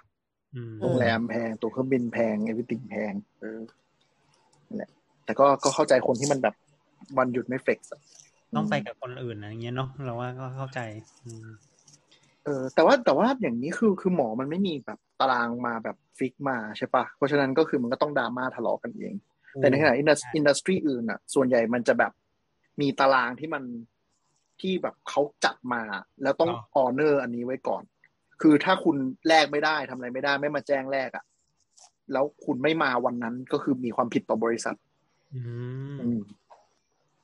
[0.55, 3.59] อืมโรงแรมแพงตั๋วเครื่องบินแพงเอวิติงแพง เออ
[4.67, 4.89] นั่นแหละ
[5.25, 6.55] แต่ก็ก็เข้าใจคนที่มันแบบ
[7.17, 8.01] วันหยุดไม่เฟกซ์อะ
[8.55, 10.79] ต้องไปกับคนอื่นนะอย่างเงี้ยเนาะเราว่าก็เข้าใจ
[11.25, 11.47] อืม
[12.45, 19.13] เออ แต่ว่าแต่ว่าอย่างนี้คือคือหมอมันไม่มีแบบตารางมาแบบ fix มาใช่ปะเพราะฉะนั้นก็คือมันก็ต้องดราม่าทะเลาะกันเอง
[19.55, 22.11] แต่ในขณะ indus industry อื่นอะ ส่วนใหญ่มันจะแบบ
[22.81, 23.63] มีตารางที่มัน
[24.61, 25.81] ที่แบบเขาจัดมา
[26.23, 27.83] แล้วต้อง honor อันนี้ไว้ก่อน
[28.41, 28.97] คือถ้าคุณ
[29.27, 31.25] แลกไม่ได้ทำอะไรไม่ได้ ไม่มาแจ้งแลกอะ
[32.13, 34.75] แล้วคุณไม่มาวันนั้นก็คือมีความผิดต่อบริษัท
[35.35, 35.41] อื
[35.93, 36.21] มอืม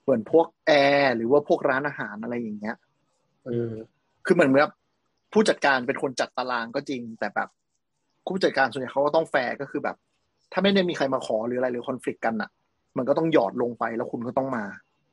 [0.04, 2.76] เหมือนพวกแอร์หรือว่าพวกร้านอาหารอะไรอย่างเงี้ย
[3.46, 3.74] เออ
[4.26, 4.74] คือเหมือนแบบ
[5.34, 7.50] ผู้จัดการเป็นคนจัดตารางก็จริง แต่แบบ
[8.28, 9.96] ผู้จัดการส่วนใหญ่เขาก็ต้องแฟร์ก็คือแบบ
[10.52, 12.50] ถ้าไม่ได้มีใครมาขอหรืออะไรหรือคอนฟ lict กันอะ
[12.98, 14.64] มันก็ต้องหยอดลงไปแล้วคุณก็ต้องมา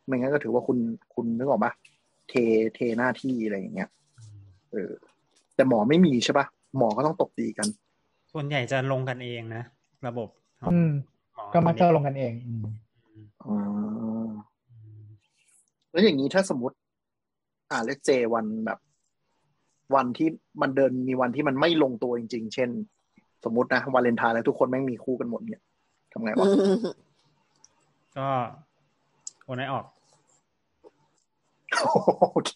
[0.06, 0.78] ไม่งั้นก็ถือว่าคุณ
[1.14, 1.72] คุณนึกออกปะ
[2.28, 2.34] เท
[2.74, 3.88] เทหน้าที่อะไรอย่างเงี้ย
[4.72, 4.92] เออ
[5.54, 6.46] แต่หมอไม่มีใช่ปะ
[6.78, 7.68] หมอก็ต้องตบตีกัน
[8.32, 9.62] ส่วนใหญ่จะลงกันเองนะ
[10.06, 10.28] ระบบ
[10.62, 10.90] ของอืม
[11.34, 12.64] หมอก็มักจะลงกันเองอืม
[13.44, 13.54] อ๋อ
[15.90, 16.76] แล้วอย่างนี้ถ้าสมมติ
[17.70, 18.78] อ่าเลเจวันแบบ
[19.94, 20.28] วันที่
[20.62, 22.70] มันเดินมีวันที่มันไม่ลงตัวจริง ๆ เช่น
[23.44, 25.62] สมมตินะวาเลนไทน์แล้วทุกคนแม่งมีคู่กันหมดเนี่ย
[26.12, 26.46] ทำไงวะ
[28.18, 28.28] ก็
[29.44, 29.84] โอนให้ออก
[31.80, 32.52] โอเค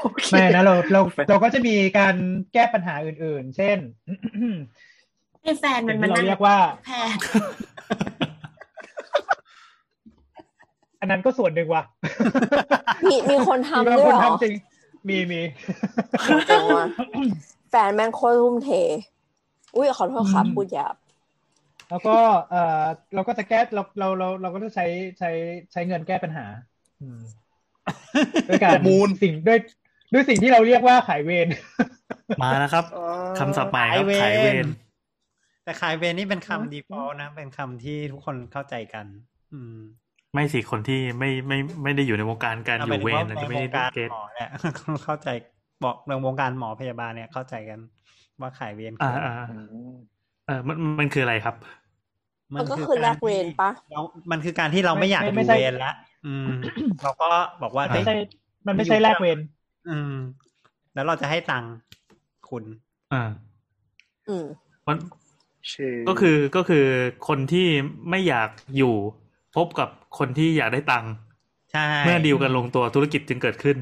[0.00, 2.14] โอเคไม่นะเราเราเราก็จะมีการ
[2.52, 3.78] แก้ปัญหาอื่นๆ เช่น
[5.42, 7.20] ให้แฟนมันสิ่งมาที่เรานั่งเรียกว่าแพทย์
[11.00, 11.84] อันนั้นก็ส่วนหนึ่งว่ะ
[13.10, 14.54] มีมีคนทำมีด้วยคนเหรอทำจริง
[15.08, 15.40] มีมี
[16.50, 16.86] จังว่ะ
[17.70, 18.70] แฟนแม่งโคตรทุ่มเท
[19.76, 20.94] อุ้ยขอโทษครับอืมพูดหยาบ
[21.90, 22.16] แล้วก็
[22.50, 22.84] เออ
[23.14, 24.86] เราก็จะแก้เราเราเราเราก็จะใช้
[25.18, 25.30] ใช้
[25.72, 26.46] ใช้เงินแก้ปัญหา
[27.00, 27.20] อืม
[28.48, 29.58] ด้วยการประมูลสิ่งด้วย
[30.12, 31.46] ด้วยสิ่งที่เราเรียกว่าขายเวร
[32.42, 32.84] มาแล้วครับ
[33.38, 34.66] คำศัพท์ใหม่ครับขายเวร
[35.64, 39.06] แต่ขายเวรนี่เป็นคำ default นะ เป็นคำที่ทุกคนเข้าใจกัน
[39.52, 39.76] อืม
[40.34, 44.48] ไม่สิคนที่ไม่ไม่ไม่ได้อยู่ในวงการการอยู่เวรในอาจจะไม่วได้งการเก็ตหมอเนี่ย
[45.04, 45.28] เข้าใจ
[45.84, 47.80] บอกในวงการหมอพยาบาลเนี่ยเข้าใจกัน
[48.40, 49.46] ว่าขายเวรคือ่าออะไรอ่า
[50.46, 51.54] เออมันมันคืออะไรครับ
[52.54, 55.92] มันก็คือแลกเวรปะเรามันคือการที่เราไม่อยากไม่อไม่ยู่ใช่เวรละ
[56.26, 56.46] อืม
[57.02, 57.28] เราก็
[57.62, 58.16] บอกว่าไม่เฮ้ยใช่
[58.66, 59.38] มันไม่ใช่แลกเวร
[59.88, 60.14] อืม
[60.94, 61.72] แล้วเราจะให้ตังค์
[62.48, 62.64] คุณ
[63.12, 63.22] อ่า
[64.28, 64.46] อืม
[64.86, 64.96] มัน
[65.68, 65.74] เช
[66.08, 66.84] ก็คือก็คือ
[67.28, 67.66] คนที่
[68.10, 68.94] ไม่อยากอยู่
[69.56, 71.12] พบกับคนที่อยากได้ตังค์
[71.72, 73.78] ใช่เมื่อดีลกันลงตัวธุรกิจจึงเกิดขึ้น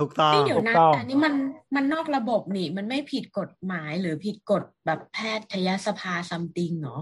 [0.00, 1.34] ถูกต้องนี่เดี๋ยวนะถูกต้องแต่นี่มัน
[1.74, 5.18] มันนอกระบบนี่ มันไม่ผิดกฎหมายหรือผิดกฎแบบแพ
[5.52, 6.98] ทยสภาซัมติงเหรอ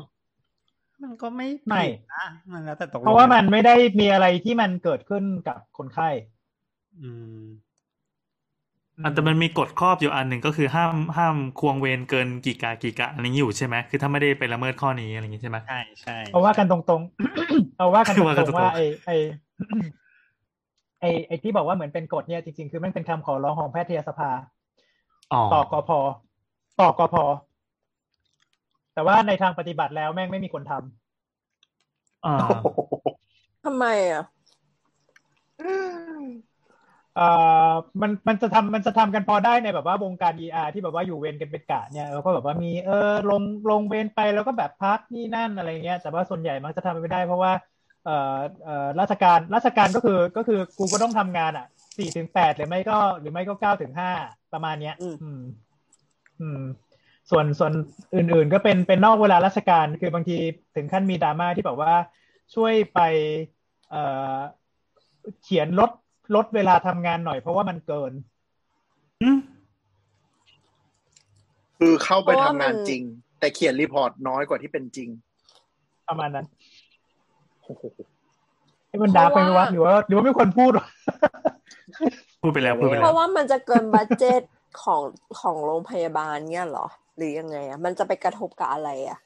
[1.10, 6.08] มันก็ไม่ไม่ผิดนะมันแล้วแต่ตกลงเพราะว่ามันไม่ได้มีอะไรที่มันเกิดขึ้นกับคนไข้
[7.00, 7.44] อืม
[9.02, 19.10] อันแต่มันมีกฎครอบอยู่อันหนึ่งก็คือห้ามห้ามควงเวรเกินกี่กากี่กะอะไรอย่างนี้อยู่ใช่ไหมคือถ้าไม่ได้ไปละเมิดข้อนี้อะไรอย่างนี้ใช่ไหมใช่ใช่เอาว่ากันตรงๆเอาว่ากันตว่ากันตรรงงๆๆว่าไอไอ
[21.00, 24.30] ไอไอที่บอกว่าเหมือนเป็นกฎเนี่ยจริงๆ คือมันเป็นคำขอร้องของแพทยสภา
[25.32, 25.90] อ๋อต่อกพ
[26.80, 27.16] ต่อกพ
[28.94, 32.34] แต่ว่าในทางปฏิบัติแล้วแม่งไม่มีคนทำอ่า
[33.64, 34.22] ทำไมอะ
[37.16, 37.28] เอ่
[37.70, 37.72] อ
[38.02, 47.52] มันมันจะทำมันจะทำกันพอได้ในแบบว่าวงการ ER ที่แบบว่าอยู่เวรกันเป็นกะเนี่ยแล้วก็แบบว่ามีเออลงลงเวรไปแล้วก็แบบพักนี่นั่นอะไรเงี้ยแต่ว่าส่วนใหญ่มักจะทำไม่ได้เพราะว่า
[48.04, 48.12] เอ่อ
[48.64, 51.66] เอ่อราชการราชการก็คือก็คือกูก็ต้องทำงานอะ
[51.98, 54.10] สี่ถึงแปดหรือไม่ก็หรือไม่ก็เก้าถึงห้า
[54.52, 55.40] ประมาณเนี้ย อืม อืม
[56.40, 56.60] อืม
[57.30, 57.72] ส่วนส่วน
[58.14, 60.36] อื่นๆ ก็เป็นเป็นนอกเวลาราชการ คือบางที
[60.76, 61.94] ถึงขั้นมีดราม่าที่แบบว่า
[62.54, 63.00] ช่วยไป
[63.90, 64.02] เอ่
[64.36, 64.38] อ
[65.42, 65.90] เขียนลด
[66.34, 68.12] ลดเวลาทำงานหน่อยเพราะว่ามันเกิน
[69.22, 69.38] อืม
[71.78, 73.02] คือเข้าไปเพราะว่าทำงานมันจริง
[73.40, 75.08] แต่เขียนรีพอร์ตน้อยกว่าที่เป็นจริง
[76.08, 76.46] ประมาณนั้น
[77.62, 77.82] โอ้โห
[78.88, 80.86] ให้มันดาร์กไปไหมวะหรือว่าหรือว่าไม่ควรพูดวะ
[82.42, 84.42] พูดไปแล้วพูดไปเพแล้วราะว่ามันจะเกินบัดเจ็ต
[84.82, 85.02] ของ
[85.40, 89.18] ของโรงพยาบาลเนี่ยเหรอ หรือยังไงอะมันจะไปกระทบกับอะไรอะ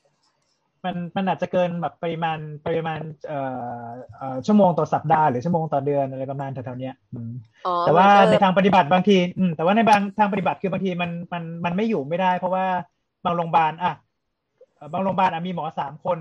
[0.85, 3.37] มันมันอาจจะเกินแบบปริมาณปริมาณเอ่อ
[4.17, 7.31] เอ่อชั่วโมงต่อสัปดาห์หรือชั่วโมงต่อเดือนอะไรประมาณแถวๆเนี้ยอืม
[7.65, 12.67] อ๋อแต่ว่ามันก็ในทางปฏิบัติบางทีอืมแต่ว่าในบางทางปฏิบัติคือบางทีมันมันมันไม่อยู่ไม่ได้ เพราะว่า
[13.25, 13.91] บางโรงพยาบาลอะ
[14.75, 16.19] เอ่อบางโรงพยาบาลอะมีหมอสามคน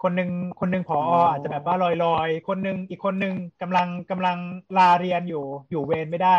[0.00, 0.28] คนหนึ่ง
[0.58, 0.98] คนหนึ่งผอ
[1.30, 4.38] อาจจะแบบว่าลอยลอยๆคนหนึ่งอีกคนหนึ่งกำลังกำลัง
[4.74, 5.38] ลาเรียนอยู่
[5.70, 6.30] อยู่เวรไม่ได้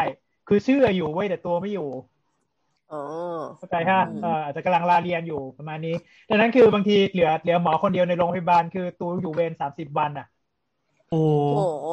[0.46, 2.13] คือชื่ออยู่เว้ยแต่ตัวไม่อยู่อ๋อ
[3.58, 5.96] เข้าใจฮะเอ่ออาจจะกำลังลาเรียนอยู่ประมาณนี้
[6.30, 10.28] ดังนั้นคือบางทีเหลือเหลือหมอคนเดียวในโรงพยาบาลคือตัวอยู่เวรสามสิบวันอะ
[11.10, 11.88] โอ้โอ้โห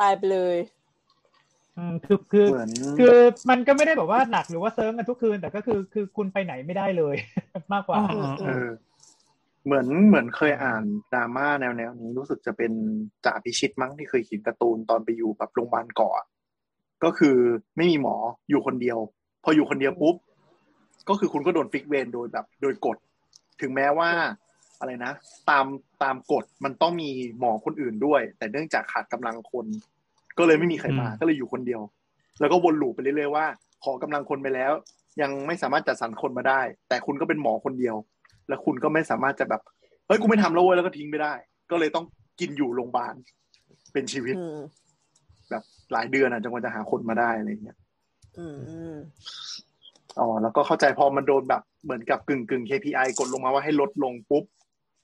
[0.00, 0.56] ตายไปเลย
[1.76, 3.16] อืมคือคือเหมือนคือ
[3.50, 7.16] มันก็ไม่ได้แบบว่าหนักหรือว่าเซิร์ฟกันทุกคืน แต่ก็คือคือคุณไปไหนไม่ได้เลย
[7.72, 8.68] มากกว่าอ๋อเออ
[9.64, 10.82] เหมือนเหมือนเคยอ่าน
[11.12, 12.72] ดราม่าแนวแนวนี้รู้สึกจะเป็น
[13.24, 16.26] จ่าพิชิตมั้งที่เคยเขียนการ์ตูนตอนไปอยู่แบบโรงพยาบาลเกาะ
[17.04, 17.36] ก็คือ
[17.76, 18.16] ไม่มีหมอ
[18.48, 18.98] อยู่คนเดียว
[19.44, 20.16] พออยู่คนเดียวปุ๊บ
[21.08, 22.96] ก็คือคุณก็โดน fix เวรโดยแบบ โดยกฎ
[23.60, 24.10] ถึงแม้ว่า
[24.80, 25.12] อะไรนะ
[25.50, 25.66] ตาม
[26.02, 29.66] ตามกฎมันต้องมีหมอคนอื่นด้วย แต่เนื่องจากขาดกำลังคน
[30.38, 31.80] ก็เลยไม่มีใครมาอืมก็เลยอยู่คนเดียว
[32.40, 33.46] แล้วก็วน loop ไปเรื่อยๆว่า
[33.84, 34.72] ขอกำลังคนไปแล้ว
[35.20, 37.96] ยังไม่สามารถจัดสรรคนมาได้ แต่คุณก็เป็นหมอคนเดียว
[38.48, 39.62] แล้วคุณก็ไม่สามารถจะแบบ
[40.06, 41.34] เฮ้ยกูไม่ทำแล้วเว้ยแล้วก็ทิ้งไม่ได้
[41.70, 42.04] ก็เลยต้อง
[42.40, 43.14] กินอยู่โรงพยาบาล
[43.92, 44.58] เป็นชีวิตอืม
[45.50, 47.76] แบบหลายเดือนอะจนกว่าจะหาคนมาได้อะไรเงี้ย
[50.20, 54.44] อืมอืมอ๋อแล้วก็เข้าใจพอมันโดนแบบเหมือนกับกึ่งกึ่ง KPI กดลงมาว่าให้ลดลงปุ๊บ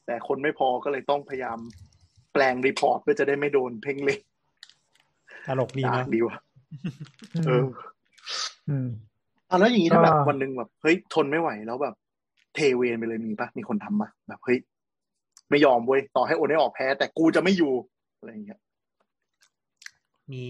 [0.06, 1.58] แต่คนไม่พอก็เลยต้องพยายาม
[2.32, 4.18] แปลง report เพื่อจะได้ไม่โดนเพ่งเล็ง
[5.48, 6.36] ตลกดีด่าเนาะดีว่ะ
[7.46, 7.64] เออ
[8.68, 8.88] อืม
[9.50, 11.94] อะแล้วอย่างนี้ถ้าแบบก็วันหนึ่งแบบเฮ้ยทนไม่ไหวแล้วแบบ
[12.54, 14.58] เทเวนไปเลยมีปะมีคนทำปะแบบเฮ้ย
[15.50, 17.72] ไม่ยอมเว้ยต่อให้โอนให้ออกแพ้ แต่กูจะไม่อยู่
[18.16, 18.60] อะไรอย่างเงี้ย
[20.32, 20.44] มี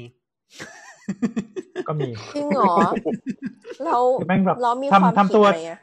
[1.88, 2.74] ก็มีจริงเหรอ
[3.84, 5.78] เราคือแม่งแบบเรามีทำความทำผิดตัวไหมอะ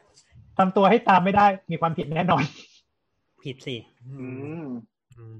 [0.58, 2.42] ทำตัวให้ตามไม่ได้มีความผิดแน่นอน
[3.42, 4.26] ผิดสิอื
[4.64, 4.66] ม
[5.16, 5.38] อืม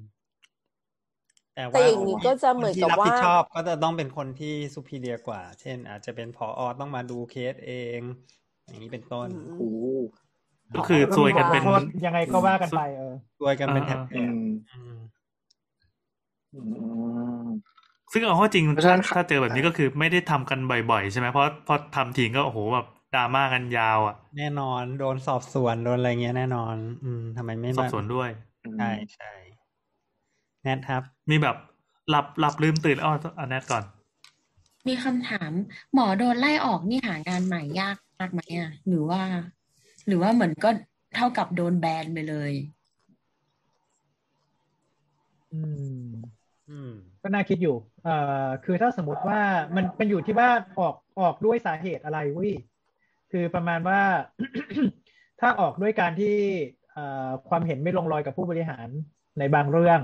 [1.55, 8.01] แต่แต่ว่าอย่างนี้ก็จะเหมือนกับคที่รับว่าผิดชอบก็จะต้องเป็นคนที่ซูเปอร์เรียกว่า เช่น อาจจะเป็นผออต้องมาดูเคสเอง
[8.65, 9.77] อย่างนี้เป็นต้นอืมโอ้โห
[10.75, 14.97] ก็คือซวยกันเป็นขอโทษยังไงก็ว่ากันไปเออด้วยกันเป็นแถอ่าบอืมๆอืม
[16.53, 16.59] อื
[17.45, 17.72] ม
[18.13, 28.29] ซึ่งเอาเข้าจริงเพราะฉะนั้นถ้าเจอแบบนี้ก็คือไม่ได้ทำกันบ่อยๆ ใช่ไหมเพราะพอทำทิ้งก็โอ้โหแบบดราม่ากันยาวอะ แน่นอนโดนสอบสวนโดนอะไรเงี้ยแน่นอน อืมทำไมไม่สอบสวนด้วย
[28.79, 29.33] ใช่ใช่
[30.63, 31.57] แนทครับ มีแบบ
[32.11, 33.85] หลับหลับลืมตื่นอ้ออันแนทก่อน
[34.89, 35.53] มีคำถาม
[35.95, 39.23] หมอโดนไล่ออกนี่หางานใหม่ยากมากไหมอะหรือว่า
[40.07, 40.71] หรือว่าเหมือนก็
[41.17, 42.53] เท่ากับโดนแบนไปเลย
[45.53, 45.61] อื
[46.05, 46.07] ม
[46.71, 46.93] อืม
[47.23, 48.15] ก็น่าคิดอยู่ เอ่
[48.45, 49.41] อ คือถ้าสมมติว่า
[49.77, 50.49] มันมันอยู่ที่ว่า
[50.81, 52.53] ออกออกด้วยสาเหตุอะไรเวิ
[53.33, 54.01] คือประมาณว่า
[55.41, 56.37] ถ้าออกด้วยการที่
[56.93, 58.89] เอ่อความเห็นไม่ลงรอยกับผู้บริหาร
[59.39, 60.01] ในบางเรื่อง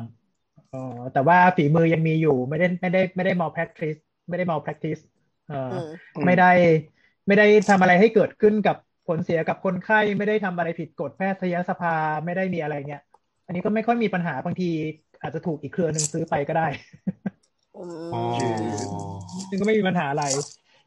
[0.71, 5.03] เอ่อแต่ว่าฝีมือยังมีอยู่ ไม่ได้ไม่ได้ไม่ได้ malpractice ไม่ได้ malpractice
[5.49, 5.75] เอ่ออ
[6.17, 6.51] อืมไม่ได้
[7.27, 8.77] ไม่ได้ทำอะไรให้เกิดขึ้นกับ
[9.09, 11.95] ผลเสียกับคนไข้ไม่ได้ทำอะไรผิดกฎแพทยสภา
[12.25, 13.03] ไม่ได้มีอะไรเงี้ย
[13.47, 14.71] อันนี้ก็ไม่ค่อยมีปัญหาบางที
[15.21, 16.67] อาจจะถูกอีกเครือหนึ่งซื้อไปก็ได้
[17.77, 18.23] อืมอ๋อ
[19.49, 20.25] ซึ่งก็ไม่มีปัญหาอะไร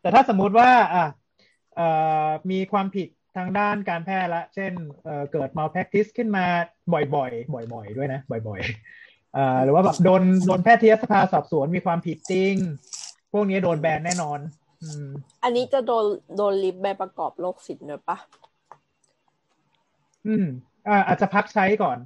[0.02, 1.06] แต่ถ้าสมมุติว่าอะ
[1.76, 1.88] เอ่
[2.26, 3.08] อมีความผิด
[3.38, 4.72] ทางด้านการแพทย์ละ เช่น
[5.04, 6.46] เอ่อเกิด malpractice ขึ้นมา
[6.94, 12.54] บ่อยๆ บ่อยๆ ด้วยนะ บ่อยๆเอ่อหรือว่าแบบโดนโดนแพทยสภาสอบสวนมีความผิดจริง
[13.32, 14.40] พวกนี้โดนแบนแน่นอน
[14.82, 15.08] อืม
[15.44, 16.06] อันนี้จะโดน
[16.36, 18.18] โดนลิฟต์ใบประกอบโรคศิลป์ด้วยปะ
[20.26, 20.46] อืม
[20.88, 21.98] อ่าอาจจะพักใช้ก่อน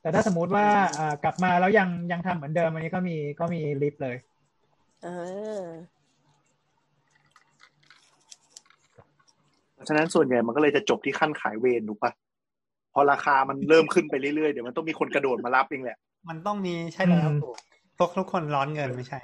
[0.00, 0.66] แต่ถ้าสมมุติว่า
[0.98, 4.16] อ่ากลับมาแล้วยังยังทำเหมือนเดิมอันนี้ก็มีก็มีลิฟต์เลย
[5.06, 5.68] อ่า
[9.74, 12.12] เพราะฉะนั้นส่วนใหญ่มันก็เลยจะจบที่ขั้นขายเวรถูกปะ
[12.92, 15.98] พอราคามันเริ่มขึ้นไปเรื่อยๆ เดี๋ยวมันต้องมีคนกระโดดมารับเองแหละ
[16.28, 17.56] มันต้องมีใช่แล้วอืมถูก
[17.98, 19.20] ทุกทุกคนร้อนเงินไม่ใช่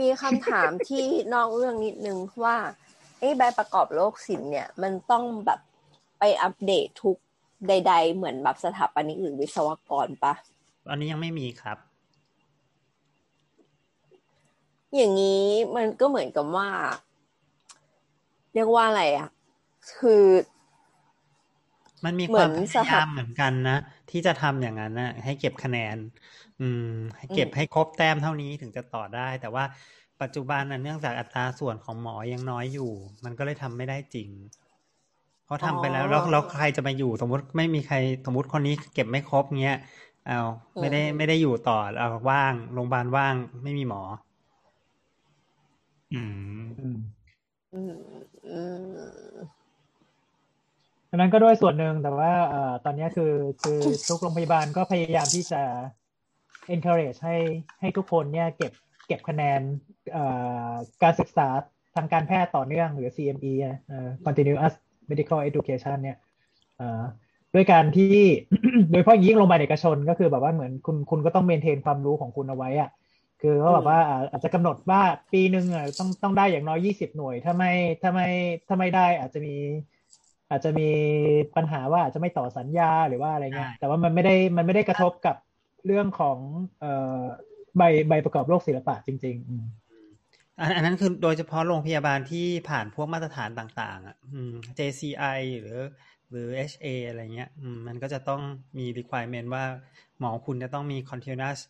[0.00, 2.56] มีคำถามที่นอกเรื่องนิดนึงว่า
[3.18, 5.60] ไอ้ใบประกอบโรคศิลป์เนี่ย มันต้องแบบ
[6.18, 7.18] ไปอัปเดตทุก
[7.68, 10.34] ใด ๆ เหมือนแบบสถาปนิกหรือวิศวกรปะ
[10.90, 11.78] อันนี้ยังไม่มีครับ
[14.96, 15.46] อย่างนี้
[15.76, 16.68] มันก็เหมือนกับว่า
[18.54, 19.28] เรียกว่าอะไรอะ
[19.98, 20.24] คือ
[22.04, 23.78] มันมีเหมืควาอมนพสหยายามเหมือนกันนะ
[24.10, 25.96] ที่จะทำอย่างนั้นนะให้เก็บคะแนน
[26.60, 29.64] อืม ให้เก็บอืมให้ครบแต้มเท่านี้ถึงจะต่อได้ แต่ว่า
[30.22, 32.92] ปัจจุบันน่ะเนื่องจากอัตราส่วนของหมอยังน้อยอยู่
[33.24, 34.30] มันก็เลยทำไม่ได้จริง
[35.44, 39.78] เพราะทำไปแล้วแล้วแล้วใครจะมาอยู่สมมติไม่มีใครสมมติคนนี้เก็บไม่ครบเงี้ย
[40.26, 40.40] เอา
[40.80, 44.02] ไม่ได้ไม่ได้อยู่ต่อเอาว่างโรงพยาบาลว่างไม่มีหมอ
[46.12, 46.20] อื
[46.62, 46.98] มอืม
[47.74, 47.94] อืม
[48.46, 48.60] อื
[49.34, 49.62] ม
[51.10, 53.32] ดังนั้นก็ด้วยส่วนหนึ่งแต่ว่าเอ่อตอนนี้คือ
[53.62, 53.78] คือ
[54.08, 55.62] ทุกโรงพยาบาลก็พยายามที่จะ
[56.74, 57.36] encourage ให้
[57.80, 58.72] ให้ทุกคนเนี่ยเก็บ
[59.06, 59.60] เก็บคะแนน
[60.12, 60.24] เอ่
[60.68, 60.70] อ
[61.02, 61.48] การศึกษา
[61.96, 64.72] ทางการแพทย์ต่อเนื่องหรือ CME อะเอ่อ continuous
[65.10, 66.16] medical education เนี่ย
[66.76, 67.02] เอ่อ
[67.54, 68.18] ด้วยการที่
[68.90, 72.90] โดยเฉพาะอย่างยิ่งโรงพยาบาลเอกชนก็คือแบบว่าเหมือนคุณคุณก็ต้องเมนเทนความรู้ของคุณเอาไว้อะ
[73.40, 75.00] คือก็แบบว่าอ่าอาจจะกำหนดว่า
[75.32, 77.72] ปีหนึ่งอะต้องต้องได้อย่างน้อยยี่สิบหน่วย ถ้าไม่
[78.02, 78.28] ถ้าไม่
[78.68, 79.54] ถ้าไม่ได้อาจจะมี
[80.50, 80.88] อาจจะมี
[81.56, 85.36] ปัญหาว่าอาจจะไม่ต่อสัญญาหรือว่าอะไรเงี้ยใช่แต่ว่ามันไม่ได้มันไม่ได้กระทบกับ
[85.86, 86.38] เรื่องของ
[86.80, 87.22] เอ่อ
[87.78, 89.81] ใบใบประกอบโรคศิลปะจริง ๆ
[90.58, 95.78] อืมอันอันนั้นคือโดยเฉพาะโรงพยาบาลที่ผ่านพวกมาตรฐานต่าง ๆ อะอืม JCI หรือ
[96.30, 98.40] หรือ HA อะไรเงี้ยอืมมันก็จะต้อง
[98.78, 99.64] มี requirement ว่า
[100.18, 101.60] หมอคุณจะต้องมี continuous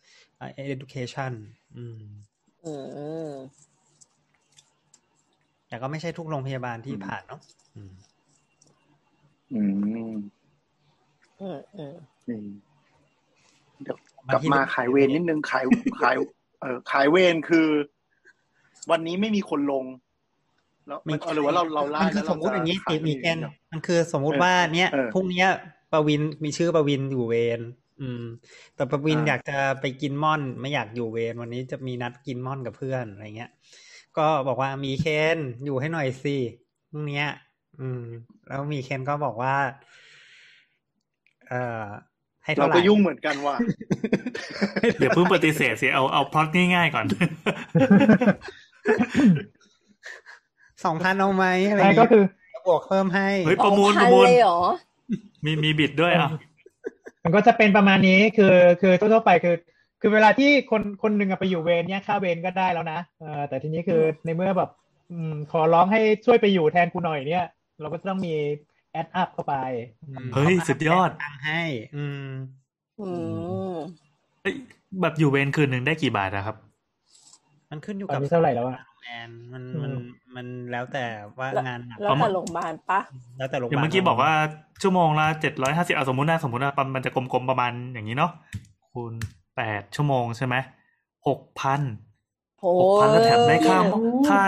[0.43, 1.33] uh, education
[1.77, 2.01] อืม
[2.65, 2.73] อื
[3.27, 3.31] ม
[5.67, 7.41] แต่ก็ไม่ใช่ทุกโรงพยาบาลที่อืมผ่านเนาะ
[7.75, 7.91] อืม
[9.53, 10.15] อืม
[11.41, 11.93] อืมอืม
[12.29, 12.39] นี่
[13.83, 13.97] เดี๋ยว
[14.27, 15.65] บางกลับที่มาขายเวรนิดนึงขาย
[16.01, 16.15] ขาย
[16.61, 17.67] เออขายเวรคือ
[18.91, 19.85] วันนี้ไม่มีคนลง
[20.87, 25.47] แล้วไม่เออหรือว่าเราเราไล่มันคืแล้อวสมมุติอย่างนี้นี้ติมีเกณฑ์มันคือสมมุติว่าเนี้ยเออพรุ่งเนี้ย
[25.91, 27.61] ประวินมีชื่อประวินอยู่เวร
[28.01, 28.23] อืม
[28.75, 33.51] แต่ประวินอ่าอยากจะไปกินม่อน ไม่อยากอยู่เวรวันนี้จะมีนัดกินม่อนกับเพื่อนอะไรเงี้ย
[34.17, 35.05] ก็บอกว่ามีเค
[35.35, 36.37] นอยู่ให้หน่อยสิ
[36.91, 37.27] พรุ่งเนี้ย
[37.79, 38.03] อืม
[38.47, 39.55] แล้วมีเคนก็บอกว่า
[41.47, 41.83] เอ่อ
[42.43, 43.55] ให้เราเท่าไหร่ก็ยุ่งเหมือนกันว่ะ
[44.99, 47.05] อย่าเพิ่งปฏิเสธสิเอาเอาพล็อตง่ายๆก่อน
[50.85, 52.23] สองพันเอาไหมอะไรใช่เงี้ยก็คือ
[52.67, 54.59] บวกเพิ่มให้เฮ้ยประมูลสองพันประมูลเลยเหรอ
[55.45, 56.29] มีมีบิดด้วยอะ
[57.23, 59.55] มันก็จะเป็นประมาณนี้คือคือทั่วๆไปคือ
[60.01, 64.69] คือเวลาที่คนคนหนึ่งอะไปอยู่เวรเนี่ยค่าเวรก็ได้แล้วนะเออแต่ทีนี้คือในเมื่อแบบ
[65.11, 67.45] อืมขอร้องให้ช่วยไปอยู่แทนกูหน่อยเนี่ย
[67.81, 68.35] เราก็ต้องมี
[68.91, 69.55] แอดอัพเข้าไป
[70.03, 71.61] อืมเฮ้ย สุดยอดตังค์ให้
[71.95, 72.27] อืม
[72.99, 73.09] อื
[73.77, 73.79] ม
[74.41, 74.55] เอ้ย
[75.01, 76.55] แบบอยู่เวรคืนหนึ่งได้กี่บาทอะครับ
[77.73, 79.93] มันขึ้นอยู่ตอกันบนี้เท่าไหร่แล้วอะแอนมันอืมมัน
[80.35, 81.05] มันแล้วแต่
[81.39, 82.99] ว่าแล้วงานหนักแล้วแต่โรงพยาบาลปะ
[83.37, 84.31] แล้วแต่โรงพอย่างยาบาลเมื่อกี้บอกว่า
[84.81, 88.31] ชั่วโมงละเจ็ดร้อยห้าสิบเอาสมมตินะสมมติว่ามันจะกลมๆประมาณอย่างนี้เนาะ
[88.91, 89.13] คูณ
[89.55, 90.55] แปดชั่วโมงใช่ไหม
[91.27, 91.81] หกพัน
[92.59, 93.85] โอ้หกพันแล้วแถมได้ค่าย
[94.27, 94.41] ค่า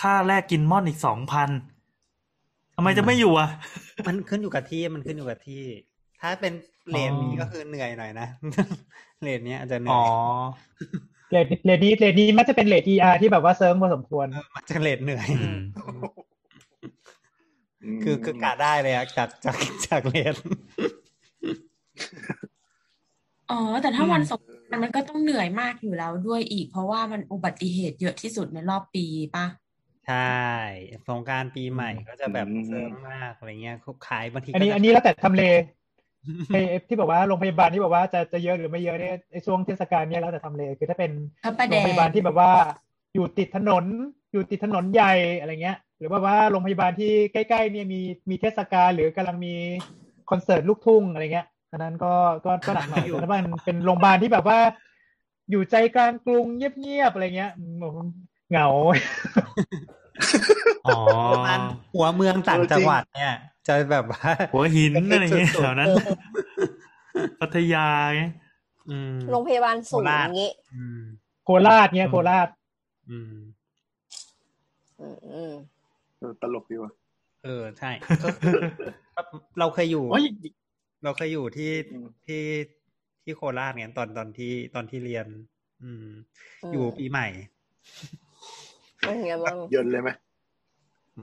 [0.00, 1.50] ค่าแรกกินม่อนอีกสองพัน
[2.76, 3.48] ทำไมจะไม่อยู่อะ
[4.06, 5.62] มันขึ้นอยู่กับที่มันขึ้นอยู่กับที่
[6.20, 6.52] ถ้าเป็น
[6.90, 8.26] เลนนี้อ๋อก็คือเหนื่อยหน่อยนะ
[9.22, 10.08] เลนเนี้ยอาจจะเหนื่อ๋ออย
[11.34, 15.60] เลดเลดนี้เลดนี้มักจะเป็นเลด ER ที่แบบว่าเซิร์ฟพอสมควรมันจะเลนเหนื่อยอืม
[17.96, 19.56] มคือคือกะได้เลยอะจากจาก
[19.86, 20.34] จากเลน
[23.50, 29.06] อ๋อ แต่ถ้าวันสงกรานต์มันก็ต้องเหนื่อยมากอยู่แล้วด้วยอีก เพราะว่ามันอุบัติเหตุเยอะที่สุดในรอบปี
[29.36, 29.46] ป่ะ
[30.06, 30.38] ใช่
[31.08, 33.76] สงกรารปีใหม่ก็จะแบบเซิร์ฟมากอะไรเงี้ย
[34.08, 35.42] ขายบางทีอันนี้ก็จะอันนี้แล้วแต่ทำเล
[36.52, 41.12] ไอ้ที่บอกว่าโรงพยาบาลที่บอกว่าจะจะเยอะหรือไม่เยอะเนี่ยไอ้ช่วงเทศกาลเนี่ยแล้วแต่ทำเลคือถ้าเป็น
[41.44, 42.50] พระประแดโรงงพยาบาลที่แบบว่า
[43.14, 43.84] อยู่ติดถนน
[44.32, 49.54] อยู่ติดถนนใหญ่อะไรเงี้ย หรือว่าว่าโรงพยาบาลที่ใกล้ๆเนี่ยมีมีเทศกาลหรือกำลังมี
[50.30, 52.12] คอนเสิร์ตลูกทุ่งอะไรเงี้ยอันนั้นก็
[52.44, 54.58] ก็ก็หนักหน่อยแต่ถ้ามันเป็นโรงพยาบาลที่แบบว่า
[55.50, 58.06] อยู่ใจกลางกรุงเงียบๆอะไรเงี้ยอืม
[58.50, 58.68] เหงา
[60.86, 60.98] อ๋อ
[61.32, 61.58] ประมาณ
[61.94, 63.34] หัวเมืองต่างจังหวัดเนี่ย
[63.66, 65.88] จะแบบว่าหัวหินอะไรเงี้ยสุดๆแถวนั้น
[67.40, 68.22] พัทยาไง
[68.90, 71.00] อืมโรงพยาบาลสูงโคราชอย่างงี้อืม
[71.44, 72.48] โคราชเนี่ยโคราช
[73.10, 73.34] อืม
[75.00, 75.52] อืมอืม
[76.18, 76.92] เออตลกดีว่ะ
[77.44, 77.90] เออใช่
[78.24, 78.52] ก็คือ
[79.58, 80.24] เราเคยอยู่โอ้ย
[81.04, 82.42] เราเคยอยู่ที่อืมที่
[83.22, 85.26] ที่โคราชเนี่ยตอนตอนที่ตอนที่เรียน
[85.82, 86.06] อืม
[86.62, 87.26] อืมอยู่ปีใหม่
[89.00, 90.10] เป็นไงบ้างเยินเลยไหม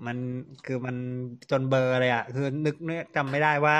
[0.06, 0.18] มัน
[0.66, 0.96] คือมัน
[1.52, 3.78] จนเบลอร์เลยอะคือนึกนึกจำไม่ได้ว่า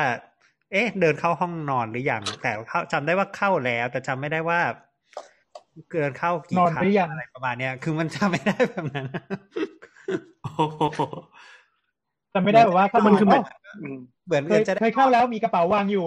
[0.72, 4.60] เอ๊ะ เดินเข้าห้องนอนหรือยังแต่เข้าจำได้ว่าเข้าแล้ว แต่จำไม่ได้ว่า
[5.92, 9.08] เกินเข้ากี่นอนครั้หรือยังอะไรประมาณเนี้ยคือมันจำไม่ได้แบบนั้น
[10.42, 11.02] โอ้โห
[12.32, 13.44] แต่ไม่ได้แบบว่าเข้ามันคือมาแบบ
[13.82, 16.06] อืมเหมือนเคยจะได้เคยเข้าแล้วมีกระเป๋าวางอยู่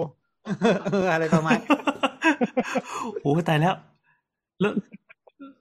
[0.91, 1.59] เอออะไรประมาณ
[3.21, 3.75] โอ้ตายแล้ว
[4.61, 4.71] แล้ว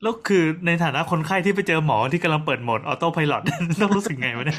[0.02, 3.42] แล้วคือในฐานะคนไข้ที่ไปเจอหมอที่กำลังเปิดโหมดออโต้ไพลอต
[3.82, 4.58] ต้องรู้สึกไงวะเนี่ย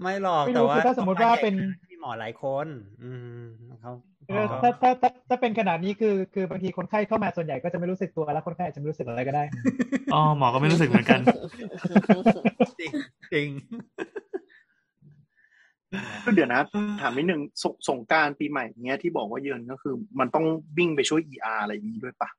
[0.00, 1.54] ไม่หรอกไม่แต่รู้ว่าคือถ้าสมมติว่าเป็น
[1.90, 2.66] มีหมอหลายคน
[3.02, 3.10] อื
[3.40, 3.44] ม
[3.80, 3.92] เขา
[4.28, 9.44] เออถ้าถ้าถ้าถ้าเป็นขนาดนี้คือคือบางทีคนไข้เข้ามาส่วนใหญ่ก็จะไม่รู้สึกตัวแล้วคนไข้อาจจะไม่รู้สึกอะไรก็ได้
[10.14, 11.20] อ๋อหมอก็ไม่รู้สึกเหมือนกัน
[12.80, 12.90] จริง
[13.32, 13.48] จริง
[16.24, 16.60] ก็เดี๋ยวนะ
[17.00, 20.44] ถามนิดนึงสงสงกรารปีใหม่เนี้ยที่บอกว่าเยินก็คือ มันต้อง
[20.78, 22.30] วิ่งไปช่วย ER อะไรอย่างนี้ด้วยปะ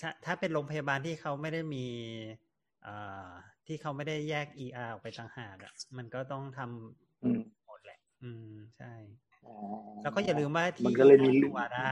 [0.00, 1.86] ถ้าถ้าเป็นโรงพยาบาลที่เขาไม่ได้มี
[2.82, 2.94] เอ่
[3.28, 3.30] อ
[3.66, 6.60] ที่เขาไม่ได้แยก ER ออกไปต่างหากอะ มันก็ต้องท
[7.22, 8.46] อืมำหมดแหละ อืม
[8.76, 8.92] ใช่
[9.44, 9.54] อ๋อ
[10.02, 11.86] แล้วก็อย่าลืมว่าที่มันก็เลยมีตัวนะ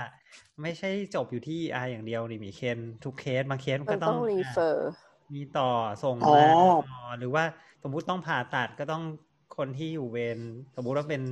[0.62, 4.92] ไม่ใช่จบอยู่ที่ ER อย่างเดียวนี่มีเคนทุกเคสบางเคสมันก็นต้ต้องต้อง refer
[5.34, 5.70] มีต่อ
[6.04, 7.44] ส่งอ๋อมาต่อหรือว่า
[7.82, 9.02] สมมุติต้องผ่าตัดก็ต้อง
[9.56, 10.38] คนที่อยู่เวร
[10.76, 11.22] สมมุติว่าเป็น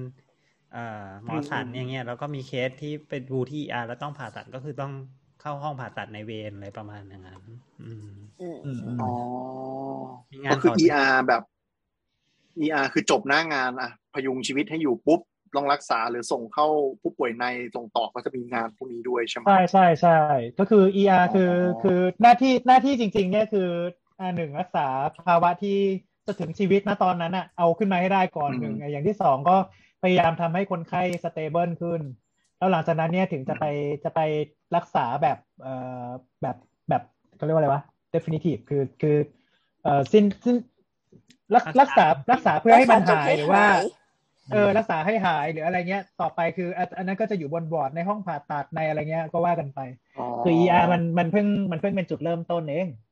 [0.72, 0.78] เอ่อ
[1.24, 4.92] หมอศัลย์อย่างเงี้ยแล้วก็มีเคสที่ไปดูที่ ER แล้วต้องผ่าตัดก็คือต้อง
[5.40, 7.42] เข้าห้องผ่าตัดในเวรอะไรประมาณอย่างนั้น
[7.82, 8.10] อืม
[8.40, 9.12] อืมอืมอืมอ๋อ
[10.32, 11.42] มีงานก็คือต่อ ER แบบ
[12.62, 15.20] ER คือจบหน้างานอะพยุงชีวิตให้อยู่ปุ๊บ
[15.56, 16.66] ต้องรักษาหรือส่งเข้า
[17.00, 17.44] ผู้ป่วยใน
[17.74, 20.18] ส่งต่อก็จะมีงานพวกนี้ด้วยใช่ไหมใช่ใช่ใช่
[20.58, 23.68] ก็คือ ER คืออ๋อคือหน้าที่หน้าที่จริง ๆ เนี่ยคือ
[24.18, 24.86] อ่าหนึ่งรักษา
[25.26, 25.78] ภาวะที่
[26.26, 29.56] จะถึงชีวิตณตอนนั้นอะเอาขึ้นมาให้ได้ก่อนหนึ่งอย่างที่สองก็
[30.02, 32.00] พยายามทำให้คนไข้สเตเบิลขึ้น
[32.60, 33.64] แล้วหลังจากนั้นเนี่ยถึงจะไป
[34.04, 34.20] จะไป
[34.76, 35.74] รักษาแบบเอ่
[36.06, 36.08] อ
[36.42, 36.56] แบบ
[36.88, 37.02] แบบ
[37.36, 37.82] เขาเรียกว่าอะไรวะ
[38.14, 39.16] definitive คือคือ
[39.82, 40.56] เอ่อสิ้นสิ้น
[41.54, 43.64] รักรักษารักษาเพื่อให้มันหายหรือว่า
[44.52, 49.80] เออรักษาให้หายหรืออะไรเงี้ย ต่อไปคือ อันอันนั้นก็จะอยู่บนบอร์ดในห้องผ่าตัดในอะไรเงี้ยก็ว่ากันไป
[50.44, 53.09] คือ ER มันมันเพิ่งมันเพิ่งเป็นจุดเริ่มต้นเองอืม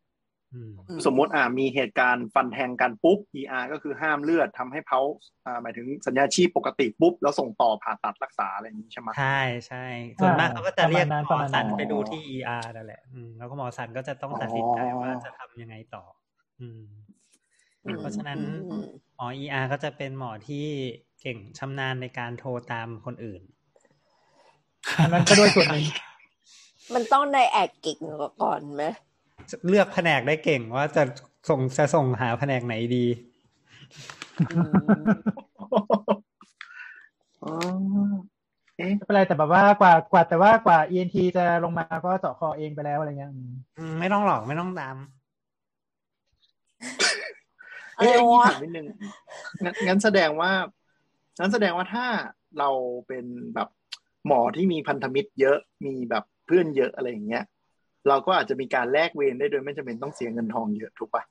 [1.06, 5.00] สมมติอ่ามีเหตุการณ์ฟันแทงกันปุ๊บ ER ก็คือห้ามเลือดทำให้เขา
[5.46, 9.84] อ่าหมายถึงสัญญาชีพปกติปุ๊บ แล้วส่งต่อผ่าตัดรักษาอะไรอย่างนี้ใช่ไหมใช่ใช่
[10.20, 16.04] ส่วนมากอ่าเขาก็จะเรียกประมาณนั้นหมอสันประมาณนั้นไปดูที่ ER นั่นแหละอืมแล้วก็หมอสันก็จะต้องตัดสินใจว่าจะทำยังไงต่อ
[16.60, 16.82] อืม
[17.84, 18.38] อืม เพราะฉะนั้น
[18.70, 20.66] อืมหมอ ER ก็จะเป็นหมอที่
[21.20, 23.42] เก่งชำนาญในการโทรตามคนอื่น
[24.98, 25.86] อันนั้นก็ด้วยส่วนหนึ่ง
[26.94, 27.96] มันต้องไดแอคกิก
[28.42, 28.84] ก่อนไหม
[29.68, 31.02] เลือกแผนกได้เก่งว่าจะ
[31.48, 33.04] ส่งจะส่งหาแผนกไหนดี
[34.50, 34.60] อื
[34.92, 34.94] ม
[37.42, 37.52] อ๋อ
[38.76, 44.96] เอ๊ะไม่เป็นไรแต่แบบว่ากว่ากว่าแต่ว่ากว่า ENT จะลงมาก็เจาะคอเองไปแล้วอะไรเงี้ยอืมอืมไม่ต้องหรอกไม่ต้องตาม
[47.96, 48.86] เอ้ยอะไรไอ้นี่วะถามนิดนึง
[49.64, 50.52] งั้นงั้นแสดงว่า
[51.38, 52.06] งั้นแสดงว่าถ้า
[52.58, 52.70] เรา
[53.08, 53.68] เป็นแบบ
[54.26, 57.44] หมอที่มีพันธมิตรเยอะมีแบบเพื่อนเยอะอะไรอย่างเงี้ย
[58.08, 61.24] เราก็อาจจะมีการแลกเวรได้โดยไม่จำเป็นต้องเสียเงินทองเยอะถูกปะ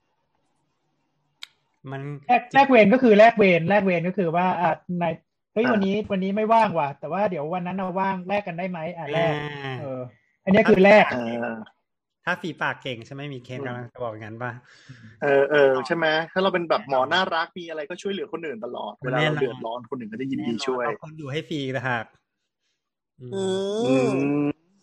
[1.91, 5.05] มันแลกแลกเวรก็คือแลกเวรแลกเวรก็คือว่าอะใน
[5.53, 10.01] เฮ้ยอ่าวันนี้วันนี้ไม่ว่างว่ะ แต่ว่าเดี๋ยววันนั้นเราว่างแลกกันได้ไหมอะแลกอ่าเออ
[10.43, 11.47] อันเนี้ยคือแลกเออ
[12.25, 14.51] ถ้าฝีปากเก่งใช่ไหมมีเคนกำลังจะบอกอย่างนั้นป่ะ
[15.23, 21.99] เออเออใช่ไหมถ้าเราเป็นแบบหมอน่ารักมีอะไรก็ช่วยเหลือคนอื่นตลอดเวลาเราเดือดร้อนคนอื่นก็จะยินดีช่วยแน่นอนเอาคนอยู่ให้ฟรีนะฮะ
[23.21, 23.31] อืม
[23.85, 23.93] อื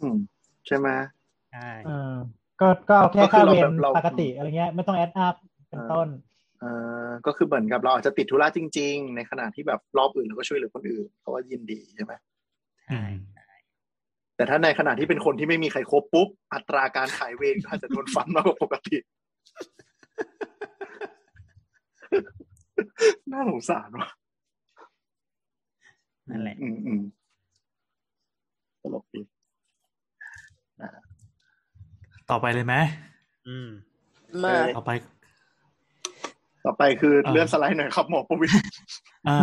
[0.01, 0.16] อืมม
[0.66, 0.89] ใช่ไหม
[1.55, 2.15] ใช่เออ
[2.61, 5.35] ก็ก็เอาแค่ก็คือค่าเราเวแบรบเราปกติอะไรเงี้ย ไม่ต้องแอดอัพ
[5.69, 6.09] เป็นต้น
[6.61, 6.65] เอ
[7.07, 12.13] อก็คือเหมือนกับเราอาจจะติดธุระจริง ๆ ในขณะที่แบบรอบอื่นเราก็ช่วยเหลือคนอื่นเขาว่ายินดีใช่ไหม
[12.89, 13.03] ใช่
[14.37, 18.99] แต่ถ้าในขณะที่เป็นคนที่ไม่มีใครครบปุ๊บ อัตราการขายเวรก็อาจจะโดนฟันมากกว่าปกติ
[23.33, 24.09] น่าสงสารว่ะ
[26.31, 27.03] นั่นแหละ อืมอืม
[28.83, 29.21] ตลกดี
[32.31, 32.75] ต่อไปเลยไหม
[33.49, 33.69] อืม
[34.45, 34.91] มาต่อไป
[36.65, 38.55] ต่อไปคืออ่าเลื่อนสไลด์หน่อยครับหมอประวิตร
[39.29, 39.39] อ่า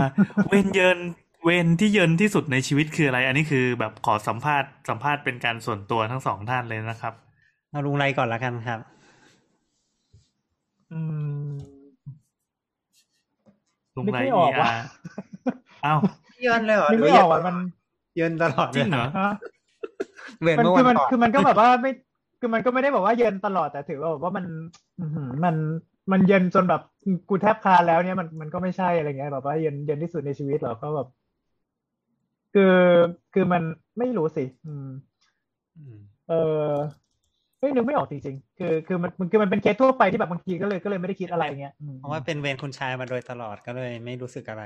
[0.49, 0.99] เวนเยิน
[1.44, 7.14] เวนที่เยินที่สุดในชีวิตคืออะไร อันนี้คือแบบขอสัมภาษณ์สัมภาษณ์เป็นการส่วนตัวทั้งสองท่านเลยนะครับ
[7.70, 8.80] เอาลุงไรก่อนละกันครับ
[10.91, 10.99] อื
[11.48, 11.52] ม
[13.95, 14.80] ลุงนึกไรไม่ออกว่ะ ER
[15.86, 15.99] อ้าว
[16.44, 17.56] เยินเลยเหรอนึกไม่ออกอะมัน
[18.16, 19.32] เยินตลอดจริงเหรอฮะ
[20.41, 21.91] เวนมันเมื่อคือวัมันนก่อนคือมันก็แบบว่าไม่
[22.43, 24.45] คือมันก็ไม่ได้บอกว่าเย็นตลอดแต่ถือว่าแบบว่ามัน
[24.99, 25.55] อื้อหือมัน
[26.11, 26.81] มันเย็นจนแบบ
[27.30, 31.07] กูแทบคลานแล้วเนี่ยมันมันก็ไม่ใช่อะไรเงี้ยแบบว่าเย็นเย็นที่สุดในชีวิตเหรอก็แบบ
[32.53, 32.76] คือ
[33.34, 33.61] คือมัน
[33.97, 34.89] ไม่รู้สิ อืม
[35.77, 35.97] อืม
[36.30, 36.34] เอ
[36.65, 36.72] อ
[37.59, 44.63] ไม่นึกไม่ออกจริงๆ คือคือมันมันคือมันเป็นเคสทั่วไปที่แบบบางทีก็เลยก็เลยไม่ได้คิดอะไรเงี้ยอืมเพราะว่าเป็นเวรคุณชายมาโดยตลอดก็เลยไม่รู้สึกอะไร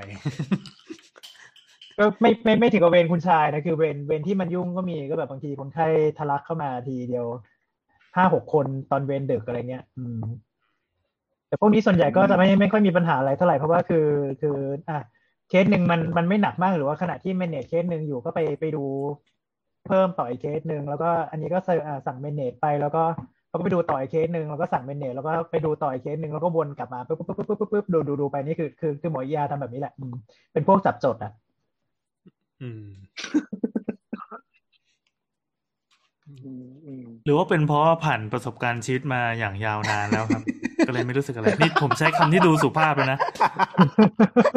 [1.98, 5.86] ก็ไม่ไม่ไม่ถึงกับเวรคุณชายนะคือเวรเวรที่มันยุ่งก็มีก็แบบบางทีคนไข้
[6.18, 7.26] ทะลักเข้ามาทีเดียว
[8.16, 10.20] ห้าหกคนตอนเวรดึกอะไรเงี้ย อืม
[11.48, 14.06] แต่พวกนี้ส่วนใหญ่ก็จะไม่ไม่ค่อยมีปัญหาอะไรเท่าไหร่เพราะว่าคือ
[14.40, 14.56] คือ
[14.88, 14.98] อะ
[15.48, 18.84] เคสหนึ่งมันมันไม่หนักมากหรือว่าขณะที่ manage เคสหนึ่งอยู่ก็ไปไปดู
[19.86, 23.02] เพิ่มต่ออีกเคสหนึ่งแล้วก็อันนี้ก็เซอร์อะสั่ง manage ไปแล้วก็
[23.48, 30.14] เราก็ไปดูต่ออีกเคสหนึ่งแล้วก็สั่ง manage แล้วก็ไปดูต่ออีกเคสหนึ่งแล้วก็วนกลับมาปุ๊บปุ๊บปุ๊บปุ๊บปุ๊บปุ๊บดูดูดูไปนี่คือคือคือหมอยาทำแบบนี้แหละอืม
[30.52, 31.32] เป็นพวกจับจดอะ
[32.62, 33.75] อืมอืมอืม
[37.24, 40.42] หรือว่าเป็นเพราะว่าผ่านประสบการณ์ชีวิตมาอย่างยาวนานแล้วครับ
[40.86, 43.18] ก็เลยไม่รู้สึกอะไรนี่ผมใช้คำที่ดูสุภาพเลยนะ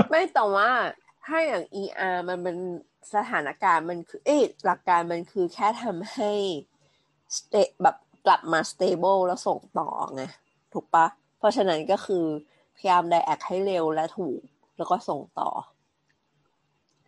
[0.10, 0.70] ไม่แต่ว่า
[1.26, 2.58] ถ้าอย่าง ER มันเป็น
[3.14, 6.32] สถานการณ์มันคือเอ๊ะหลักการมันคือแค่ทำให้
[7.36, 10.24] sta- แบบกลับมา stable แล้วส่งต่อไง
[10.74, 11.06] ถูกปะ
[11.38, 12.26] เพราะฉะนั้นก็คือ
[12.78, 14.40] พยายามไดแอคให้เร็วและถูก
[14.78, 15.50] แล้วก็ส่งต่อ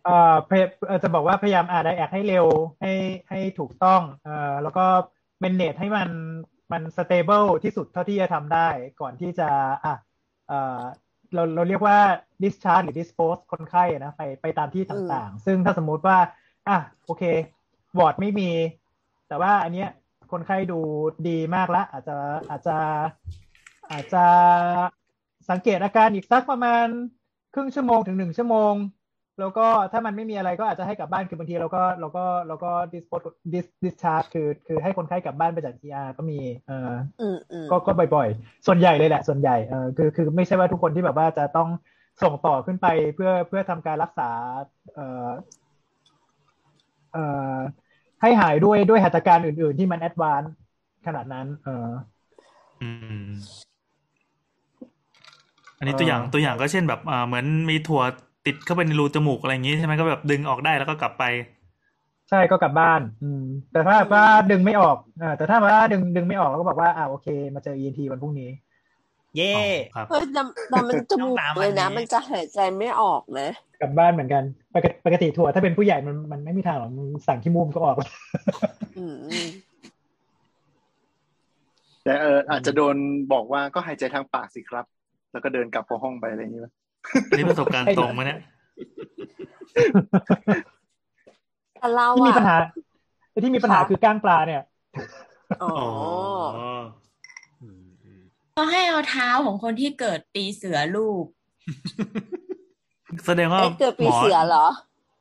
[0.04, 2.46] เอ่อพยเอ่อจะบอกว่าพยายามอ่าน diag ให้เร็ว
[2.80, 2.92] ให้
[3.28, 4.84] ให้ถูกต้องเอ่อแล้วก็
[5.40, 6.10] manage ให้มัน
[6.72, 8.68] มัน stable ที่สุดเท่าที่จะทำได้
[9.00, 9.48] ก่อนที่จะ
[9.84, 9.94] อะ
[10.48, 10.80] เอ่อ
[11.34, 11.98] เราเราเรียกว่า
[12.42, 16.18] discharge หรือ dispose คนไข้นะไปไปตามที่ต่างๆ ซึ่งถ้าสมมุติว่า
[16.68, 17.22] อะโอเค
[17.98, 18.50] วอร์ดไม่มี
[19.28, 19.90] แต่ว่าอันเนี้ย
[20.32, 20.80] คนไข้ดู
[21.28, 22.16] ดีมากแล้วอาจจะ
[22.50, 22.76] อาจจะ
[23.90, 24.24] อาจจะ
[25.50, 26.86] สังเกตอาการอีกสักประมาณ
[27.54, 28.74] ครึ่งชั่วโมงถึงหนึ่งชั่วโมง
[29.40, 41.68] แล้วก็ถ้ามันไม่มีอะไรก็อาจจะให้กลับบ้านคือบางทีเราก็เราก็เราก็ dispose dis discharge คือคือให้คนไข้กลับบ้านไปจาก ER ก็มีเอ่ออืมอืมก็ก็บ่อยๆ ส่วนใหญ่เลยแหละ ส่วนใหญ่เออคือคือไม่ใช่ว่าทุกคนที่แบบว่าจะต้อง
[42.22, 44.30] ส่งต่อขึ้นไปเพื่อเพื่อทำการรักษา
[44.94, 45.28] เอ่อ
[47.12, 47.24] เอ่
[47.56, 47.58] อ
[48.22, 50.54] ให้หายด้วยด้วยหัตถการอื่น ๆ ที่มัน advance
[51.06, 51.88] ขนาดนั้น เออ
[52.82, 52.88] อื
[53.24, 53.26] ม
[55.78, 58.02] อันนี้ตัวอย่างเออตัวอย่างก็เช่นแบบอ่าเหมือนมีถั่ว
[58.46, 61.24] ติดเข้าไปในรูจมูกอะไรอย่างงี้ใช่ไหมก็แบบดึงออกได้แล้วก็กลับไป
[62.30, 63.42] ใช่ก็กลับบ้าน อืม
[63.72, 68.50] แต่ถ้าว่าดึงไม่ออกอ่าแต่ถ้าว่าดึงดึงไม่ออกเราก็บอกว่าอ่าโอเค มาเจอ ENT วันพรุ่งนี้
[69.36, 69.54] เย่
[69.94, 73.50] ครับเฮ้ยแต่แต่มันจมูกน้องน้ำเลยนะอันนี้มันจะหายใจไม่ออกนะ
[73.80, 74.42] กลับบ้านเหมือนกัน
[74.74, 77.96] ปกติปกติถั่วถ้าเป็นผู้ใหญ่มันมันไม่มีทางหรอกมันสั่งขี้มูกก็ออก
[78.98, 79.16] อืม
[82.04, 82.96] แต่เอออาจจะโดน
[83.32, 84.84] บอกว่าก็หายใจทางปากสิครับ
[85.32, 86.72] แล้วก็เดินกลับเข้าห้องไปอะไรอย่างนี้ป่ะ
[87.30, 88.38] อันนี้ประสบการณ์ตรงมาเนี่ย
[91.74, 92.56] แต่เราที่มีอะปัญหา
[93.42, 94.62] ที่มีปัญหาค่ะคือก้างปลาเนี่ย
[95.62, 95.90] อ๋ออ๋อ
[97.62, 98.22] อืมอืม
[98.56, 101.26] ก็ให้เอาเท้าของคนที่เกิดปีเสือลูบ
[103.26, 104.66] แสดงว่าเอ๊ะเกิดปีหมอเสือเหรอ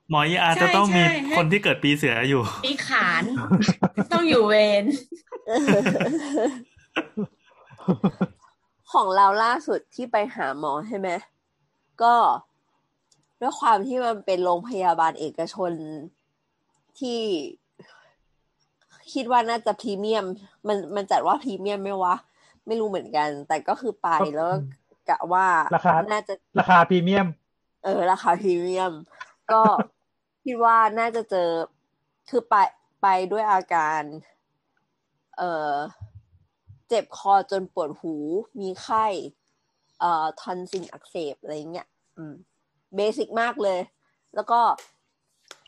[0.10, 3.24] หมอเออาใช่จะต้องมีใช่ให้คนที่เกิดปีเสืออยู่ ปีขาน
[4.14, 4.86] ต้องอยู่เวร
[8.94, 11.10] ของเราล่าสุดที่ไปหาหมอใช่ไหม
[12.03, 12.15] ก็
[13.41, 15.72] ด้วยความที่มันเป็นโรงพยาบาลเอกชน
[16.99, 17.19] ที่
[19.14, 20.26] คิดว่าน่าจะพรีเมียม
[20.68, 22.15] มันมันจัดว่าพรีเมียมไหมวะ
[22.68, 24.56] ไม่รู้เหมือนกัน แต่ก็คือไปแล้วก็
[25.10, 27.28] กะว่าราคาน่าจะราคาพรีเมียม
[27.84, 28.94] เออ ราคาพรีเมียม
[29.52, 29.61] ก็
[30.45, 31.49] คิดว่าน่าจะเจอ
[32.30, 32.56] คือไป
[33.02, 34.02] ไปด้วยอาการ
[35.38, 35.73] เอ่อ
[36.88, 38.15] เจ็บคอจนปวดหู
[38.60, 39.06] มีไข้
[39.99, 41.90] เอ่อทอนซิลอักเสบอะไรเงี้ยอืม
[42.96, 43.80] เบสิกมากเลย
[44.36, 44.60] แล้วก็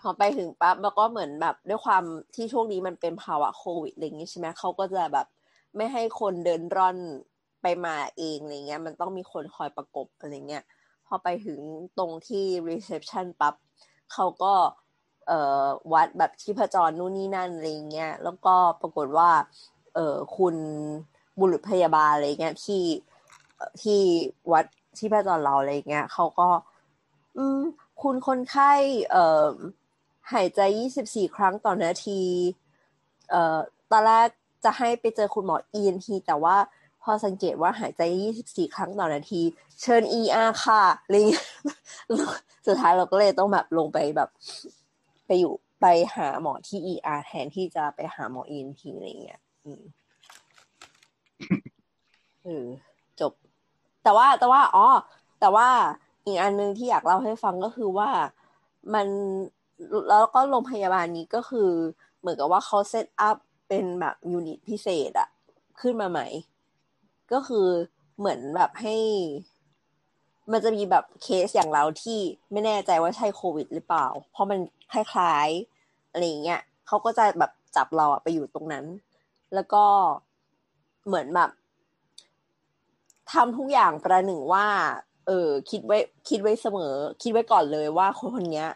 [0.02, 2.04] พอไปถึงปั๊บแล้วก็เหมือนแบบด้วยความ
[2.36, 5.28] ที่ช่วงนี้มันเป็นภาวะโควิดอะไรอย่างงี้ใช่ไหมเขาก็จะแบบ
[5.76, 6.98] ไม่ให้คนเดินร่อน
[7.62, 10.64] ไปมาเองอะไรเงี้ย มันต้องมีคนคอยประกบอะไรเงี้ย
[11.08, 11.60] พอไปถึง
[11.98, 13.56] ตรงที่ reception ปั๊บ
[14.14, 14.54] เขาก็
[15.28, 15.64] เอ่อ
[15.94, 19.30] วัดแบบชีพจรนู่นนี่นั่นอะไรเงี้ย แล้วก็ปรากฏว่า
[19.96, 20.56] เอ่อคุณ
[21.40, 22.84] บุรุษพยาบาลอะไรเงี้ยที่
[23.82, 24.02] ที่
[24.52, 24.66] วัด
[24.98, 26.50] ชีพจรเราอะไรเงี้ยเขาก็
[27.38, 27.62] อืม
[28.02, 28.72] คุณคนไข้
[29.12, 29.50] เอ่อ
[30.34, 30.60] หายใจ
[30.98, 32.22] 24 ครั้งต่อนาที
[33.30, 33.58] เอ่อ
[33.92, 34.28] ตอนแรก
[34.64, 36.56] จะให้ไปเจอคุณหมอ ENT แต่ว่า
[37.04, 38.02] พอสังเกตว่าหายใจ
[38.40, 39.42] 24 ครั้งต่อนาที
[39.82, 41.48] เชิญ ER ค่ะอะไรเงี้ย
[42.68, 44.30] สุดท้ายเราก็เลยต้องแบบลงไปแบบ
[45.28, 49.84] ไปอยู่ไปหาหมอที่ ER แทนที่จะไปหาหมอ ENT อะไรเงี้ย อืม
[52.44, 52.68] เออ
[54.04, 54.86] แต่ว่าแต่ว่าอ๋อ
[55.40, 55.70] แต่ว่า
[56.26, 58.10] อีกอันหนึ่งที่อยากเล่าให้ฟังก็คือว่า
[58.94, 59.08] มัน
[60.10, 61.70] แล้วก็โรงพยาบาลนี้ก็คือ
[62.20, 65.30] เหมือนกับว่าเขา set up เป็นแบบ unit พิเศษอะ
[65.82, 66.28] ขึ้นมาใหม่
[67.32, 67.68] ก็คือ
[68.18, 68.96] เหมือนแบบให้
[70.52, 72.20] มันจะมีแบบเคสอย่างเราที่
[72.52, 74.60] ไม่แน่ใจว่าใช่โควิด หรือเปล่า เพราะมัน
[74.92, 78.86] คล้ายๆอะไรเงี้ยเขาก็จะแบบจับเราอะไปอยู่ตรงนั้น
[79.54, 79.84] แล้วก็
[81.06, 81.50] เหมือนแบบ
[83.32, 84.68] ทำทุกอย่างประหนึ่งว่า
[85.28, 85.98] เออ คิดไว้
[86.30, 88.70] คิดไว้เสมอ คิดไว้ก่อนเลยว่าคนคนเนี้ย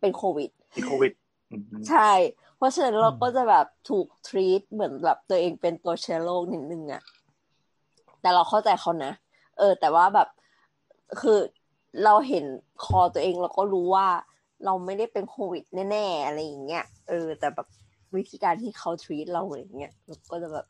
[0.00, 1.12] เป็นโควิดติดโควิด
[1.50, 2.10] อืมใช่
[2.56, 7.02] เพราะฉะนั้นเราก็จะแบบถูกทรีตเหมือนแบบตัวเองเป็นตัวเชื้อโรคนิดนึงอะ
[8.20, 9.12] แต่เราเข้าใจเขานะ
[9.58, 10.28] เออ แต่ว่าแบบ
[11.20, 11.38] คือ
[12.04, 12.44] เราเห็น
[12.84, 14.08] คอตัวเองเราก็รู้ว่า
[14.64, 17.66] เราไม่ได้เป็นโควิดแน่ๆอะไรอย่างเงี้ย เออ แต่แบบ
[18.16, 20.66] วิธีการที่เขาทรีตเราอย่างเงี้ยเราก็จะแบบ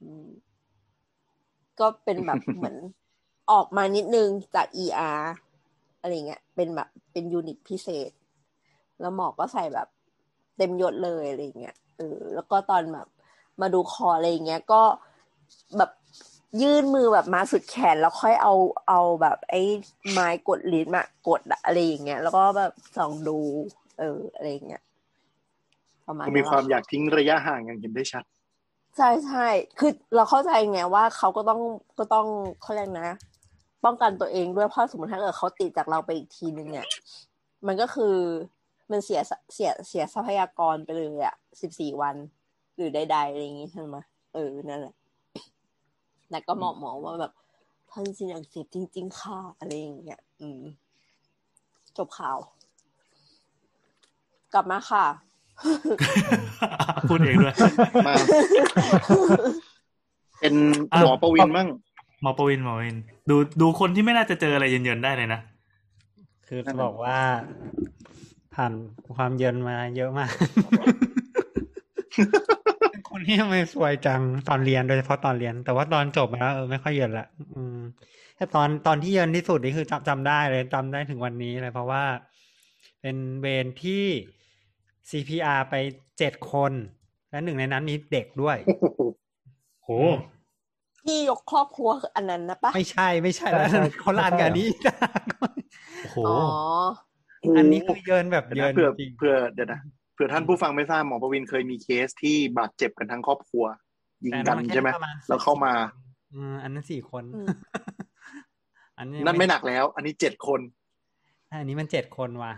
[0.00, 0.26] อืม
[1.80, 2.76] ก็เป็นแบบเหมือน
[3.50, 5.22] ออกมานิดนึงจาก ER
[6.00, 8.10] อะไรเงี้ย เป็นแบบเป็นยูนิตพิเศษ
[9.00, 9.88] แล้วหมอก็ใส่แบบ
[10.56, 13.08] เต็มยศเลยอะไรเงี้ยเออแล้วก็ตอนแบบ
[13.60, 14.82] มาดูคออะไรเงี้ยก็
[15.78, 15.90] แบบ
[16.62, 18.54] ยื่นมือแบบมาสุดแขนแล้วค่อยเอา
[18.88, 19.62] เอาแบบไอ้
[20.10, 23.38] ไม้กดลิ้นมากดอะไรอย่างเงี้ย แล้วก็แบบส่องดู
[23.98, 24.82] เอออะไรเงี้ย
[26.06, 28.24] ประมาณก็นั้นมีความอยากทิ้งระยะห่างอย่างเห็นได้ชัด
[28.96, 29.46] ใช่ใช่
[29.78, 31.60] คือเราเข้าใจไงว่าเขาก็ต้อง
[31.98, 32.26] ก็ต้อง
[32.62, 33.10] เขาเรียกนะ
[33.84, 36.86] ป้องกันตัวเองด้วยเพราะสมมติถ้าเกิดเขาติดจากเราไปอีกทีนึงเนี่ย
[37.66, 38.16] มันก็คือ
[38.90, 39.20] มันเสีย
[39.54, 42.16] เสียเสียทรัพยากรไปเลยอะสิบสี่วัน
[42.76, 43.96] หรือใดๆอะไรอย่างงี้ใช่ไหม
[44.34, 44.94] เออนั่นแหละ
[46.30, 47.32] แต่ก็หมองมอว่าแบบ
[47.90, 50.60] ท่านซินอักเสบจริง ๆ ค่ะ อะไรอย่างเงี้ย อืม
[51.96, 52.38] จบข่าว
[54.52, 55.04] กลับมาค่ะ
[57.10, 57.54] พูดเองด้วย
[58.08, 58.14] มา
[60.40, 60.54] เป็น
[61.04, 61.68] หมอประวินมั่ง
[62.22, 62.96] หมอประวินหมอประวิน
[63.30, 65.40] ดูดูคนที่ไม่น่าจะเจออะไรเย็นๆได้เลยนะ
[66.48, 67.18] คือจะบอกว่า
[68.54, 68.72] ผ่าน
[69.16, 70.30] ความเย็นมาเยอะมาก
[72.90, 77.78] เป็นคนที่ทำไมสวยจังตอนเรียนโดยเฉพาะตอนเรียน แต่ว่าตอนจบมาแล้วเออไม่ค่อยเย็นละอืม
[78.36, 82.04] แต่ตอนตอนที่เย็นที่สุดนี่คือจำจำได้เลยจำได้ถึงวันนี้เลยเพราะว่า
[83.00, 84.04] เป็นเวรที่
[85.08, 85.74] CPR ไป
[86.18, 86.72] เจ็ดคน
[87.30, 88.56] และหนึ่งในนั้นมีเด็กด้วย
[89.84, 89.90] โห
[91.00, 94.68] ที่ยกครอบครัวคืออันนั้นนะปะไม่ใช่ไม่ใช่แล้วใช่ใช่คนละอันกับอันนี้
[96.02, 96.36] โอ้โหอ๋อ
[97.58, 99.80] อันนี้คือเยินแบบเดี๋ยวเยินะนเผื่อจริงเผื่อเดี๋ยวนะ
[100.14, 103.64] เผื่อท่านผู้ฟังไม่ทราบหมอประวินเคยมีเคสที่บาดเจ็บกันทั้งครอบครัว
[104.24, 105.72] ยิงแต่กันมัแค่ใช่ไหมประณแล้วเข้ามา
[106.32, 107.46] อืมอันนั้นสี่คนอืม
[108.98, 110.60] อันนี้นั่นไม่หนักแล้ว อันนี้เจ็ดคน
[111.52, 112.52] อันนี้มันเจ็ดคนว่ะ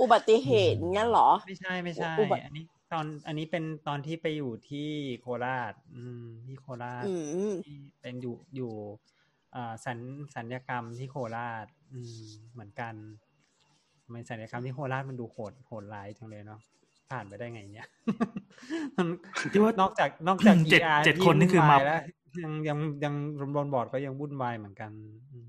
[0.00, 4.88] อุบัติเหตุเงี้ยเหรอ ไม่ใช่ไม่ใช่อุบัติอันนี้ตอนอันนี้เป็นตอนที่ไปอยู่ที่
[5.20, 7.12] โคราช อืมที่โคราชอื
[7.52, 8.72] มที่เป็นอยู่อยู่
[9.54, 9.98] อ่าสัญ
[10.34, 12.22] สัญญกรรมที่โคราช อืม
[12.52, 12.94] เหมือนกัน
[14.04, 16.60] ทำไมสัญญกรรมที่โคราชมันดูโหดโหดร้ายจังเลยเนาะ
[17.10, 17.88] ผ่านไปได้ไงเนี่ย
[18.96, 19.06] มัน
[19.52, 22.00] ที่ว่านอกจากนอกจากเจ็ด ER เจ็ดคนนี่คือมาที่วุ่วายแล้ว
[22.42, 24.90] ยังยังยังรนบอร์ดก็ยังวุ่นวายเหมือนกัน
[25.32, 25.38] อื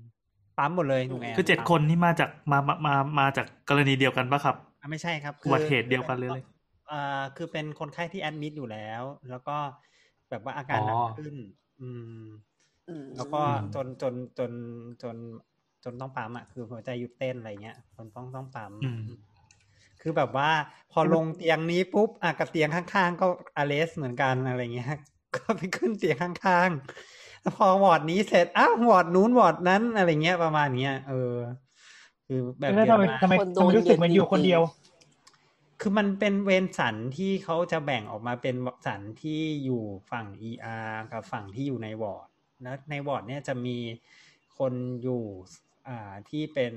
[0.56, 6.44] ปั๊มหมดเลยลุงแอนคือเจ็ดปั๊มคนนี่มาจากมามามามาจากกรณีเดียวกันปะครับอะไม่ใช่ครับอุบัติเหตุเดียวกันเลยเลย
[6.90, 9.56] อ่าคือเป็นคนไข้ที่แอดมิดอยู่แล้ว แล้วก็
[10.30, 11.34] แบบว่าอาการหนักอ๋อขึ้น
[11.80, 11.88] อื
[12.20, 12.24] ม
[12.88, 13.42] อืมแล้วก็
[13.74, 14.52] จนจนจน
[15.02, 15.16] จน
[15.84, 19.02] จนต้องปั๊มอะคือหัวใจหยุดเต้นอะไรเงี้ยจนต้องต้องปั๊มอืม
[20.00, 20.50] คือแบบว่า
[20.92, 23.26] พอลงเตียงนี้ปุ๊บอะกับเตียงข้างๆ ก็
[23.56, 24.88] arrest เหมือนกันอะไรเงี้ย
[25.34, 27.15] ก็ไปขึ้นเตียงข้างๆแล้ว
[27.54, 31.36] พอวอร์ดนี้เสร็จอ้าววอร์ดนู้นวอร์ดนั้นอะไรเงี้ยประมาณเนี้ยเออ
[32.26, 34.62] คือแบบแล้วเยทำไมอะมากทำไมคนโดทำนไมรู้สึกเหมือนอยู่คนเดียว
[35.80, 38.56] คือมันเป็นเวรสันที่เขาจะแบ่งออกมาเป็น
[38.86, 42.28] สันที่อยู่ฝั่ง ER กับฝั่งที่อยู่ในวอร์ด
[42.62, 43.76] แล้วในวอร์ดเนี่ยจะมี
[44.58, 45.22] คนอยู่
[45.88, 46.74] อ่าที่เป็น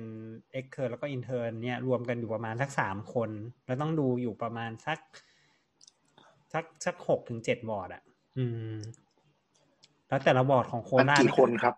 [0.52, 3.30] extern แล้วก็ intern เนี่ยรวมกันอยู่ประมาณสักสามคน
[3.66, 5.00] แล้วต้องดูอยู่ประมาณสัก
[6.54, 8.04] สักสักหกถึงเจ็ดวอร์ดอะ
[8.38, 8.76] อืม
[10.10, 11.74] แล้วแต่ละวอร์ดของโคราชกี่คนครับ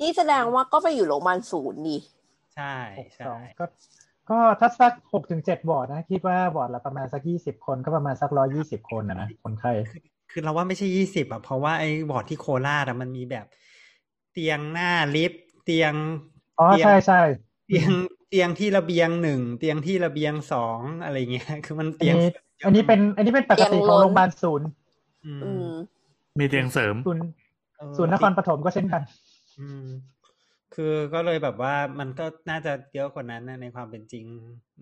[0.00, 1.98] นี่แสดงว่าก็ไปอยู่โรงพยาบาลศูนย์ดิ
[2.56, 3.64] ใช่หกสใช่องก็
[4.30, 9.72] ก็ถ้าสักหกถึงเจ็ดบอร์ดนะ คิดว่าบอร์ดละประมาณสักยี่สิบคนก็ประมาณสักร้อยี่สิบคนนะนะคนไข้
[10.30, 13.46] คือเราว่าไม่ใช่ยี่สิบอะ เพราะว่าไอ้วอร์ดที่โคราชอะมันมีแบบ
[14.32, 15.92] เตียงหน้าลิฟต์เตียง
[16.58, 17.20] อ๋อเตียงใช่ใช่
[17.66, 17.90] เตียง
[18.28, 22.28] เตียงที่ระเบียงหนึ่งเตียงที่ระเบียงสองอะไรเงี้ย คือมันอันเตียงนี้
[22.64, 24.68] อันนี้เป็น อันนี้เป็นปกติของโรงพยาบาลศูนย์
[25.26, 25.68] อือืม
[26.36, 27.24] มมีเตียงเสริมศูนย์
[27.78, 29.02] เออศูนย์นครปฐมก็เช่นกัน
[29.60, 29.86] อืม
[30.74, 34.24] คือก็เลยแบบว่ามันก็น่าจะเยอะกว่านั้นนะในความเป็นจริง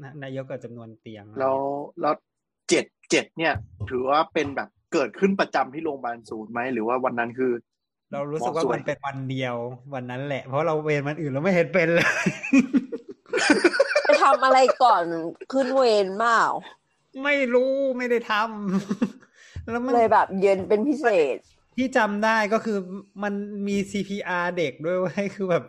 [0.03, 2.15] น่าน่าเยอะกว่าจำนวนเตียงอะไรแล้วเงี้ยแล้ว
[2.69, 3.55] เจ็ดเจ็ดเนี่ย
[3.91, 7.53] ถือว่าเป็นแบบเกิดขึ้นประจำที่โรงพยาบาลศูนย์ไหมหรือว่าวันนั้นคือ
[8.12, 9.57] เรารู้สึกว่าหมอสวยมันเป็นวันเดียว
[9.95, 12.09] วันนั้นแหละ เพราะเราเวรมันอื่นเราไม่เห็นเป็นเลย
[14.03, 15.03] ไปทำอะไรก่อน
[15.53, 16.43] ขึ้นเวรเปล่า
[17.24, 19.22] ไม่รู้ไม่ได้ทำ
[19.71, 21.37] แล้วมันเลยแบบเย็นเป็นพิเศษ
[21.77, 22.79] ที่จำได้ก็คือ
[23.23, 23.35] มัน
[23.69, 25.65] มี CPR เด็กด้วยเว้ยคือแบบ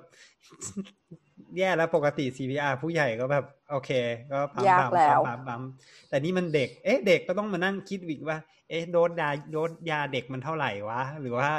[1.58, 3.90] แย่แล้วปกติ CPR ผู้ใหญ่ก็แบบ โอเค
[4.32, 5.62] ก็ปั๊มยากปั๊มแล้วปั๊มปั๊มปั๊ม
[6.10, 8.38] แต่นี่มันเด็ก เอ๊ะ เด็กก็ต้องมานั่งคิดวิกว่า
[8.70, 11.50] เอ๊ะโดสยาโดสยาเด็กมันเท่าไหร่วะ หรือว่า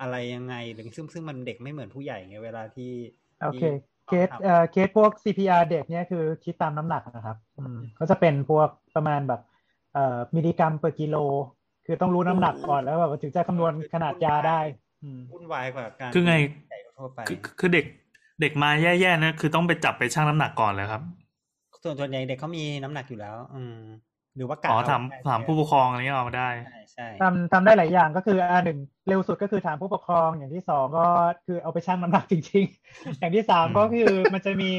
[0.00, 2.92] อะไรยังไงหรือซึ่งซึ่งมันเด็กไม่เหมือนผู้ใหญ่ไงเวลาที่
[3.40, 3.72] โอเคที่
[4.08, 9.40] เคสเอ่อเคสพวก CPR เด็กเนี่ยคือคิดตามน้ำหนักนะครับอืมก็จะเป็นพวกประมาณแบบ
[9.94, 11.16] เอ่อมิลลิกรัม per กิโล
[11.90, 14.60] คือต้องรู้น้ำหนักก่อนแล้วแบบถึงจะคำนวณขนาดยาได้
[15.02, 16.34] อืมวุ่นวายกว่าการคือไง
[16.68, 17.84] ใหญ่ทั่วไปคือคือเด็ก
[18.40, 21.02] เด็กมาแย่ๆนะคือต้องไปจับไปชั่งน้ำหนักก่อนเลยครับ
[21.82, 23.76] ส่วนส่วนใหญ่เด็กเขามีน้ำหนักอยู่แล้ว อืม
[24.36, 31.06] หรือว่ากะอ๋อเถามได้ถามผู้ปกครองอะไรเงี้ยเอามาได้ใช่ใช่ทำทำได้หลายอย่างก็คืออ่าหนึ่งเร็วสุดก็คือถามผู้ปกครองอย่างที่สองก็
[31.46, 34.72] คือเอาไปชั่งน้ำหนักจริง ๆ อย่างที่สามก็คือมันจะมี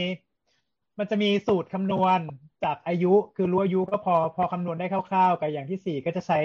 [0.99, 2.19] มันจะมีสูตรคำนวณ
[2.63, 6.39] จากอายุคือรู้อายุก็พอพอคำนวณได้คร่าวๆกับอย่างที่สี่ก็จะใช้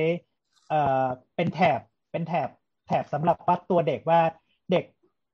[0.68, 1.06] เอ่อ
[1.36, 1.80] เป็นแถบ
[2.12, 2.48] เป็นแถบ
[2.86, 4.20] แถบสำหรับวัดตัวเด็กว่า
[4.72, 4.84] เด็ก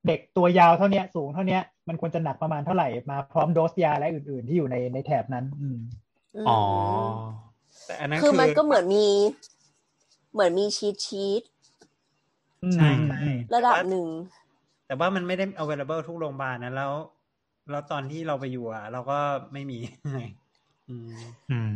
[0.06, 5.78] เด็กตัวยาวเท่าเนี้ยสูงเท่าเนี้ยมันควรจะหนักประมาณเท่าไหร่มาพร้อมโดสยาและอื่น ๆ ที่อยู่ในในแถบนั้น อืม
[6.48, 6.60] อ๋อ
[7.86, 9.06] แต่อันนั้นคือมันก็เหมือนมี
[10.32, 11.42] เหมือนมีชีตชีต
[12.64, 14.06] อืมใช่อืมใช่อืมระดับหนึ่ง
[14.86, 16.92] แต่ว่ามันไม่ได้ available ทุกโรงพยาบาลนะแล้ว
[17.70, 19.18] แล้วตอนที่เราไปอยู่อะ เราก็
[19.52, 21.12] ไม่มีอืม
[21.50, 21.74] อืม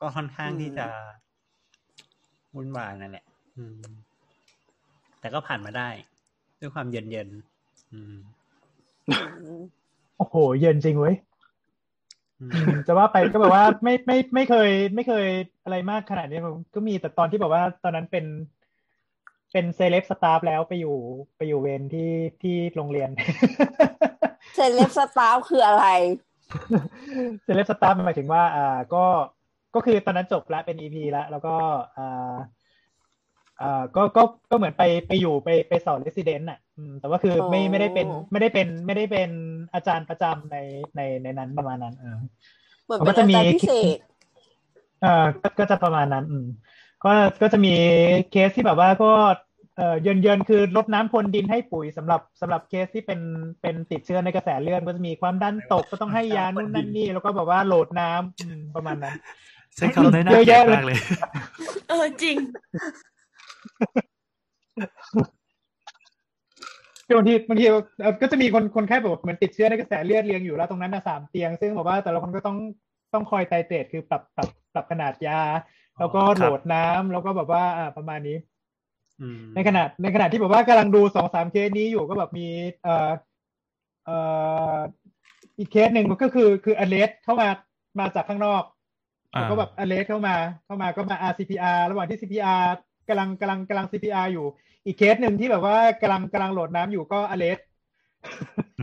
[0.00, 0.86] ก็ค่อนข้างที่จะ
[2.56, 3.24] วุ่นวายนั่นแหละ
[3.56, 3.76] อืม
[5.20, 5.88] แต่ก็ผ่านมาได้
[6.60, 8.14] ด้วยความเย็นเย็นๆอืม
[10.16, 11.16] โอ้โห เย็นจริงเว้ย
[12.40, 15.26] อืมอืมจะว่าไปก็แบบว่าไม่ไม่ไม่เคย ไม่เคย
[15.64, 18.24] อะไรมากขนาดนี้ผมก็มีแต่ตอนที่แบบว่า ตอนนั้นเป็น
[19.52, 20.96] เป็นเซเลบสตาฟแล้วไปอยู่
[21.36, 22.12] ไปอยู่เวรที่
[22.42, 23.10] ที่โรงเรียน
[24.54, 25.86] เซเลบสตาฟคืออะไร
[27.44, 29.04] เซเลบ staff หมายถึงว่า อ่าก็
[29.74, 31.54] ก็คือตอนนั้นจบแล้วเป็น EP แล้ว แล้วก็
[31.96, 32.36] อ่า
[33.62, 39.30] อ่าก็ก็ก็เหมือนไปไปอยู่ไปไปสอน resident อะอืมแต่ว่าคือไม่อ๋อไม่ได้เป็นไม่ได้เป็นไม่ได้เป็น
[39.74, 40.56] อาจารย์ประจำใน
[40.96, 42.18] ในในนั้นประมาณนั้นเออ
[42.84, 43.98] เหมือนมันเป็ก็นจะอามีจารย์พิเศษ
[45.02, 46.46] เอ่อก็ก็จะประมาณนั้น อืม
[47.04, 47.12] ก็
[47.42, 47.74] ก็จะมี
[48.30, 49.12] เคสที่แบบว่าก็
[49.76, 53.20] เอ่อเยินเยินคือรดน้ำพรวนดินให้ปุ๋ยสำหรับสำหรับเคสที่เป็น
[53.62, 59.16] เป็นติดเชื้อในกระแสเลือดก็จะมีความดันตกก็ต้องให้ยานู่นนั่นนี่ แล้วก็แบบว่าโหลดน้ำอืมประมาณนั้น
[59.78, 60.96] ใช้คำได้น่าเยอะเกลียแยะดเลยมากเลย
[61.88, 62.36] เออจริง
[67.06, 67.64] คือบางทีบางที
[68.00, 72.56] เอ่อก็จะมีคนคนไข้แบบเหมือนติดเชื้อในกระแสเลือดเรียงอยู่แล้วตรงนั้นนะสามเตียง ซึ่งแบบว่าแต่ละคนก็ต้อง
[73.14, 75.40] ต้องคอยไตเตรตคือปรับปรับปรับขนาดยา
[75.98, 78.36] แล้วก็ครับโหลดน้ำแล้วก็แบบว่าอ่าประมาณนี้
[79.20, 82.48] อืมในขณะในขณะที่แบบว่ากำลังดูสองสามเคสนี้อยู่ก็แบบมี
[82.82, 83.10] เอ่อ
[84.04, 84.16] เอ่
[84.74, 84.76] อ
[85.58, 87.48] อีกเคสหนึ่งก็คือคืออเลสเข้ามา
[87.98, 88.77] มาจากข้างนอกอ่า
[89.32, 90.34] แล้วก็แบบอเลสเข้ามา
[90.64, 92.62] เข้ามาก็มา RCPR ระหว่างที่ CPR
[93.08, 94.46] กำลังกำลังกำลัง CPR อยู่
[94.86, 97.58] อีกเคสหนึ่งที่แบบว่ากำลังกำลังโหลดน้ำอยู่ก็อเลส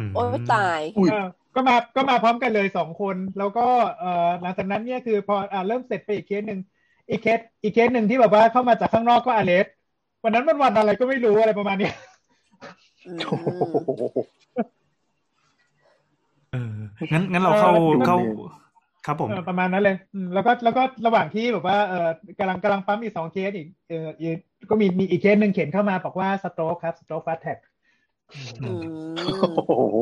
[0.08, 3.68] มโอ้ยตายอุ้ยเออก็มาก็มาพร้อมกันเลยสองคน แล้วก็
[4.00, 6.60] เอ่อหลังจากนั้นเนี่ยคือพออ่าเริ่มเสร็จไปอีกเคสหนึ่ง
[7.10, 9.66] อีกเคสอีกเคสหนึ่งที่แบบว่าเข้ามาจากข้างนอกก็ arrest
[10.24, 11.94] วันนั้นมันวันอะไรก็ไม่รู้อะไรประมาณเนี้ย
[13.08, 13.48] อืมโอ้โห
[16.52, 16.74] เออ
[17.14, 18.18] งั้นงั้นเราเข้าเออเข้า
[19.06, 22.10] ครับผมเออประมาณนั้นเลยอืมแล้วก็แล้วก็ระหว่างที่แบบว่าเออ
[22.40, 24.38] กำลังกำลังปั๊มอีกสองเคสอีกเอออีก
[24.70, 27.58] ก็มีมีอีกเคสหนึ่งเขียนเข้ามาบอกว่า stroke ครับ stroke fast track
[28.64, 28.84] อืม
[29.68, 29.98] โอ้โห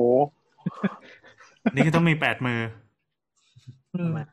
[1.74, 2.60] นี่ก็ต้องมีแปดมือ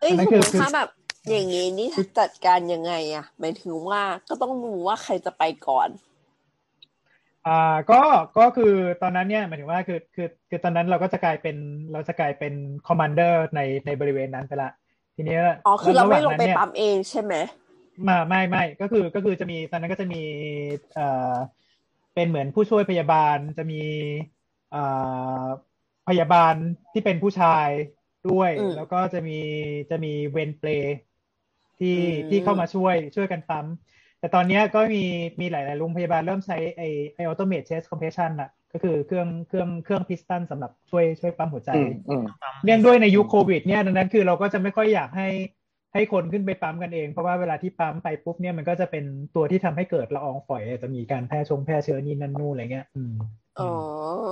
[0.01, 0.89] เอ้ยอันสนั้นมคือมติคือถ้าแบบ
[1.31, 1.89] อย่างงี้นี่
[2.19, 5.89] จัดการยังไงอะหมายถึงว่าก็ต้องดูว่าใครจะไปก่อน
[7.47, 8.01] อ่าก็
[8.39, 11.57] ก็คือตอนนั้นเนี่ยหมายถึงว่าคือคือคือตอนนั้นเราก็จะกลายเป็น
[11.93, 12.55] เราจะกลายเป็น
[12.87, 14.71] คอมมานเดอร์ในในบริเวณนั้นไปละ
[15.17, 17.35] ทีนี้อ๋อคือเราไม่ลงไประหว่นั้นนี่ยปั๊มเองใช่ไหม
[18.09, 20.23] มาไม่ไม่ก็คือก็คือจะมีตอนนั้นก็จะมี
[20.95, 21.35] เอ่อ
[22.15, 23.83] เป็นเหมือนผู้ช่วยพยาบาลจะมี
[24.71, 24.83] เอ่
[25.43, 25.47] อ
[26.09, 26.55] พยาบาล
[26.93, 27.69] ที่เป็นผู้ชาย
[28.31, 29.39] ด้วยอืมแล้วก็จะมี
[29.91, 30.69] จะมีเวรเปล
[31.79, 33.67] ที่อืมที่เข้ามาช่วยช่วยกันปั๊ม
[34.21, 35.05] แต่ตอนเนี้ยก็มี
[35.41, 36.83] มีหลาย ๆ โรงพยาบาลเริ่มใช้ไอ้
[37.15, 42.25] ไอ้ automate chest compression อะก็คือเครื่องเครื่องเครื่อง piston สำหรับช่วยช่วยปั๊มหัวใจอืมอืม
[42.65, 45.29] เนื่องด้วยในยุคโควิดเนี่ยดังนั้นคือเราก็จะไม่ค่อยอยากให้
[45.95, 49.05] ให้คนขึ้นไปปั๊มกันเอง เพราะว่าเวลาที่ปั๊มไปปุ๊บเนี่ยมันก็จะเป็น
[49.37, 53.13] ตัวที่ทำให้เกิดละอองฝอยจะมีการแพร่ชงแพร่เชื้อนี่นั่นนู่นอะไรเงี้ยอืม
[53.59, 53.69] อ๋อ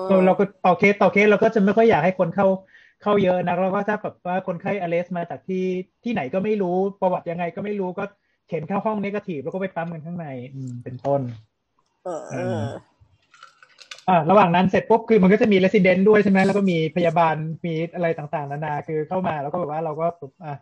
[0.09, 2.47] เราเราก็ต่อเคสต่อเคสเราก็จะไม่ค่อยอยากให้คนเข้า
[3.03, 5.65] เข้าเยอะนะแล้วก็ถ้าแบบว่าคนไข้อเลสมาจากที่
[6.05, 8.05] ที่ไหนก็ไม่รู้ประวัติยังไงก็ไม่รู้ก็
[8.49, 11.21] เข็นเข้าห้องเนกาทีฟแล้วก็ไปปั๊มกันข้างใน อืมเป็นต้น
[12.05, 12.63] เออเออ
[14.09, 17.35] อ่าระหว่างนั้นเสร็จปุ๊บคือมันก็จะมีเรสซิเดนต์ด้วยใช่ไหมแล้วก็มีพยาบาล
[17.67, 20.55] มีอะไรต่างๆ นานาคือเข้ามาแล้วก็แบบว่าเราก็แบบอะ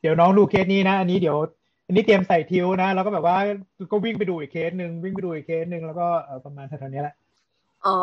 [0.00, 1.38] เดี๋ยวน้องดูเคสนี้นะ อันนี้เดี๋ยว
[1.86, 3.36] อันนี้เตรียมใส่ทิวนะแล้วก็แบบว่า
[3.92, 7.14] ก็วิ่งไปดูอีกเคสหนึ่งวิ่งไปดูอีกเคสหนึ่งแล้วก็เออประมาณเท่านี้แหละ
[7.86, 7.98] อ๋อ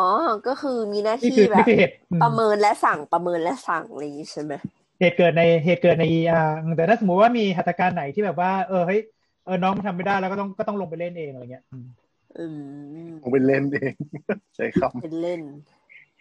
[0.47, 4.53] ก็คือมีหน้านี่ที่คือแบนี่บคือเหตุอืมประเมินและสั่งประเมินและสั่งอะไรอย่างงี้ใช่ไหม
[4.99, 6.39] เหตุเกิดในเหตุเกิดในอ่า
[6.77, 8.99] แต่ถ้าสมมติว่ามีหัตถการไหนที่แบบว่า เออเฮ้ย
[9.45, 11.85] เออน้องมันทำไม่ได้แล้วก็ต้องก็ต้องลงไปเล่นเองอะไรเงี้ยอืม
[12.37, 12.45] อื
[13.09, 13.93] มผมเป็นเล่นเอง
[14.55, 15.41] ใช้คเป็นเล่น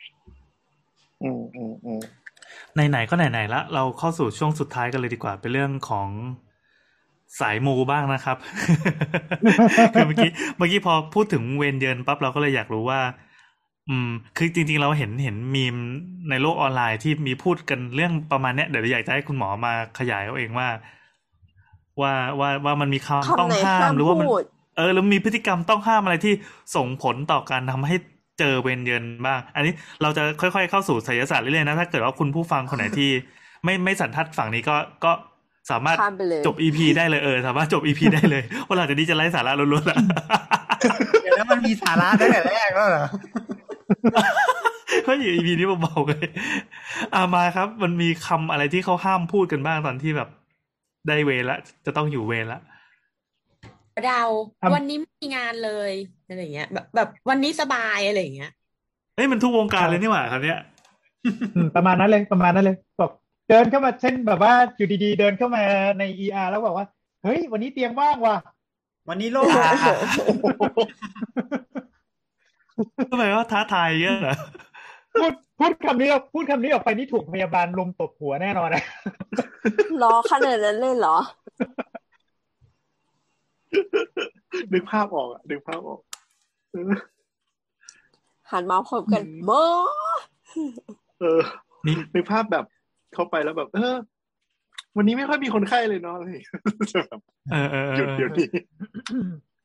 [0.03, 2.01] ำอืมอืมอืม
[2.89, 6.09] ไหนๆก็ไหนๆละเราเข้าสู่ช่วงสุดท้ายกันเลยดีกว่าเป็นเรื่องของ
[7.41, 8.37] สายมูบ้างนะครับ
[9.95, 13.01] คือเมื่อกี้เมื่อกี้พอพูดถึงเวรเยินปั๊บเราก็เลยอยากรู้ว่า
[13.89, 15.77] อืม คือจริง ๆ เราเห็นเห็นมีม
[16.31, 20.69] ในโลกออนไลน์ที่มีพูดกันเรื่องประมาณเนี้ยเดี๋ยวอยากจะให้คุณหมอมาขยายเอาเองว่า
[22.01, 24.43] ว่าว่าว่ามันมีคำต้องคำไหนห้าห้ามมหรือว่ามันพูด
[24.77, 26.35] เออแล้วมีพฤติกรรมต้องห้ามอะไรที่
[26.77, 27.97] ส่งผลต่อการทำให้
[28.39, 33.11] เจอเวรเยินบ้าง อันนี้เราจะค่อยๆเข้าสู่ไสยศาสตร์เรื่อยๆนะถ้าเกิดว่าคุณผู้ฟังคนไหนที่
[33.65, 35.13] ไม่ไม่สันทัดฝั่งนี้ก็ก็
[35.71, 39.99] สามารถข้ามไปเลยจบ EP ได้เลยเออสามารถจบ EP ได้เลยเพราะหลังจากนี้จะไร้สาระล้วนๆละ
[41.23, 43.07] เดี๋ยวแล้วมันมีสาระตั้งแต่แรกแล้วเหรอ
[45.05, 46.27] เฮ้ย EP นี้เบาๆเลย
[47.15, 50.29] อามาครับ มันมีคำอะไรที่เขาห้ามพูดกันบ้างตอนที่แบบ
[51.09, 52.61] ได้เวรละ จะต้องอยู่เวรละ
[54.07, 54.23] เดา
[54.61, 55.93] ครับวันนี้ไม่มีงานเลย
[56.29, 58.51] อะไรอย่างเงี้ย แบบแบบวันนี้สบายอะไรอย่างเงี้ย
[59.17, 60.61] เฮ้ยมันทุกวงการเลยนี่หว่าครับเนี้ย
[61.55, 63.11] อืมประมาณนั้นเลยประมาณนั้นเลยบอก
[63.49, 65.63] เดินเข้ามาเช่นแบบว่าอยู่ดีๆ เดินเข้ามา
[65.99, 66.87] ใน ER แล้วบอกว่า
[67.23, 68.37] เฮ้ย วันนี้เตียงว่างว่ะ
[69.09, 69.47] วันนี้โลก
[73.11, 74.37] ทำไมว่าท้าทายเยอะเหรอ
[75.21, 78.85] พูดพูดคำนี้ออกพูดคำนี้ออกไปนี่ถูกพยาบาลลมตบหัวแน่นอนนะ
[80.03, 81.17] รอขนาดนั้นเลยเหรอ
[84.73, 86.01] นึกภาพออกอะนึกภาพออก
[86.73, 86.93] เออ
[88.51, 89.63] หันมาพบกันอืมหมอ
[91.21, 91.41] เออ
[91.87, 92.65] นี่นึกภาพแบบ
[93.15, 93.95] เข้าไปแล้วแบบ เออ
[94.97, 96.59] วันนี้ไม่ค่อยมีคนไข้เลยเนาะอะไรอย่างเงี้ย
[96.93, 97.21] จะแบบ
[97.53, 98.47] เออเออเอหยุดอเดี๋ยวนี้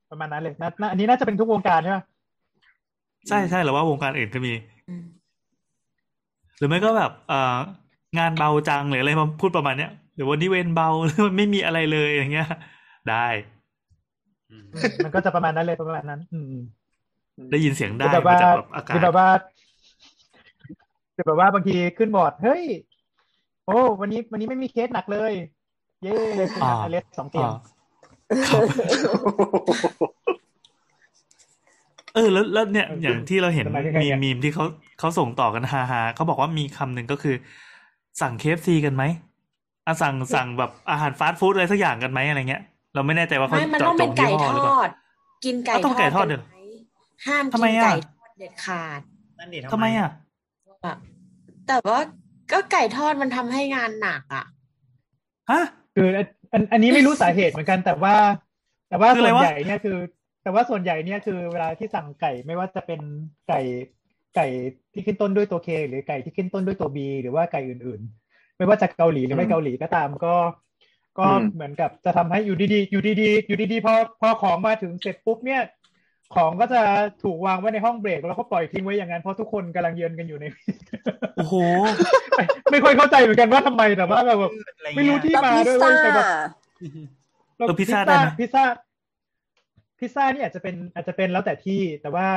[0.09, 1.99] ประมาณนั้นเลยนะนะอันนี้น่าจะเป็นทุกวงการใช่ไหม
[3.29, 4.53] ใช่ใช่หรือว่าวงการอื่นก็มี
[4.89, 5.05] อืม
[6.57, 7.57] หรือไม่ก็แบบเอ่อ
[8.17, 12.47] งานเบาจังหรืออะไรมาพูดประมาณเนี้ยหรือวันนี้เวรเบาหรือมันไม่มีอะไรเลยอย่างเงี้ย
[13.09, 13.27] ได้
[14.49, 14.67] อืม
[15.03, 16.53] มันก็จะประมาณนั้นเลยประมาณนั้น อืม
[17.51, 19.27] ได้ยินเสียงหได้รือแบบมาว่าจากแบบอากาหรือศแบบว่า
[21.13, 22.63] หรือแบบว่าบางทีขึ้นบอร์ดเฮ้ย
[23.65, 25.33] โอ้วันนี้วันนี้ไม่มีเคสหนักเลย
[26.03, 26.15] เย้
[26.53, 27.49] ขึ้นมา arrest สองเตียง
[28.51, 28.63] ครับ
[32.17, 34.65] เออแล้วแล้วเนี่ยอย่างที่เราเห็นสมัยใกล้ๆมีเนี่ยมีมที่เขา
[34.99, 37.35] เขาส่งต่อกันฮาฮาเขาบอกว่ามีคำหนึ่งก็คือ
[38.21, 39.03] สั่งเคฟซีกันไหม
[39.85, 42.61] อะสั่งสั่งแบบอาหารฟาสต์ฟู้ดอะไรสักอย่างกันไหมอะไรเงี้ย
[42.95, 44.89] เราไม่แน่ใจว่าเขาไม่มันเจาะต้องจเป็นงไก่ยี่ทห้อหรืออเปล่าด
[45.45, 46.57] กินไก่อ้าวต้องไก่ทอดกัเดี๋ยวไหม
[47.27, 49.01] ห้ามทำกิไมนอะไก่ทอดเด็ดขาด
[49.39, 50.09] นั่นดิทำไมอะ
[50.85, 50.95] อะ
[51.67, 51.99] แต่ว่า
[52.51, 54.45] ก็ไก่ทอดมันทำให้งานหนักอะ
[55.51, 55.63] ฮะ
[55.95, 58.13] คืออันอันอันนี้ไม่รู้สาเหตุเหมือนกันแต่ว่า
[58.89, 59.97] แต่ว่าคือส่อะไรวนวะใหญ่เนี่ยคือ
[60.47, 62.99] แต่ว่าส่วนใหญ่เนี่ยคือเวลาที่สั่งไก่ไม่ว่าจะเป็น
[63.49, 63.61] ไก่
[64.35, 64.47] ไก่
[64.93, 70.35] ที่ขึ้นต้นด้วยตัวเคหรือไก่ที่ขึ้นต้นด้วยตัวบีหรือว่าไก่อื่น ๆ ไม่ว่าจะเกาหลีหรือไม่เกาหลีก็ตามก็
[71.19, 75.61] ก็อืมเหมือนกับจะทำให้อยู่ดีๆอยู่ดีๆอยู่ดีๆพอพอของมาถึงเสร็จปุ๊บเนี่ย
[76.35, 76.81] ของก็จะ
[77.23, 80.45] ถูกวางไว้ในห้องเบรกแล้วก็ปล่อยทิ้งไว้อย่างนั้นเพราะทุกคนกำลังเยือนกันอยู่ใน
[81.37, 81.55] โอ้โห
[82.35, 84.39] ไม่ไม่ค่อยเข้าใจเหมือนกันว่าทำไมแต่ว่าแบบ
[84.77, 86.25] อะไรไม่เงี้รู้ยที่แล้วมาพิซด้วยซ่าเว้ยแต่แบบ
[87.57, 88.63] เออพิซซ่าได้ไหมพิซซ่า
[89.99, 92.27] พิซซ่านี่อาจจะเป็นอาจจะเป็นแล้วแต่ที่ แต่ว่า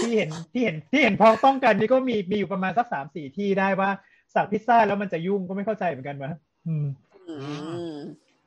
[0.00, 3.90] ที่เห็นที่เห็นที่เห็นพ้องต้องกันนี่ก็มีมีอยู่ประมาณสักสามสี่ที่ได้ว่า
[4.34, 6.32] สั่งพิซซ่าแล้วมันจะยุ่งก็ไม่เข้าใจเหมือนกันวะ
[6.66, 6.86] อืม
[7.28, 7.34] อื
[7.92, 7.94] ม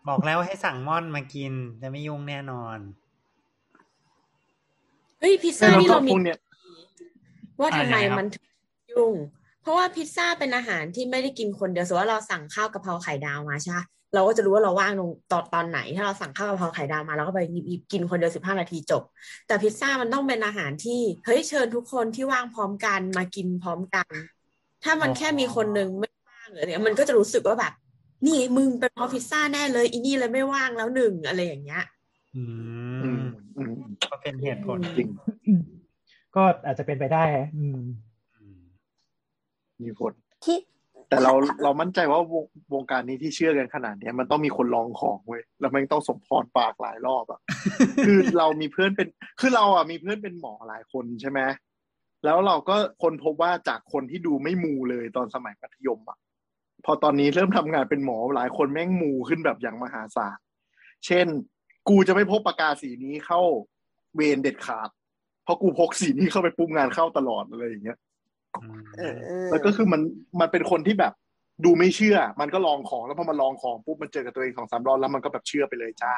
[0.08, 2.78] บอกแล้วให้สั่งม่อนมากินจะไม่ยุ่งแน่นอน
[5.20, 6.40] เฮ้ยพิซซ่าแล้วนี่ก็เราพมีวกเนี้ย
[7.60, 8.46] ว่าทำไมอะไรครับมันถึง
[8.94, 9.14] ยุ่ง
[9.62, 19.04] เพราะว่าพิซซ่าเป็นอาหารที่ไม่ได้กินคนเดียวสมมติว่าเราสั่งข้าวกะเพราไข่ดาวมาใช่ปะ เราก็จะรู้ว่าเราว่างตรงตอนตอนไหน ถ้าเราสั่งข้าวกะเพราไข่ดาวมาเราก็ไปหยิบหยิบกินคนเดียวสิบห้านาทีจบ
[19.48, 24.08] แต่พิซซ่ามันต้องเป็นอาหารที่เฮ้ยเชิญทุกคนที่ว่างพร้อมกันมากินพร้อมกัน
[24.84, 27.74] ถ้ามันแค่มีคนหนึ่งไม่ว่างหรืออะไรเนี่ยมันก็จะรู้สึกว่าแบบ
[28.28, 31.84] นี่มึงเป็นเพราะพิซซ่าแน่เลยอีนี่เลยไม่ว่างแล้วหนึ่งอะไรอย่างเงี้ย
[32.36, 32.44] อื
[33.04, 33.24] อืมม
[33.58, 33.74] อืม
[34.12, 35.10] ก็เป็นเหตุผลจริง
[36.36, 37.80] ก็อาจจะเป็นไปได้ฮะอืม
[38.40, 38.60] อืม
[39.82, 40.12] มีผล
[40.46, 40.58] ที่
[41.12, 41.34] แต่เรา
[41.64, 47.40] เรามั่นใจว่าวงวงการนี้ที่เชื่อกันขนาดเนี้ยมันต้องมีคนลองของเว้ยแล้วมันต้องสมพรปากหลายรอบอะ
[48.06, 49.08] คือเรามีเพื่อนเป็น
[49.40, 51.40] คือเราอะมีเพื่อนเป็นหมอหลายคนใช่ไหม
[52.26, 56.18] แล้วเราก็คนพบว่าจากคนที่ดูไม่มูเลยตอนสมัยมัธยมอะ
[56.86, 60.38] พอตอนนี้เริ่มทำงานเป็นหมอหลายคนแม่งมูขึ้นแบบอย่างมหาศาล
[61.06, 61.28] เช่น
[61.90, 63.42] กูจะไม่พกปากกาสีนี้เข้า
[64.16, 64.90] เวรเด็ดขาด
[65.44, 68.11] เพราะกูพกสีนี้เข้าไปปุ๊บงานเข้าตลอดอะไรอย่างเงี้ยอืมเออเออ
[69.52, 70.02] แล้วก็คือมัน
[70.40, 71.14] มันเป็นคนที่แบบ
[71.66, 76.14] ดูไม่เชื่อ มันก็ลองของแล้วพอมาลองของปุ๊บมันเจอกับตัวเองสองสามรอบแล้วมันก็แบบเชื่อไปเลยจ้า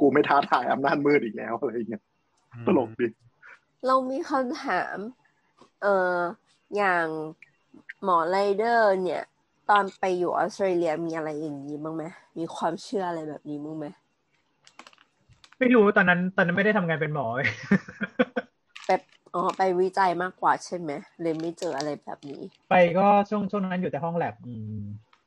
[0.00, 2.02] กูไม่ท้าทายอำนาจมืดอีกแล้วอะไรอย่างเงี้ย
[2.66, 3.06] ตลกดิ
[3.86, 4.96] เรามีคำถาม
[5.82, 6.18] เอ่อ
[6.76, 7.06] อย่าง
[8.04, 9.22] หมอไรเดอร์ เนี่ย
[9.70, 12.04] ตอนไปอยู่ออสเตรเลียมีอะไรอย่างนี้บ้างไหม
[12.38, 13.86] มีความเชื่ออะไรแบบนี้บ้างไหม
[15.58, 17.48] ไม่รู้ตอนนั้น ตอนนั้นไม่ได้ทำงานเป็นหมอเว้ย
[18.86, 19.00] แบบ
[19.34, 20.90] อ๋อไปวิจัยมากกว่าใช่ไหม
[21.20, 24.82] เลยไม่เจออะไรแบบนี้ ไปก็ช่วงช่วงนั้นอยู่แต่ห้องแลบอืม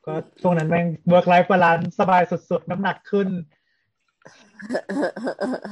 [0.06, 3.28] ก็ช่วงนั้นแม่ง work life balance สบายสุดๆ น้ำหนักขึ้น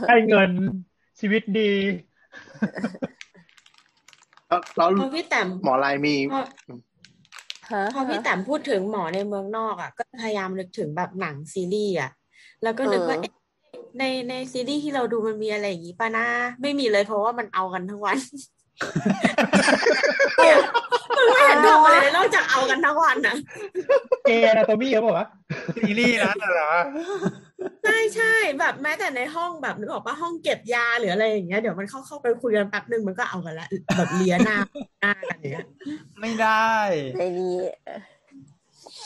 [0.07, 0.51] ได้เงิน
[1.19, 1.71] ชีวิตดี
[4.47, 6.39] แล้วแล้วพอพี่แต้มหมอลายมีพอ
[7.73, 12.11] ฮะพอพี่แต้มพูดถึงหมอในเมืองนอกอะ ก็พยายามนึกถึงแบบหนังซีรีส์อะ
[12.63, 13.33] แล้วก็นึกว่าเอ๊ะ
[13.99, 16.27] ในในซีรีส์ที่เราดูมันมีอะไรอย่างนี้ป่ะนะ
[16.61, 18.17] ไม่มีเลยเพราะว่ามันเอากันทั้งวัน
[20.37, 20.57] เนี่ย
[21.17, 23.35] มันไม่เห็นทำอะไรเลยนอกจากเอากันทั้งวันนะ
[24.25, 25.27] เกย์อนาโตมี่เขาบอกว่า
[25.75, 26.71] ซีรีส์นั้นน่ะเหรอ
[27.83, 34.57] ใช่ใช่แบบแม้แต่ในห้องแบบนึกออกป่ะห้องเก็บยาหรืออะไรอย่างเงี้ยเดี๋ยวมันเข้าเข้าไปคุยกันแป๊บนึงมันก็เอากันละแบบเลียหน้า
[35.01, 35.65] หน้ากันเนี้ย
[36.21, 36.71] ไม่ได้
[37.17, 37.57] ในนี้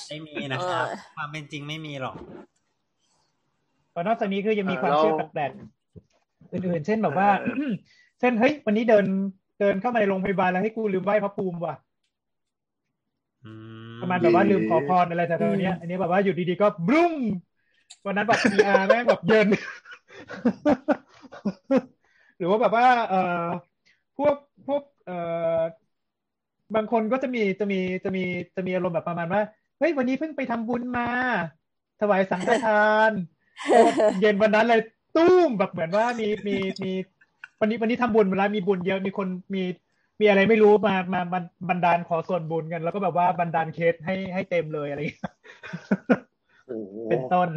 [0.07, 2.15] ไม่มีนะครับเออความเป็นจริงไม่มีหรอก
[3.97, 7.29] ก็นอกจากนี้คือยังมีเออความแล้วเชื่อแปลกๆอื่นๆ เช่นแบบว่า
[8.19, 9.05] เช่นเฮ้ยวันนี้เดิน
[9.59, 11.75] เดินเข้ามาในโรงพยาบาลแล้วให้กูลืมไหว้พระภูมิว่ะ
[13.45, 13.51] อื
[13.89, 17.13] มประมาณแบบว่าลืมขอพรอะไรแต่เนี้ยอันนี้แบบว่าอยู่ดีๆก็บรุ้ง
[18.05, 19.47] วันนั้นแบบ PR แม่งแบบเย็น
[22.37, 23.45] หรือว่าแบบว่า เอ่อ
[24.17, 24.35] พวก
[24.67, 25.17] พวกเอ่
[25.59, 25.61] อ
[26.75, 28.23] บางคนก็จะมีจะมีจะมี
[28.55, 29.41] จะมีอารมณ์แบบประมาณว่า
[29.77, 31.07] เฮ้ยวันนี้เพิ่งไปทำบุญมา
[32.01, 32.73] ถวายสังฆทา
[33.09, 33.11] น
[34.21, 34.81] เย็นวันนั้นเลย
[35.15, 36.91] ตุ้มแบบเหมือนว่ามีมีมี
[37.59, 39.63] วันนี้วันนี้ทำบุญมาแล้วมีบุญเยอะมีคนมี
[40.19, 41.39] มีอะไรไม่รู้มามามา
[41.69, 45.31] บันดาลขอส่วนบุญกัน แล้วก็แบบว่าบันดาลเคสให้ให้เต็มเลยอะไรอย่างเงี้ย
[46.67, 47.49] โอ้โหเป็นต้น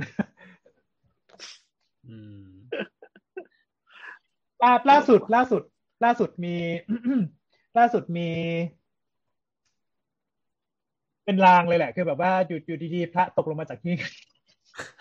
[2.08, 2.44] อืม
[4.62, 5.62] ล่าล่าสุด ล่าสุด
[6.04, 6.56] ล่าสุดมี
[7.78, 8.28] ล่าสุดมี
[11.24, 13.94] เป็นลางเลยแหละ คือแบบว่าอยู่อยู่ดีๆพระตกลงมาจากที่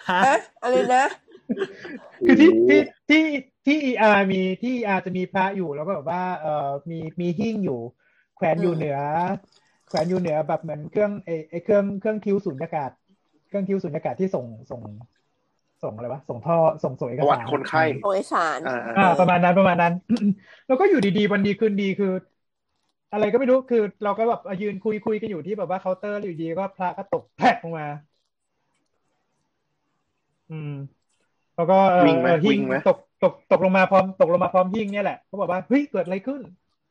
[0.10, 1.06] ฮะฮะอะไรนะ
[2.26, 2.80] คือที่ที่
[3.10, 3.24] ที่
[3.66, 7.80] ที่เออามีที่เออาจะมีพระอยู่แล้วก็แบบว่าเอ่อมีมีหิ้งอยู่
[8.36, 8.98] แขวนอยู่อืมเหนือ
[9.88, 12.92] แขวนอยู่เหนือแบบเหมือนเครื่องไอไอเครื่องเครื่องทิวสุญญากาศ
[13.48, 14.82] เครื่องทิวสุญญากาศที่ส่งส่ง
[15.84, 19.94] ส่งอะไรวะส่งท่อส่งส่งเอปกระวัสาติรคนไข้โอยสารอ่าอ่า ประมาณนั้นประมาณนั้น
[20.68, 22.14] แล้วก็อยู่ดีๆวันดีคืนดีคือ
[23.14, 27.88] อะไรก็ไม่รู้คือเราก็แบบยืนคุยคุยกันอยู่ที่แบบว่าเคาน์เตอร์อยู่ดีก็พระก็ตกแพกลงมา
[30.52, 30.74] อืม
[31.56, 36.42] แล้วก็เออวิ่งไหมเออหิ้วิ่งไหมตกตกตกลงมาพร้อมตกลงมาพร้อมหิ้งเนี่ยแหละเขาบอกว่าเฮ้ยเกิดอะไรขึ้น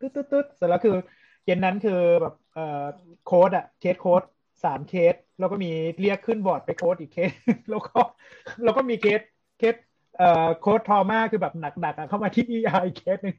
[0.01, 0.97] ตึ๊ดตึ๊ดตึ๊ดเสร็จแล้วคือ
[1.45, 2.85] เย็นนั้นคือแบบเอ่อ
[3.27, 4.23] โค้ดอะเคสโค้ด
[4.65, 5.71] สามเคส แล้วก็มี
[6.01, 7.31] เรียกขึ้นบอร์ดไปโค้ดอีกเคส
[7.71, 7.99] แล้วก็
[8.65, 9.21] แล้วก็มีเคส
[9.59, 9.75] เคส
[10.19, 13.37] เอ่อ code trauma คือแบบหนักๆอะเข้ามาที่ ER อีกเคสหนึ่ง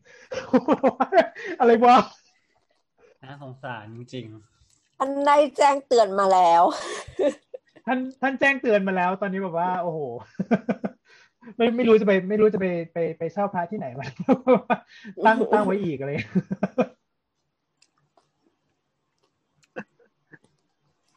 [1.59, 1.97] อะไรวะ
[3.23, 4.25] น่าสงสารจริง
[4.99, 6.63] อันได้แจ้งเตือนมาแล้ว
[7.89, 9.99] ท่านท่านแจ้งเตือนมาแล้ว ตอนนี้แบบว่า โอ้โห
[11.57, 14.07] ไม่ไม่รู้จะไป ไม่รู้จะไปไปไปเช่าพระที่ไหนมา
[15.25, 16.11] ตั้งตั้งไว้อีกอะไร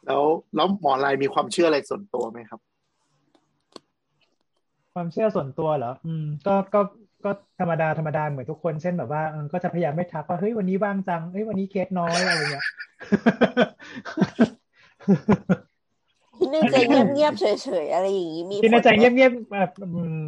[0.05, 0.23] แล้ว
[0.55, 2.59] แล้วหมอลายมีความเชื่ออะไรส่วนตัวไหมครับ
[4.93, 6.81] ความเชื่อส่วนตัวเหรอ อืม ก็ก็
[7.25, 12.65] ก็ธรรมดาธรรมดาเหมือนทุกคนเช่นแบบว่าเออก็จะพยายามไม่ทักว่าเฮ้ยวันนี้ว่างจังเฮ้ยวันนี้เคสน้อยอะไรเงี้ย
[14.35, 14.49] คิด
[16.51, 17.45] ในใจเงียบๆเฉ
[17.83, 20.27] ยๆอะไรอย่างนี้มีคิดในใจผลไหมเงียบๆแบบอืม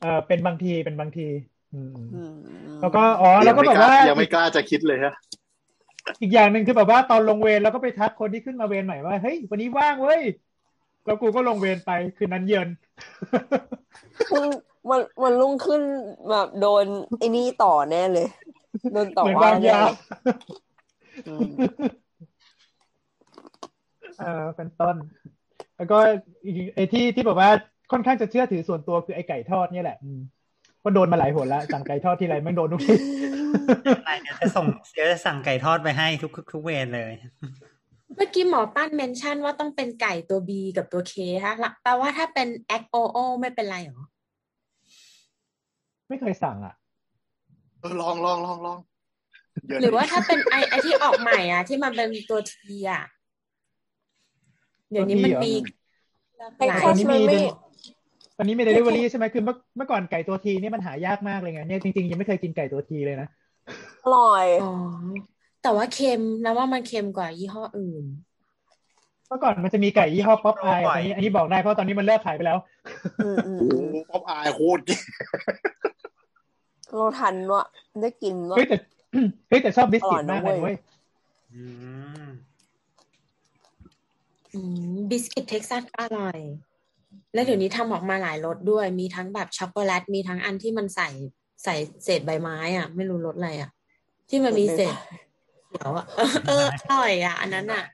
[0.00, 1.26] เออเป็นบางทีเป็นบางที
[1.72, 5.14] อืมอืมแล้วก็อ๋อแล้วก็ยังแบไม่บกล้าว่ายังไม่กล้าจะคิดเลยฮะ
[6.20, 10.22] อีกอย่างหนึ่งคือแบบว่าตอนลงเวรแล้วก็ไปทักคนที่ขึ้นมาเวรใหม่ว่าเฮ้ยวันนี้ว่างเว้ย
[11.04, 12.68] แล้วกูก็ลงเวรไปคืนนั้นเย็น
[14.28, 14.44] พรุ่ง
[14.90, 15.82] วันวันรุ่งขึ้น
[16.30, 16.86] แบบโดน
[17.18, 18.28] ไอ้นี่ต่อแน่เลย
[18.92, 19.82] โดนต่อเหมือนางว่าวแน่ยา
[24.18, 24.96] เลยอืมเออเป็นต้น
[25.76, 25.98] แล้วก็
[26.44, 27.50] อีกไอ้ที่ที่แบบว่า
[27.92, 30.20] ค่อนข้างจะเชื่อถือส่วนตัวคือไอ้ไก่ทอดเนี่ยแหละอืม
[30.82, 32.94] ก็โดนมาหลายหนแล้วสั่งไก่ทอดทีไรแม่งโดนทุกที
[34.04, 34.64] ไปเดี๋ยวจะส่ง
[34.94, 37.12] เดี๋ยวจะสั่งไก่ทอดไปให้ทุกทุกเวรเลย
[38.16, 41.14] เมื่อกี้หมอปั้นเมนชั่นว่าต้องเป็นไก่ตัว B กับตัว K
[41.44, 42.48] ฮะแปลว่าถ้าเป็น
[42.80, 44.04] X O O ไม่เป็นไรเหรอ
[46.08, 46.74] ไม่เคยสั่งอะ
[47.80, 48.78] เออลองลองลองลอง
[49.66, 53.04] เดี๋ยวหรือว่าถ้าเป็นไอ้ไอ้ที่ออกใหม่อะ ที่มันเป็นตัว T อะ
[54.90, 55.52] เดี๋ยวนี้มันมี
[56.58, 57.36] ไอ้หลายคอสมันไม่
[58.38, 63.28] ตอนนี้มีเดลิเวอรี่ใช่ไหมคือเมื่อเมื่อก่อนไก่ตัว T นี่มันหายากมากเลยไงเนี่ยจริงๆยังไม่เคยกินไก่ตัว T เลยนะ
[64.04, 64.72] อร่อยอ๋อ
[65.62, 68.04] แต่ว่าเค็มแล้วว่ามันเค็มกว่ายี่ห้ออื่น
[69.28, 72.58] เมื่อก่อนมันจะมีไก่ยี่ห้อป๊อปอายบ่ตอยอนนี้อันนี้บอกได้เพราะตอนนี้มันเลิกขายไปแล้ว
[73.24, 75.00] อืมอืมโอ้อืมโหป๊อปอายโคตรเก่ง
[76.94, 77.64] เราทันว่ะ
[78.02, 78.76] ได้กินว่ะเฮ้ยแต่
[79.48, 80.76] เฮ้ยแต่ชอบบิสกิตอร่มาอกยนะเลยเว้เว้ยย
[81.52, 81.90] อืมอื
[82.28, 82.30] ม
[85.10, 86.38] บิสกิตเท็กซัสก็อร่อย
[87.34, 91.08] แล้วเดี๋ยวนี้ทำออกมาหลายรสด้วย มีทั้งแบบช็อกโกแลต มีทั้งอันที่มันใส่
[91.64, 93.70] ใส่เศษใบไม้อะ ไม่รู้รสอะไรอะ
[94.28, 94.94] ที่มันมีเศษ
[95.68, 96.06] เขียวอะ
[96.46, 97.84] เอออร่อยอะ อันนั้นอะ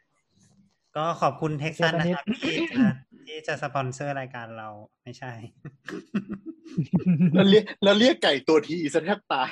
[0.97, 2.85] ก็ขอบคุณเท็กซัสเดี๋ยวตอนนี้นะครับที่จะ
[3.27, 4.69] ที่จะสปอนเซอร์รายการเรา
[5.03, 5.33] ไม่ใช่
[7.35, 9.51] แล้วเรียกแล้วเรียกไก่ตัวทีซะแทบตาย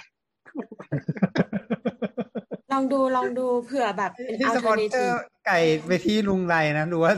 [2.73, 7.15] ลองดูลองดูเผื่อแบบเป็นที่อัลสเทปออนร์เนเซอทีฟร์ไก่ไปที่ลุงไรนะดูว่า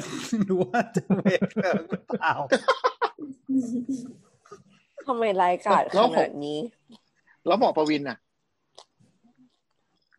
[0.51, 2.33] ดูว่าจะเวทเกินหรือเปล่า
[5.07, 6.59] ทำไมรายการแล้ขวผมนาดนี้
[7.47, 8.19] แล้วหมอประวินน่ะ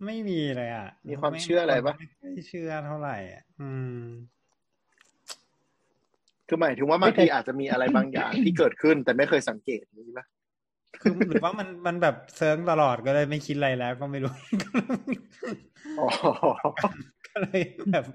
[0.05, 4.03] ไม่มีเลยอะมีความเชื่ออะไรปะ ไม่ค่อยเชื่อเท่าไหร่อะอืม
[6.47, 10.25] คือหมายถึงว่าบางทีอาจจะมีอะไรบางอย่างที่เกิดขึ้นแต่ไม่เคยสังเกตนี้ปะ
[11.01, 14.33] คือหรือว่ามันมันแบบเซิร์งตลอดก็เลยไม่คิดอะไรแล้วก็ไม่รู้
[15.97, 16.05] อ๋อ
[17.27, 17.61] ก็เลย
[17.91, 18.05] แบบ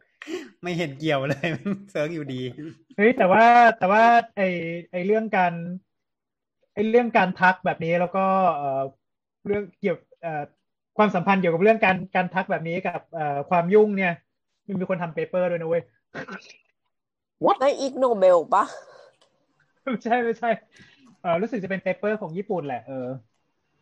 [0.63, 1.49] ไม่เห็นเกี่ยวเลย
[1.91, 2.41] เซิร์งอยู่ดี
[2.97, 3.45] เฮ้ยแต่ว่า
[3.79, 4.05] แต่ว่า
[4.37, 4.41] ไอ
[4.91, 5.53] ไอเรื่องการ
[6.75, 8.25] ไอเรื่องการทักแบบนี้แล้วก็
[8.57, 8.83] เอ่อ
[9.47, 10.43] เรื่องเกี่ยวเอ่อ
[10.97, 14.13] ความสัมพันธ์เกี่ยวกับเรื่องการการทักแบบนี้กับเอ่อความยุ่งเนี่ย
[14.67, 15.83] มันมีคนทำ paper ด้วยนะเว้ย
[17.61, 18.65] ได้ Ig Nobel ปะ
[19.83, 20.90] ไม่ใช่ไม่ใช่เออ
[21.43, 23.09] รู้สึกจะเป็น paper ของญี่ปุ่นแหละเออ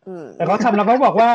[0.07, 1.29] อืมแต่เขาทำแล้วเขาบอกว่า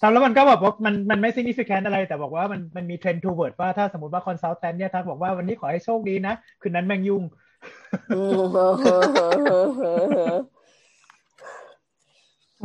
[0.00, 7.22] ทำแล้วมันก็แบบว่ามันมันไม่ significant อะไร แต่บอกว่ามันมันมี trend toward ว่าถ้าสมมติว่า consultant เนี่ยทักบอกว่าวันนี้ขอให้โชคดีนะ คืนนั้นแม่งยุ่ง
[8.16, 8.40] อืม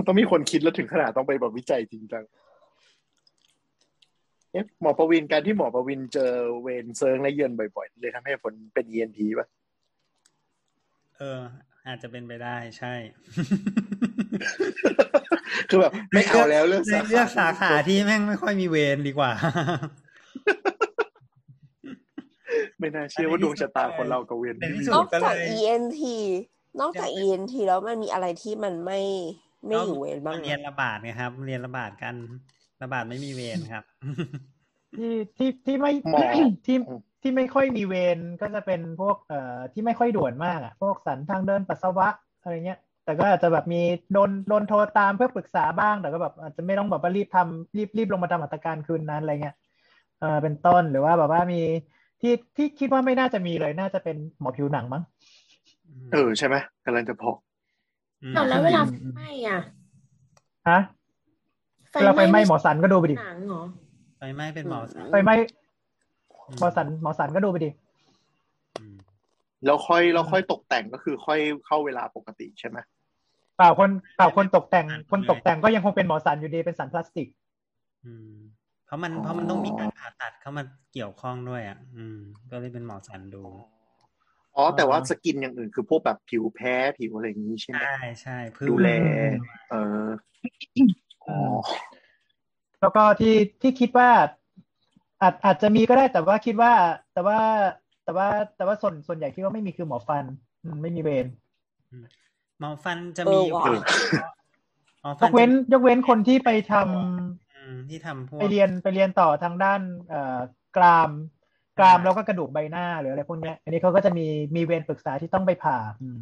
[0.07, 2.23] ต้องมีคนคิดแล้วถึงขนาดต้องไปแบบวิจัยจริงจัง
[4.51, 6.31] เอ๊ะหมอประวินการที่หมอประวินเจอ
[6.61, 9.47] เวนเซิร์งและเยือนบ่อยๆเลยทำให้ผลเป็น ENT ป่ะ
[11.17, 11.41] เออ
[11.87, 12.93] อาจจะเป็นไปได้ใช่
[15.69, 19.31] คือแบบไม่เอาแล้วเลือกเลยเลือกสาขาที่แม่งไม่ค่อยมีเวรดีกว่า
[22.79, 25.21] ไม่น่าเชื่อว่าดวงชะตาคนเรากับเวนในที่ที่สุนดอกจาก
[25.57, 26.01] ENT
[26.81, 29.01] นอกจาก ENT แล้วมันมีอะไรที่มันไม่
[29.67, 32.15] ไม่อยู่เวรบ้างเรียนอะระบาดไงครับ เรียนระบาดกัน
[32.83, 33.83] ระบาดไม่มีเวรครับ
[34.97, 36.21] ที่ที่ที่ไม่หมอ
[36.65, 36.77] ที่
[37.21, 42.07] ที่ไม่ค่อยมีเวรก็จะเป็นพวกเอ่อที่ไม่ค่อยด่วนมากอะ พวกสันทางเดินปัสสาวะ
[42.41, 43.81] อะไรเงี้ย แต่ก็อาจจะแบบมี
[44.13, 49.55] โดนโดนโทรตามเพื่อปรึกษาบ้าง แต่ก็แบบอาจจะไม่ต้องแบบว่ารีบทำรีบรีบลงมาทำมาตรการคืนนั้นอะไรเงี้ย
[50.19, 51.61] เออเป็นต้นหรือว่าแบบว่ามี
[52.21, 55.03] ที่ที่คิดว่าไม่น่าจะมีเลยน่าจะเป็นหมอผิวหนังมั้ง
[56.11, 57.35] เออใช่ไหมกำลังจะบอก
[58.31, 59.59] มเอาแล้วเวลาอืมไฟไหม้อะ
[60.69, 60.79] ฮะ
[61.93, 63.63] เวลาไฟไหม้หมอสันก็ดูไปดิหนังเหรอ
[64.17, 65.33] ไฟไหม้เป็นหมอสันไฟไหม้
[66.59, 67.69] หมอสันหมอสันก็ดูไปดิ
[68.77, 68.95] อืม
[69.65, 72.77] แล้วค่อยแล้วค่อยตกแต่งก็คือค่อยเข้าเวลาปกติใช่ไหม
[73.57, 77.27] เปล่าคนเปล่าคนตกแต่ง คนตกแต่งก็ยังคงเป็นหมอสันอยู่ดีเป็นสันพลาสติก
[78.05, 78.33] อืม
[78.85, 80.63] เพราะมันเพราะมันต้องมีการผ่าตัดเข้ามา
[80.93, 82.17] เกี่ยวข้องด้วยอะ อืม
[82.51, 83.43] ก็เลยเป็นหมอสันดู
[84.55, 88.89] อ๋อแต่ว่าสกินอย่างอื่นคือพวกแบบผิวแพ้ผิวอะไรอย่างนี้ใช่ไหมใช่ใช่เพิ่งดูแล
[89.69, 90.07] เออ
[91.27, 91.37] อ๋อ
[92.81, 94.09] แล้วก็ที่ที่คิดว่า
[95.21, 96.71] อาจอาจจะมีก็ได้แต่ว่าคิดว่า
[97.13, 97.37] แต่ว่า
[98.03, 100.25] แต่ว่าแต่ว่าส่วนส่วนใหญ่คิดว่าไม่มีคือหมอฟัน
[100.63, 101.27] อืมไม่มีเวร
[102.59, 103.65] หมอฟันจะเอมีอว่ะ
[105.01, 110.39] หมอฟัยกเว้น ยกเว้นคนที่ไปทำอืมที่ทำพวกไปเรียนไปเรียนต่อทางด้าน เอ่อ
[110.77, 111.09] กราม
[111.79, 116.21] กรามแล้วก็กระดูกใบหน้าหรืออะไรพวกเนี้ยอันนี้เขาก็จะมีมีเวรปรึกษาที่ต้องไปผ่าอืม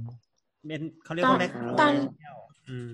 [0.68, 1.94] เป็นเขาเรียกว่าแรกตอน
[2.70, 2.94] อืม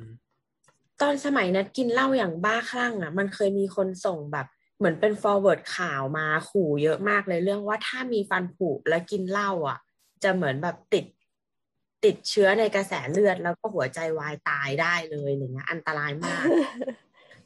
[1.02, 9.80] ตอนสมัยนัดกินเหล้าอย่างบ้าคลั่งอะ มันเคยมีคนส่งแบบ เหมือนเป็น forward ข่าวมาขู่เยอะมากเลยเรื่องว่าถ้ามีฟันผุแล้วกินเหล้าอะ
[10.24, 11.06] จะเหมือนแบบติด
[12.06, 16.44] ติดเชื้อในกระแสเลือดแล้วก็หัวใจวายตายได้เลยอย่างเงี้ยอันตรายมาก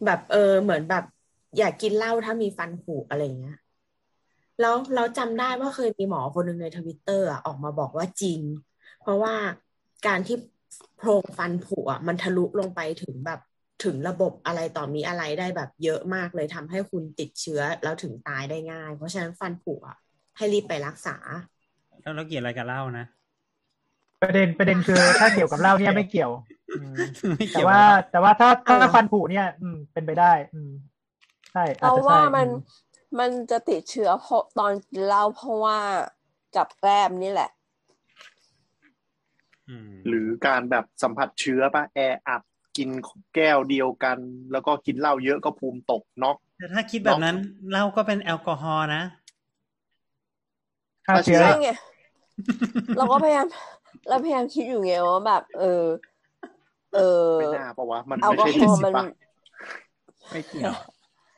[0.06, 1.04] แบบเออเหมือนแบบ
[1.58, 3.58] อยากกินเหล้าถ้ามีฟันผุอะไรเงี้ย
[4.62, 8.40] แล้วเราจำได้ว่าเคยมีหมอคนหนึ่งในทวิตเตอร์ออกมาบอกว่าจริง
[9.02, 9.36] เพราะว่า
[10.08, 10.38] การที่
[10.98, 13.40] โพรงฟันผุอะมันทะลุลงไปถึงแบบ
[13.84, 19.98] ถึงระบบอะไรต่อมีอะไรได้แบบเยอะมากเลยทำให้คุณติดเชื้อแล้วถึงตายได้ง่าย เพราะฉะนั้นฟันผุอะ
[20.38, 21.16] ให้รีบไปรักษา
[22.02, 23.06] แล้วเราเกี่ยวอะไรกับเหล้านะ
[24.22, 26.32] ประเด็นประเด็นคือถ้าเกี่ยวกับเหล้าเนี่ยไม่เกี่ยว
[26.78, 27.00] อืม
[27.38, 30.72] ไม่แต่เกี่ยวว่ากับเหล้แต่ว่าถ้าถ้าเอาเหรอฟันผุเนี่ย อืม เป็นไปได้ อืม
[31.52, 32.56] ใช่อาจเราจะว่าใช่มันอืม
[33.20, 35.80] มันจะติดเชื้อเพราะตอนกินเหล้าเพราะว่า
[36.56, 37.50] กับแกล้มนี่แหละ
[39.68, 42.42] อืมหรือการแบบสัมผัสเชื้อป่ะแออัด
[42.80, 42.90] กิน
[43.36, 44.18] แก้วเดียวกัน
[44.52, 47.36] แล้วก็กินเหล้าเยอะก็ภูมิตกน็อกแต่ถ้าคิดแบบนั้น
[47.72, 49.02] เหล้าก็เป็นแอลกอฮอล์นะ
[51.08, 51.70] ฆ่าเชื้อใช่ไง
[52.98, 53.48] เราก็พยายาม
[54.10, 55.86] เราพยายามคิดอยู่ไงว่าแบบ เออ
[56.96, 59.04] เออไม่น่าปะวะมันแอลไม่ใช่ฮเจ็ดสิบมันป่ะ
[60.32, 60.74] ไม่เกี่ยว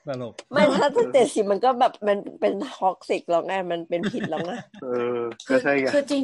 [0.08, 4.52] ตลกไม่ถ้าจะเจ็ดสิบมันก็แบบมันเป็น toxic แล้วไงมันเป็นพิษแล้วไง
[4.82, 6.24] เออคืก็อใช่ไงคือจริง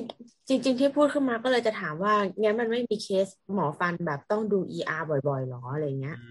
[0.49, 2.13] จริง ๆ ที่พูดขึ้นมาก็เลยจะถามว่า
[2.43, 6.27] งั้นมันไม่มีเคสหมอฟันแบบต้องดู ER บ่อยๆหรออะไรเงี้ยอื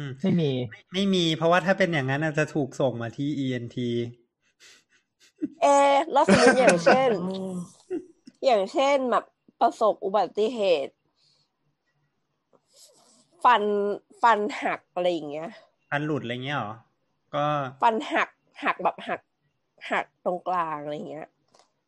[0.00, 0.50] มไม่มี
[0.92, 3.88] ไม่มี เพราะว่าถ้าเป็นอย่างนั้นน่ะจะถูกส่งมาที่ ENT
[5.60, 7.82] เอะแล้วสมมติอย่างเช่นอ๋อ
[8.44, 9.24] อย่างเช่นแบบ
[9.60, 10.92] ประสบอุบัติเหตุ
[13.44, 13.62] ฟัน
[14.22, 15.48] ฟันหักอะไรอย่างเงี้ย
[15.92, 16.72] ฟันหลุดอะไรเงี้ยเหรอ
[17.34, 17.46] ก็
[17.80, 18.28] ฟันหัก
[18.62, 19.20] หักแบบหัก
[19.90, 21.26] หักตรงกลางอะไรอย่างเงี้ย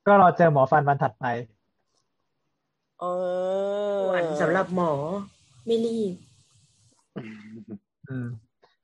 [0.06, 1.24] ก็รอเจอหมอฟันวันถัดไป
[3.00, 4.92] เออส่วนสำหรับหมอ
[5.66, 6.14] ไม่รีบ
[8.08, 8.26] อืม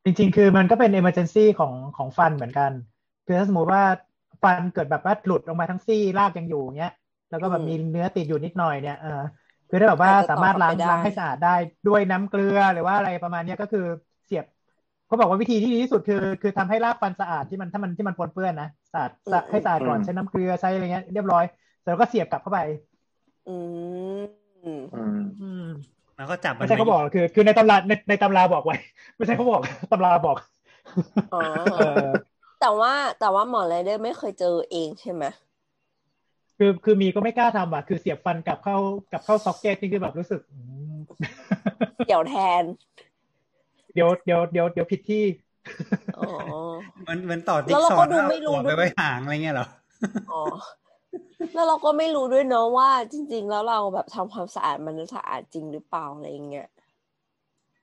[0.04, 2.72] จริงๆ คือมันก็เป็น emergency ของของฟันเหมือนกัน
[3.24, 3.82] คือถ้าสมมติว่า
[4.42, 6.90] ฟันเกิดแบบว่าหลุดออกมาทั้งซี่รากยังอยู่เงี้ย
[7.28, 9.08] แล้วก็แบบอืมมีเนื้อติดอยู่นิดหน่อยเนี่ยเออ
[9.68, 11.48] คือถ้าแบบว่าอาจจะสามารถล้างต่อไปได้ล้างให้สะอาดได้
[11.86, 13.80] ด้วยน้ำเกลือหรือว่าอะไรประมาณเนี้ยก็คือ
[15.10, 21.44] เสียบเขาบอกว่าวิธีที่ดีที่สุดคือคือทำให้รากฟันสะอาดที่มันถ้ามันที่มันปนเปื้อนนะสะอาดสะให้สะอาดก่อนอืมใช้น้ำเกลือใช้อะไรเงี้ยเรียบร้อย
[21.82, 22.60] เสร็จแล้วก็เสียบกลับเข้าไป
[23.46, 23.56] อื
[24.18, 24.22] ม
[24.62, 24.96] อืมอื
[25.58, 25.60] ม
[26.16, 28.74] แล้วก็จับมัไม่นใช่เขาบอกคือ คือในตำราในในตำราบอกไว้
[29.16, 29.60] ไม่ใช่เขาบอก
[29.90, 30.36] ตำราบอก
[31.32, 31.38] อ๋อ
[31.74, 31.82] เออ
[32.60, 35.24] แต่ว่าแต่ว่าหมอไรเดอร์ไม่เคยเจอเองใช่ไหม
[36.58, 38.76] คือคือมีก็ไม่กล้าทำอะ คือเสียบฟันกลับเข้า
[39.10, 40.56] กลับเข้าซ็อกเก็ตนี่คือแบบรู้สึกอื
[40.96, 40.98] ม
[42.04, 42.64] เกี่ยวแทน
[43.94, 45.24] เดี๋ยวเดี๋ยวเดี๋ยวเดี๋ยวผิดที่
[46.16, 46.20] อ๋อ
[47.00, 49.66] เหมือนเหมือนต่อจิ๊แล้กวเราซอก็ว์ดูแล้วไม่รู้เอาหัวไปด้วยไว้หางอะไรเงี้ยเหรอ
[50.28, 50.40] อ๋อ
[51.54, 56.66] แล้วเราก็ไม่รู้ด้วยเนาะว่า จริง ๆ แล้วเราแบบทำความสะอาดมันสะอาดจริงหรือเปล่าอะไรอย่างเงี้ย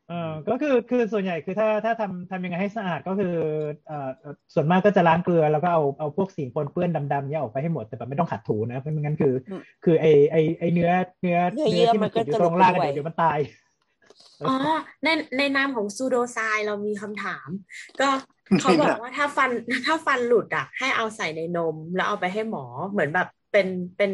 [0.07, 0.15] เออ
[0.47, 3.27] ก็คือคือส่วนใหญ่คือถ้าถ้าทำทำยังไงให้สะอาดก็คือ
[3.85, 10.89] เอ่อเอ่อส่วนมากก็จะล้างเกลือแล้วก็เอาเอาพวกสิ่งปนเปื้อนดำๆเนี่ยออกไปให้หมดแต่แบบไม่ต้องขัดถูนะเพราะไม่งั้นคืออืมคือไอไอไอเนื้อ
[11.21, 13.39] เนื้อเนื้อเยื่อที่มัมันนก็ติดอยู่จะตรงล่างหลุดอะด้วยเดี๋ยวมันตาย
[14.47, 14.55] อ๋อ
[15.03, 15.07] ใน
[15.37, 17.49] ในนามของซูโดไซเรามีคำถาม
[17.99, 18.09] ก็
[18.61, 19.51] เขาบอกว่าถ้าฟัน
[19.85, 23.67] ถ้าฟันหลุดอะ ให้เอาใส่ในนม แล้วเอาไปให้หมอเหมือนแบบเป็น
[23.97, 24.11] เป็น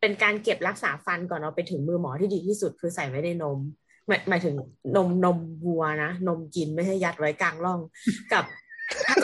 [0.00, 3.58] เป็นการเก็บรักษาฟันก่อนเอาไปถึงมือหมอที่ดีที่สุดคือใส่ไว้ในนม
[4.08, 4.54] หมายหมายถึง
[4.96, 7.80] นมนมวัวนะ นมกินไม่ใช่ยัดไว้กลางร่อง
[8.32, 8.44] กับ
[9.04, 9.16] ถ้า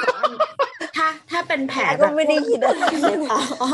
[1.32, 3.68] ถ้าเป็นแผลก็ไม่ได้คิดอะไรเลยนะอ๋อ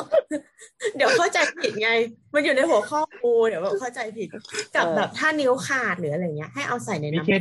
[0.96, 1.90] เดี๋ยวเข้าใจผิดไง
[2.34, 4.28] มันอยู่ในหัวข้อกูเดี๋ยวแบบเข้าใจผิด
[4.74, 7.40] กับเออแบบถ้านิ้วขาดหรืออะไรเงี้ย ให้เอาใส่ในมีน้ำเคน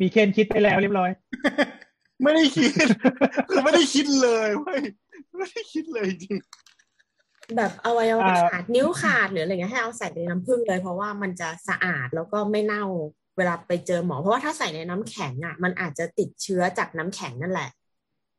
[0.00, 1.10] มีเคนคิดไปแล้วเรียบร้อย
[2.22, 2.70] ไม่ได้คิด
[3.50, 4.80] คือไม่ได้คิดเลยเว้ย
[5.36, 6.36] ไม่ได้คิดเลยจริง
[7.56, 12.84] แบบอวัยวะอ่าขาดนิ้วขาดหรืออะไรเงี้ยให้เอาใส่ในน้ำผึ้งเลย เพราะว่ามันจะสะอาดแล้วก็ไม่เน่า
[13.36, 17.70] เวลาไปเจอหมอ เพราะว่าถ้าใส่ในน้ำแข็งอะ มันอาจจะติดเชื้อจากน้ำแข็งนั่นแหละ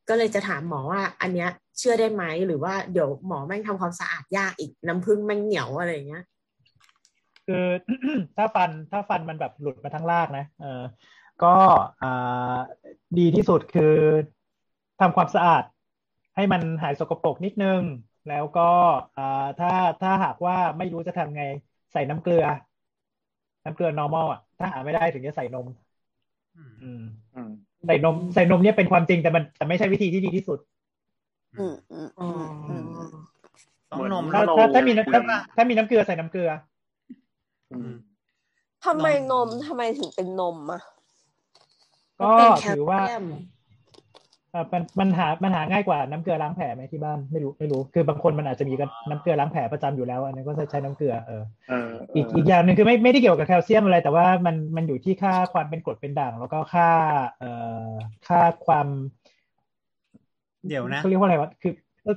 [0.10, 6.24] ก็เลยจะถามหมอว่า อันเนี้ยเชื่อได้ไหมหรือว่าเดี๋ยวหมอแม่งทำความสะอาดยากอีกน้ำผึ้งแม่งเหนียวอะไรเงี้ย
[7.48, 7.66] คือ
[8.36, 10.82] ถ้าฟันถ้าฟันมันแบบหลุดมาทั้งรากนะเออ
[11.44, 11.54] ก็
[12.02, 12.58] อ่า
[13.20, 13.96] ดีที่สุดคือ
[15.02, 15.64] ทำความสะอาด
[16.36, 17.82] ให้มันหายสกปรกนิดนึง
[18.30, 18.70] แล้วก็
[19.18, 19.72] อ่าถ้า
[20.02, 21.44] ถ้าหากว่าไม่รู้จะทำไง
[21.94, 22.46] ใส่น้ำเกลือ
[23.64, 25.68] น้ำเกลือ normal อะถ้าหาไม่ได้ถึงจะใส่นม
[26.56, 27.02] อืมอืม
[27.36, 27.52] อืม
[27.88, 30.60] ใส่นมใส่นมเนี่ยเป็นความจริงแต่มันแต่ไม่ใช่วิธีที่ดีที่สุด
[31.60, 32.28] อืมอืมอ๋อ
[32.70, 33.10] อืมออืม
[33.92, 35.22] ต้องนมถ้าเราถ้าถ้ามีน้ำคุยถ้า
[35.56, 36.50] ถ้ามีน้ำเกลือใส่น้ำเกลือ
[37.72, 37.92] อืม
[38.86, 40.82] ทำไมนมทำไมถึงเป็นนมอะ
[42.20, 43.18] ก็เป็นแคลถือว่าเซีย
[44.58, 56.90] มเอ่อมันมันหามันหาง่ายกว่าน้ำเกลือล้างแผลไหมที่บ้านไม่รู้ไม่รู้ คือบางคนมันอาจจะมีกับน้ำเกลือล้างแผลประจำอยู่แล้ว อันนี้ก็ใช้น้ำเกลือเออเออเออีกออีกอย่างหนึ่งคือไม่ไม่ได้เกี่ยวกับแคลเซียมอะไร แต่ว่ามันมันอยู่ที่ค่าความเป็นกรดเป็นด่าง แล้วก็ค่า
[57.40, 57.52] เอ่
[57.88, 57.92] อ
[58.28, 58.88] ค่าความ
[60.68, 61.74] เดี๋ยวนะเขาเรียกว่าอะไรวะคือ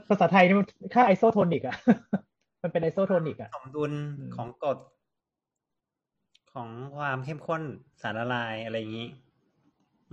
[0.09, 1.77] ภาษาไทยนี่มันค่า isotonic อะ
[2.63, 4.79] มันเป็น isotonic อะสมดุลอืมของกรด
[6.53, 7.63] ของความเข้มข้น
[8.03, 9.09] สารละลายอะไรอย่างนี้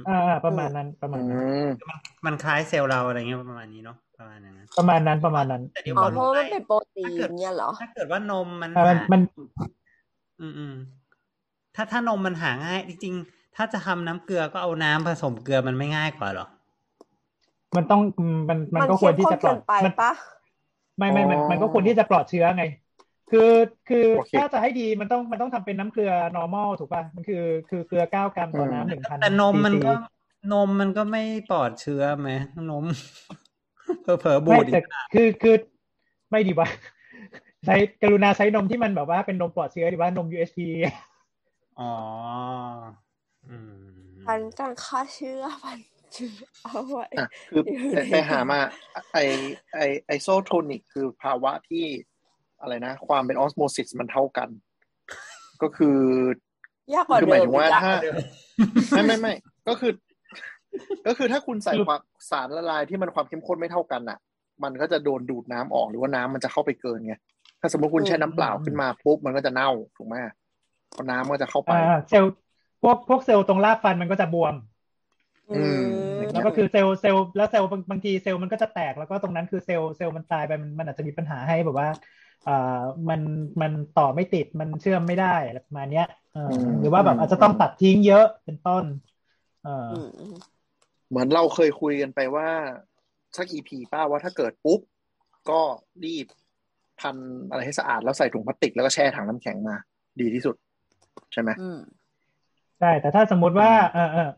[0.06, 9.22] อ่าอ่าประมาณนั้นประมาณนั้นอืมมันมันคล้ายเซลล์เราอะไรเงี้ยประมาณนี้เนาะประมาณนั้นนะประมาณนั้นประมาณนั้นแต่เดี๋ยวอ๋อก่อนเพราะว่ามันเป็นโปรตีนเนี่ยเหรอถ้าเกิดถ้าเกิดว่านมมันอ่ามันหามัน
[10.40, 10.76] อืมอืม
[11.76, 16.46] ถ้าถ้านมมันหาง่าย จริงๆ ถ้าจะทำน้ำเกลือก็เอาน้ำผสมเกลือมันไม่ง่ายกว่าเหรอ
[17.76, 18.02] มันต้อง
[18.50, 20.12] มันมันมันก็ควรที่จะปลเข้อมดข้นเกินไปมันปะ
[20.98, 22.64] ไม่ไม่มันอ๋อมันก็ควรที่จะปลอดเชื้อไง
[23.32, 23.52] คือ
[23.90, 32.30] คือโอเคถ้าจะให้ดีมันต้องมันต้องทำเป็นน้ำเกลือ normal ถูกป่ะ มันคือคือเกลือเก้ากรัมต่ออืมน้ำหนึ่งพันแต่นมมันก็ซีซีนมมันก็ไม่ปลอดเชื้อไหม
[32.72, 32.86] นม
[34.02, 35.56] เผลอๆบูไม่ดอีแต่กคือคือ
[36.32, 36.68] ไม่ดีวะ
[37.66, 40.60] ใช้กรุณาใช้นมที่มันแบบว่าเป็นนมปลอดเชื้อดีว่านม USP
[41.80, 41.94] อ๋อ
[43.50, 45.80] อืมพันการฆ่าเชื้อพัน
[46.14, 46.34] เชื้อ
[46.64, 48.60] เอาไว้อะคืออยู่ไปในไปหามา
[49.14, 49.18] ไอ
[49.74, 51.86] ไอไอโซโทนิกคือภาวะที่
[52.62, 54.50] อะไรนะ ความเป็นออสโมซิสมันเท่ากัน
[55.62, 56.00] ก็คือ
[56.94, 57.84] ยากกว่าคือหเดิมายมถึงว่าอีกอะ
[58.92, 59.34] ถ้าไม่ไม่ไม่
[59.68, 59.92] ก็คือ
[61.08, 62.02] ก็คือถ้าคุณใส่ความ
[62.32, 64.20] สารละลายที่มันความเข้มข้นไม่เท่ากันอะ
[64.64, 67.16] มันก็จะโดนดูดน้ำออกหรือว่าน้ำมันจะเข้าไปเกินไง
[67.62, 70.16] ถ้าสมมติคุณแช่น้ำเปล่าขึ้นมาปุ๊บมันก็จะเน่าถูกไหม
[70.92, 72.32] เพราะน้ำก็จะเข้าไปอ่าเซลล์
[72.82, 74.56] พวกพวกเซลล์ตรงรากฟันมันก็จะบวม
[75.52, 75.84] อืม
[76.34, 81.98] แล้วก็คือเซลล์เซลล์แล้วเซลล์บางบางทีเซลล์มันก็จะแตกแล้วก็ตรงนั้นคือเซลล์เซลล์มันตายไปมันมันอาจจะมีปัญหาให้แบบว่าอ่า
[83.10, 83.22] มัน
[83.62, 88.84] มันต่อไม่ติดมันเชื่อมไม่ได้อะไรประมาณเนี้ยเออมหรือว่าแบบอาจจะต้องตัดทิ้งเยอะเป็นต้น
[89.64, 90.36] เอออืมอืม
[91.10, 92.50] เหมือนเราเคยคุยกันไปว่า
[93.38, 94.80] สักอีพีป้าว่าถ้าเกิดปุ๊บ
[95.50, 95.62] ก็
[96.06, 96.28] รีบ
[97.00, 97.16] พัน
[97.50, 99.76] อะไรให้สะอาดแล้วใส่ถุงพลาสติกแล้วก็แช่ถังน้ำแข็งมา
[100.20, 100.56] ดีที่สุด
[101.34, 101.80] ใช่ไหมอืม
[102.80, 104.30] ใช่แต่ถ้าสมมุติว่า เออเออ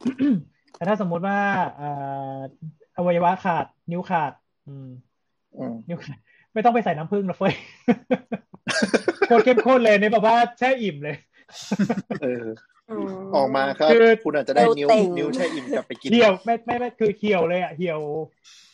[0.76, 1.38] แต่ถ้าสมมุติว่า
[1.78, 1.90] เอ่
[2.36, 2.38] อ
[2.98, 4.32] อวัยวะขาดนิ้วขาด
[4.68, 4.88] อืม
[5.58, 6.20] อืมนิ้วขาด
[6.54, 7.54] ไม่ต้องไปใส่น้ำผึ้งนะเฟ้ย
[9.28, 11.16] โคตรเข้มข้นเลยเนี่ยแบบว่าแช่อิ่มเลย
[12.22, 12.46] เออ
[12.90, 18.00] อืมออกมาครับคือคุณอาจจะได้นิ้วเต็งนิ้วแช่อิ่มกลับไปกินเหี่ยวไม่ไม่ไม่คือเหี่ยวเลยอะเหี่ยว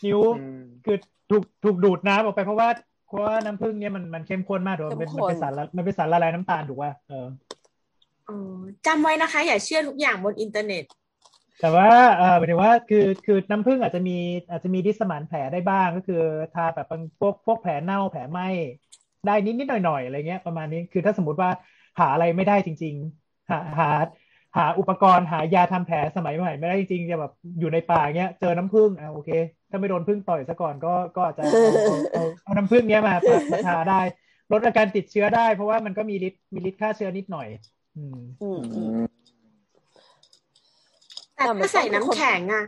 [0.05, 0.97] นิ้วอืมคือ
[1.29, 2.69] ถูกถูกดูดน้ำออกไปเพราะว่า
[3.07, 7.27] เพราะว่าน้ำผึ้งเนี่ยมันมันเข้มข้นมากถูกไหมมันเป็นมันเข้มข้นเป็นสารละมันเป็นสารละลายน้ำตาลถูกป่ะเออ
[8.29, 10.83] อ๋อจำไว้นะคะ อย่าเชื่อทุกอย่างบนอินเทอร์เน็ต
[11.59, 14.11] แต่ว่าเออหมายถึงว่าคือคือน้ำผึ้งอาจจะมี
[14.49, 16.15] อาจจะมีดิสมานแผลได้บ้าง ก็คือ
[16.51, 18.43] ทาแบบบางพวกพวกแผลเน่าแผลไหม้
[19.25, 21.49] ได้นิดนิดหน่อยหน่อยอะไรเงี้ยประมาณนี้คือถ้าสมมติว่า
[21.99, 23.87] หาอะไรไม่ได้จริง ๆ หาหา
[24.57, 29.29] หาอุปกรณ์หายาทำแผลสมัยใหม่ไม่ได้จริงๆจะแบบอยู่ในป่าเงี้ยเจอน้ำผึ้งอะโอเค
[29.69, 31.43] ถ้าไม่โดนผึ้งต่อยซะก่อนก็ก็อาจจะ
[31.83, 33.15] เอาเอาเอาน้ำผึ้งเนี้ยมา
[33.51, 34.01] มาทาได้
[34.51, 37.47] ลดอาการติดเชื้อได้ เพราะว่ามันก็มีฤทธิ์มีฤทธิ์ฆ่าเชื้อนิดหน่อย
[37.95, 39.14] อืมอืมอือืมม
[41.35, 42.65] แต่แต่มันถ้าใส่ต้องเป็นน้ำคนแข็งอะ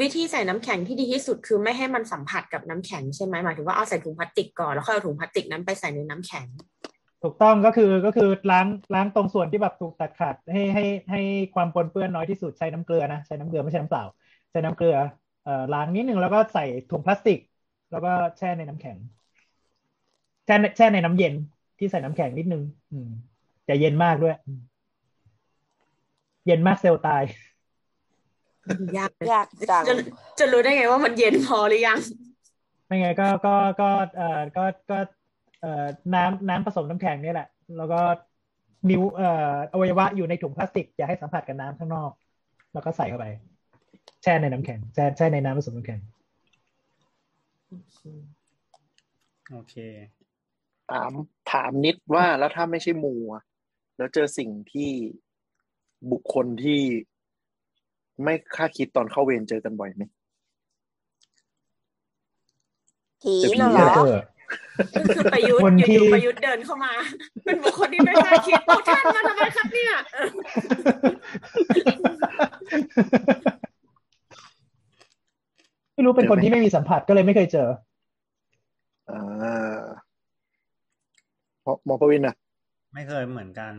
[0.00, 6.46] วิธีใส่น้ำแข็งที่ดีที่สุดคือไม่ให้มันสัมผัสกับน้ำแข็งใช่ไหมหมายถึงว่าเอาใส่ถุงพลาสติกก่อนแล้วค่อยเอาถุงพลาสติกนั้นไปใส่ในน้ำแข็ง
[7.22, 11.20] ถูกต้องก็คือก็คือล้างล้างตรงส่วนที่แบบถูกตัดขาดให้ให้ให้
[11.54, 14.04] ความปนเปื้อนน้อยที่สุดใช้น้ำเกลือนะใช้น้ำเกลือไม่ใช่น้ำเปล่า
[14.50, 14.96] ใช้น้ำเกลือ
[15.44, 17.38] เอ่อล้างนิดนึงแล้วก็ใส่ถุงพลาสติก
[17.90, 18.96] แล้วก็แช่ในน้ำแข็ง
[20.46, 21.34] แช่ในแช่ในน้ำเย็น
[21.78, 22.62] ที่ใส่น้ำแข็งนิดนึง
[22.92, 23.10] อืม
[23.66, 24.60] อย่าเย็นมากด้วยอืม
[26.46, 27.22] เย็นมากเซลล์ตาย
[28.98, 29.94] ยากเลยยากจังจะ
[30.38, 31.98] จะรู้ได้ไงว่ามันเย็นพอหรือยัง
[32.86, 34.98] ไม่ไงก็ก็ก็เอ่อก็ก็
[35.60, 35.84] เอ่อ
[36.14, 38.00] น้ำน้ำผสมน้ำแข็งเนี่ยแหละ แล้วก็
[38.90, 42.10] นิ้วเอ่ออวัยวะอยู่ในถุงพลาสติก อย่าให้สัมผัสกับน้ำข้างนอก
[42.72, 43.26] แล้วก็ใส่เข้าไป
[44.22, 46.00] แช่ในน้ำแข็งแช่แช่ในน้ำผสมน้ำแข็ง
[49.52, 49.74] โอเค
[50.90, 51.12] ถาม
[51.52, 53.42] ถามนิดว่าแล้วถ้าไม่ใช่มูอะ
[53.96, 54.90] แล้วเจอสิ่งที่
[56.12, 56.80] บุคคลที่
[58.24, 60.02] ไม่คาดคิดตอนเข้าเวรเจอกันบ่อยไหม
[63.22, 64.16] ผีจะผีน่ะเหรอะไรอเจอ
[64.94, 66.92] ก็คือประยุทธ์คนที่อยู่ๆประยุทธ์เดินเข้ามา
[67.44, 70.28] เป็นบุคคลที่ไม่คาดคิดพวกท่านมาทำไมครับเนี่ยเออ
[75.94, 77.68] ไม่รู้เป็นคนที่ไม่มีสัมผัสก็เลยไม่เคยเจอ
[79.10, 79.80] อ่า
[81.64, 82.34] หมอหมอประวินอะ
[82.94, 83.72] ไม่เคยเหมือนกัน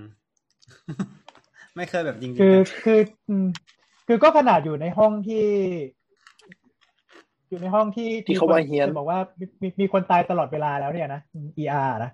[1.76, 3.00] ไม่เคยแบบจริงๆคือจังคือ
[3.30, 3.48] อืม
[4.14, 5.46] คือก็ขนาดอยู่ในห้องที่
[7.50, 12.12] อยู่ในห้องที่ที่เขาว่าเฮี้ยนจะบอกว่ามีมีมีคนตายตลอดเวลาแล้วเนี่ยนะอืม ER นะ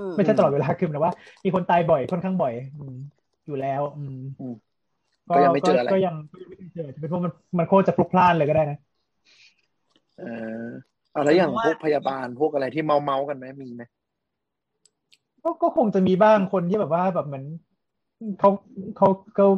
[0.00, 1.14] อืไม่ใช่ตลอดเวลาคือหมายถึงว่า
[1.44, 2.96] มีคนตายบ่อยค่อนข้างบ่อยอืม
[3.46, 4.54] อยู่แล้วอืมอืม
[5.28, 6.14] ก็ยังไม่เจออะไรก็ยัง
[6.58, 8.78] ไม่เจอจะเป็นเพราะมันมันโคตรจะพลุกพล่านเลยก็ได้นะ
[10.18, 10.24] เอ
[10.64, 10.66] อ
[11.12, 13.82] เอาแล้วอย่างพวกพยาบาลพวกอะไรที่เมาเมาๆกันไหมมีไหม
[15.44, 17.44] ก็ก็คงจะมีบ้างคนที่แบบว่าแบบเหมือน
[18.40, 18.50] เขา
[18.96, 19.48] เขาเขา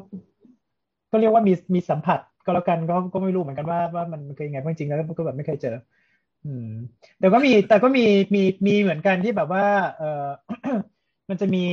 [1.12, 5.76] ก็เรียกว่ามีมีสัมผัสก็แล้วกันก็ก็ไม่รู้เหมือนกันว่าว่ามันเป็นยังไงเพราะจริงๆแล้วก็แบบไม่เคยเจอ
[6.46, 6.70] อืม
[7.18, 9.64] แต่ก็มีแต่ก็มีมีมีเหมือนกันที่แบบว่า
[9.98, 10.26] เออ
[11.28, 11.64] มันจะมี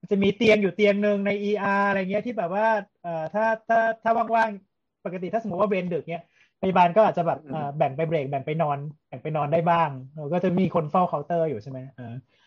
[0.00, 2.66] มันจะมีเตียงอยู่เตียงหนึ่งใน ER อะไรเงี้ยที่แบบว่า
[3.02, 6.24] เอ่อถ้าถ้าถ้าว่างๆ ปกติถ้าสมมติว่าเวรดึกเนี้ย
[6.62, 8.78] พยาบาลก็อาจจะแบบเออแบ่งไปเบรกแบ่งไปนอน
[9.08, 9.88] แบ่งไปนอนได้บ้าง
[10.32, 11.78] ก็จะมีคนเฝ้าเคาน์เตอร์อยู่ใช่ไหม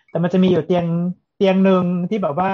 [0.10, 0.86] แต่มันจะมีอยู่เตียง
[1.38, 2.52] เตียงหนึ่งที่แบบว่า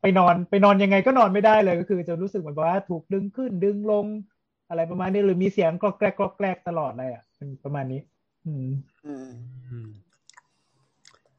[0.00, 4.06] ไปนอนไปนอนยังไงก็นอนไม่ได้เลยก็คือ จะรู้สึกเหมือนกับว่าถูกดึงขึ้นดึงลง
[4.68, 8.00] อะไรประมาณนี้หรือมีเสียงกรอกแกรกกรอกแกรกตลอดเลยอะเป็นประมาณนี้
[8.46, 8.68] อืม
[9.04, 9.28] อืม
[9.68, 9.88] อืม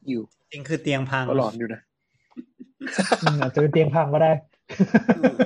[0.08, 1.80] อยู่จริงคือเตียงพังก็หลอนอยู่นะ
[3.20, 4.28] อืมอาจจะเป็นเตียงพังก็ได้
[5.14, 5.36] อืม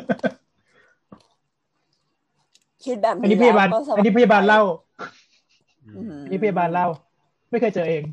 [2.82, 4.60] คิดแบบอันนี้พยาบาลแล้วก็สบอันนี้พยาบาลเล่า
[5.84, 6.84] อือืมมอันนี้พยาบาลเล่า
[7.50, 8.04] ไม่เคยเจอเอง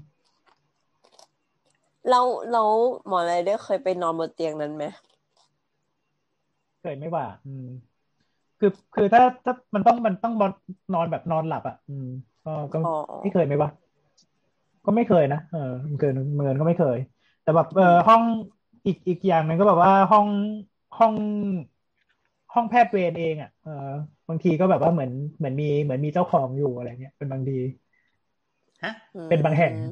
[2.10, 2.22] เรา
[2.52, 2.64] เรา
[3.08, 4.84] หมอไรเดอร์เคยไปนอนบนเตียงนั้นไหม
[6.80, 7.64] เคยไม่ว่า อืม
[8.60, 10.52] คือคือถ้าถ้ามันต้องมันต้องนอน
[10.94, 12.06] นอนแบบนอนหลับอะ อืม
[12.44, 12.90] ก็ก็อ๋อ
[13.22, 13.70] ไม่เคยไหมวะ
[14.86, 15.60] ก็ไม่เคยนะเออ
[16.00, 16.98] เกินเมินก็ไม่เคย
[17.42, 18.24] แต่แบบเออห้อง
[18.86, 20.28] อีกอีกอย่างหนึ่งก็แบบว่าห้อง
[20.98, 21.16] ห้อง
[22.54, 23.72] ห้องแพทย์เวรเองอะเออ
[24.28, 27.54] บางทีก็แบบว่าเหมือนเหมือนมีเหมือนมีเจ้าของอยู่อะไรเงี้ยเป็นบางที
[28.84, 29.86] ฮะอืมเป็นบางแห่งอืม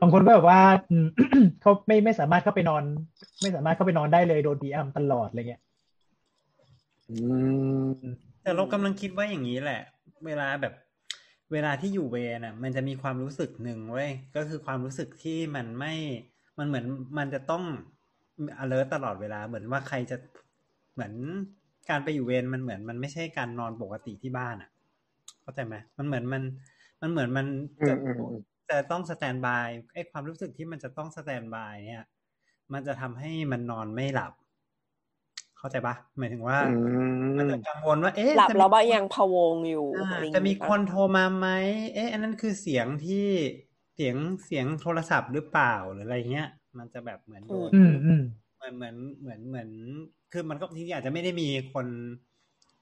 [0.00, 1.06] บางคนก็แบบว่าอืม
[1.60, 2.82] เขาไม่ไม่สามารถเข้าไปนอน
[3.42, 5.62] ไม่สามารถเข้าไปนอนได้เลยโดนผีอำตลอดอะไรเงี้ย
[7.08, 7.14] อื
[7.92, 9.80] มแต่เรากำลังคิดว่าอย่างนี้แหละ
[10.26, 10.74] เวลาแบบ
[11.52, 15.94] เวลาที่อยู่เวรน่ะ มันจะมีความรู้สึกหนึ่งเว้ยก็คือความรู้สึกที่มันไม่
[16.58, 16.86] มันเหมือน
[17.18, 17.64] มันจะต้อง
[18.62, 20.16] alert ตลอดเวลาเหมือนว่าใครจะ
[20.94, 21.12] เหมือน
[21.90, 24.70] การไปอยู่เวรมันเหมือน มันไม่ใช่การนอนปกติที่บ้านอะ
[25.42, 26.42] เข้าใจไหมมันเหมือนมัน
[27.00, 27.46] มันเหมือนมันจะ
[27.80, 28.42] อืมอืมอืม
[28.78, 32.04] จะต้อง standby ไอ้ความรู้สึกที่มันจะต้อง standby เนี่ย
[32.72, 34.32] มันจะทำให้มันนอนไม่หลับ
[35.58, 36.64] เข้าใจปะหมายถึงว่าอื
[37.36, 41.48] มมันจะกังวลว่าเอ๊ะหลับจะมีแล้วบ้ายังพะวงอยู่อ่าอะไรอย่างจะมีงี้ปะคนโทรมาไหม
[41.94, 43.26] เอ๊ะ อันนั้นคือเสียงที่
[43.94, 48.22] เสียงเสียงโทรศัพท์หรือเปล่าหรืออะไรเงี้ย มันจะแบบเหมือนโดนอืมอืม
[48.56, 49.68] เหมือนเหมือนเหมือนเหมือน
[50.32, 51.86] คือมันก็จริงๆอาจจะไม่ได้มีคน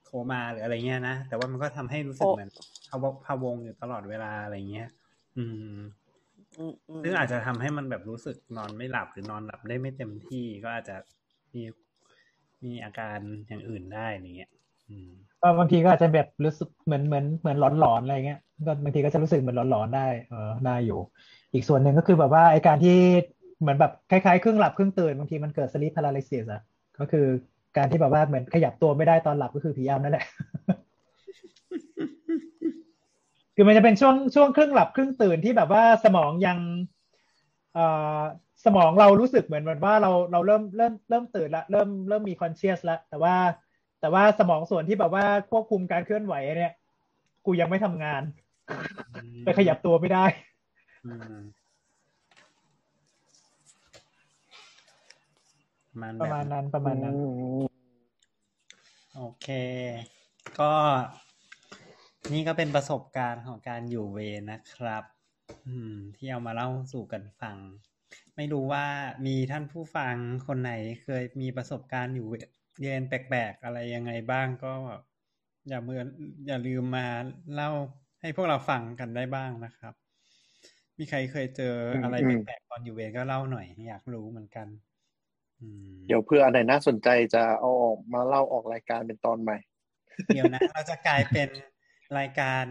[0.05, 2.49] โทรมาหรืออะไรเงี้ยนะ แต่ว่ามันก็ทำให้รู้สึกเหมือน
[2.89, 4.89] พะวงพะวงอยู่ตลอดเวลาอะไรเงี้ย
[5.37, 5.45] อื
[5.77, 5.79] ม
[6.57, 10.95] อืมอืมซึ่งอาจจะทำให้มันแบบรู้สึกนอนไม่หลับหรือนอนหลับได้ไม่เต็มที่ก็อาจจะ
[11.53, 11.63] มี
[12.65, 13.17] มีอาการ
[13.47, 14.51] อย่างอื่นได้อย่างเงี้ย
[14.89, 15.09] อืม
[15.41, 20.99] ก็บางทีก็อาจจะแบบรู้สึกเหมือนเหมือนเหมือนหลอนหลอนอะไรเงี้ยก็บางทีก็จะรู้สึกเหมือนหลอนหลอนได้เออได้อยู่
[21.53, 22.97] อีกส่วนหนึ่งก็คือแบบว่าไอการที่
[23.61, 26.61] เหมือนแบบคล้ายๆครึ่งหลับครึ่งตื่นบางทีมันเกิด sleep paralysis อะ
[26.99, 27.25] ก็คือ
[27.77, 30.25] การที่แบบว่าเหมือนขยับตัวไม่ได้ตอนหลับก็คือผีอำนั่นแหละ
[33.55, 36.59] คือมันจะเป็นช่วงช่วงครึ่งหลับครึ่งตื่นที่แบบว่าสมองยัง
[37.73, 37.85] เอ่
[38.17, 38.19] อ
[38.65, 43.35] สมองเรารู้สึกเหมือนเหมือนว่าเราเราเริ่มเริ่มเริ่มตื่นละเริ่มเริ่มมีคอนเชียสละแต่ว่า
[44.01, 46.73] แต่ว่าสมองส่วนที่แบบว่าควบคุมการเคลื่อนไหวเนี่ย
[47.45, 48.21] กูยังไม่ทำงาน
[49.43, 50.25] ไปขยับตัวไม่ได้
[51.05, 51.39] อืม
[56.01, 57.15] มันประแบบมาณนั้นประมาณนั้น
[59.15, 59.47] โอเค
[60.59, 60.71] ก็
[62.33, 65.03] นี่ก็เป็นประสบการณ์ของการอยู่เวรนะครับ
[65.67, 67.57] อืม ที่เอามาเล่าสู่กันฟัง
[68.35, 68.85] ไม่รู้ว่า
[69.27, 70.15] มีท่านผู้ฟัง
[70.47, 70.71] คนไหน
[71.03, 72.33] เคยมีประสบการณ์อยู่เว
[72.79, 74.73] เรียนแปลกๆ อะไรยังไงบ้างก็
[75.69, 76.07] อย่าเมือน
[76.47, 77.07] อย่าลืมมา
[77.53, 77.71] เล่า
[78.21, 79.93] ให้พวกเราฟังกันได้บ้างนะครับ
[80.97, 84.67] มีใครเคยเจออะไรอืมแปลกๆตอนอยู่เวรก็เล่าหน่อย อยากรู้เหมือนกัน
[85.61, 89.57] อืมเดี๋ยวเพื่ออันไหนน่าสนใจจะเอาออกมาเล่าออกรายการเป็นตอนใหม่
[90.27, 91.47] เดี๋ยวนะ เราจะกลายเป็น
[92.17, 92.65] รายการ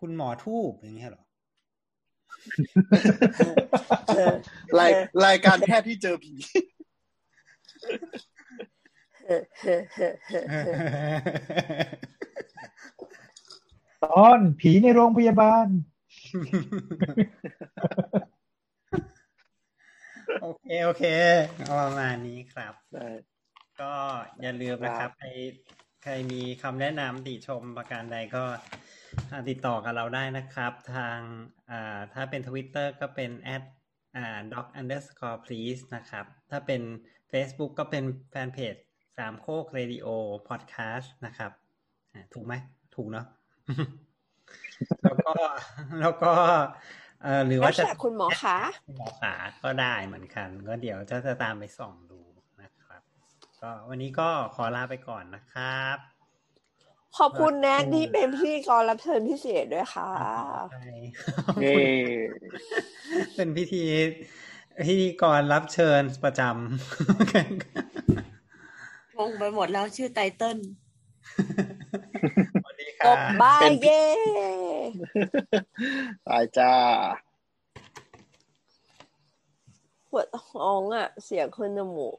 [0.00, 1.24] คุณหมอทูบอย่างเงี้ยเหรอ
[4.16, 4.34] เออ
[4.78, 4.92] ราย
[5.26, 6.34] รายการแพทย์ที่เจอผี
[9.26, 10.76] เออเออเออเออเออ
[14.04, 15.66] ตอนผีในโรงพยาบาล
[20.42, 21.04] โอเค โอเค
[21.64, 23.08] เอาประมาณนี้ครับได้
[23.80, 23.92] ก็
[24.42, 25.26] อย่าลืมนะครับใคร
[26.02, 28.44] ใครมีคำแนะนำติชมประการใดก็
[29.30, 31.18] อ่าติดต่อกับเราได้นะครับ ทาง
[31.70, 33.62] อ่าถ้าเป็น Twitter ก็เป็น at
[34.16, 36.82] อ่า doc underscore please นะครับ ถ้าเป็น
[37.32, 38.74] Facebook ก็เป็นแฟนเพจ
[39.18, 40.06] สามโคกเรดิโอ
[40.48, 41.52] พอดแคสต์นะครับ
[42.12, 42.54] อ่าถูกไหม
[42.94, 43.26] ถูกเนาะ
[45.02, 45.32] แล้วก็
[46.00, 46.32] แล้วก็
[47.22, 52.09] เอ่อหรือแล้ว่าจะแต่คุณหมอคะคุณหมอขาก็ได้เหมือนกัน ก็เดี๋ยวจะจะตามไปส่องดูนะครับ
[53.62, 55.96] ก็วันนี้ก็ขอลาไปก่อนนะครับ
[57.18, 60.12] ขอบคุณแน็กที่เป็นพิธีกรรับเชิญพิเศษด้วยค่ะ
[60.70, 60.84] ใช่
[61.60, 61.74] เย้
[63.36, 63.84] เป็นพิธี
[64.86, 66.42] พิธีกรรับเชิญประจ
[69.18, 70.62] งงไปหมดแล้วชื่อไตเติ้ลำ
[72.62, 74.04] สวัสดีตค่ะบบ้ายเย่
[76.28, 76.74] ตายจ้า
[80.10, 82.18] ปวดท้องอะ เสียงขึ้นจมูก